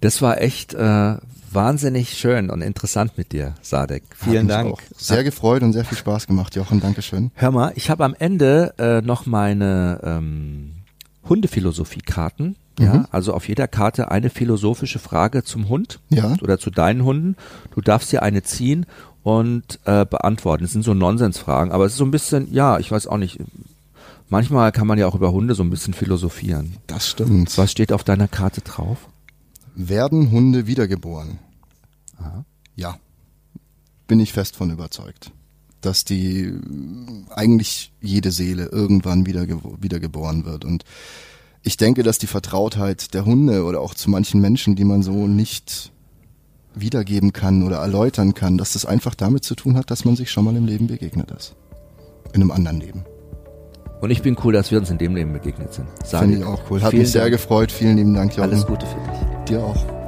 Das 0.00 0.22
war 0.22 0.40
echt 0.40 0.74
äh, 0.74 1.16
wahnsinnig 1.50 2.16
schön 2.16 2.50
und 2.50 2.62
interessant 2.62 3.18
mit 3.18 3.32
dir, 3.32 3.56
Sadek. 3.60 4.04
Vielen 4.14 4.46
mich 4.46 4.54
Dank. 4.54 4.72
Auch 4.74 4.80
sehr 4.96 5.24
gefreut 5.24 5.64
und 5.64 5.72
sehr 5.72 5.84
viel 5.84 5.98
Spaß 5.98 6.28
gemacht, 6.28 6.54
Jochen. 6.54 6.78
Dankeschön. 6.78 7.32
Hör 7.34 7.50
mal, 7.50 7.72
ich 7.74 7.90
habe 7.90 8.04
am 8.04 8.14
Ende 8.16 8.72
äh, 8.78 9.00
noch 9.04 9.26
meine 9.26 10.00
ähm, 10.04 10.81
Hundephilosophie-Karten. 11.28 12.56
Ja, 12.78 12.94
Mhm. 12.94 13.06
also 13.10 13.34
auf 13.34 13.48
jeder 13.48 13.68
Karte 13.68 14.10
eine 14.10 14.30
philosophische 14.30 14.98
Frage 14.98 15.44
zum 15.44 15.68
Hund 15.68 16.00
Ja. 16.08 16.34
oder 16.40 16.58
zu 16.58 16.70
deinen 16.70 17.04
Hunden. 17.04 17.36
Du 17.74 17.80
darfst 17.82 18.10
dir 18.12 18.22
eine 18.22 18.42
ziehen 18.42 18.86
und 19.22 19.78
äh, 19.84 20.06
beantworten. 20.06 20.64
Das 20.64 20.72
sind 20.72 20.82
so 20.82 20.94
Nonsensfragen, 20.94 21.70
aber 21.72 21.84
es 21.84 21.92
ist 21.92 21.98
so 21.98 22.04
ein 22.04 22.10
bisschen, 22.10 22.52
ja, 22.52 22.78
ich 22.78 22.90
weiß 22.90 23.06
auch 23.08 23.18
nicht. 23.18 23.38
Manchmal 24.30 24.72
kann 24.72 24.86
man 24.86 24.98
ja 24.98 25.06
auch 25.06 25.14
über 25.14 25.32
Hunde 25.32 25.54
so 25.54 25.62
ein 25.62 25.68
bisschen 25.68 25.92
philosophieren. 25.92 26.78
Das 26.86 27.06
stimmt. 27.10 27.56
Was 27.58 27.70
steht 27.70 27.92
auf 27.92 28.04
deiner 28.04 28.26
Karte 28.28 28.62
drauf? 28.62 29.06
Werden 29.74 30.30
Hunde 30.30 30.66
wiedergeboren? 30.66 31.38
Aha. 32.18 32.44
Ja. 32.74 32.96
Bin 34.06 34.18
ich 34.18 34.32
fest 34.32 34.56
von 34.56 34.70
überzeugt. 34.70 35.30
Dass 35.82 36.04
die 36.04 36.52
eigentlich 37.28 37.92
jede 38.00 38.30
Seele 38.30 38.66
irgendwann 38.66 39.26
wieder 39.26 39.46
wiedergeboren 39.80 40.46
wird. 40.46 40.64
Und 40.64 40.84
ich 41.62 41.76
denke, 41.76 42.02
dass 42.02 42.18
die 42.18 42.26
Vertrautheit 42.26 43.12
der 43.14 43.26
Hunde 43.26 43.64
oder 43.64 43.80
auch 43.80 43.94
zu 43.94 44.08
manchen 44.08 44.40
Menschen, 44.40 44.74
die 44.74 44.84
man 44.84 45.02
so 45.02 45.26
nicht 45.28 45.92
wiedergeben 46.74 47.32
kann 47.32 47.62
oder 47.62 47.76
erläutern 47.78 48.32
kann, 48.34 48.56
dass 48.56 48.72
das 48.72 48.86
einfach 48.86 49.14
damit 49.14 49.44
zu 49.44 49.54
tun 49.54 49.76
hat, 49.76 49.90
dass 49.90 50.04
man 50.06 50.16
sich 50.16 50.30
schon 50.30 50.44
mal 50.44 50.56
im 50.56 50.66
Leben 50.66 50.86
begegnet 50.86 51.30
ist. 51.30 51.54
In 52.32 52.40
einem 52.40 52.50
anderen 52.50 52.80
Leben. 52.80 53.04
Und 54.00 54.10
ich 54.10 54.22
bin 54.22 54.36
cool, 54.42 54.52
dass 54.52 54.70
wir 54.72 54.78
uns 54.78 54.90
in 54.90 54.98
dem 54.98 55.14
Leben 55.14 55.32
begegnet 55.32 55.72
sind. 55.72 55.86
Finde 56.04 56.38
ich 56.38 56.44
auch 56.44 56.60
cool. 56.70 56.82
Hat 56.82 56.90
Vielen 56.90 57.02
mich 57.02 57.12
sehr 57.12 57.22
Dank. 57.22 57.34
gefreut. 57.34 57.70
Vielen 57.70 57.96
lieben 57.98 58.14
Dank, 58.14 58.32
Jochen. 58.36 58.50
Alles 58.50 58.66
Gute 58.66 58.84
für 58.86 58.96
dich. 58.96 59.44
Dir 59.48 59.62
auch. 59.62 60.01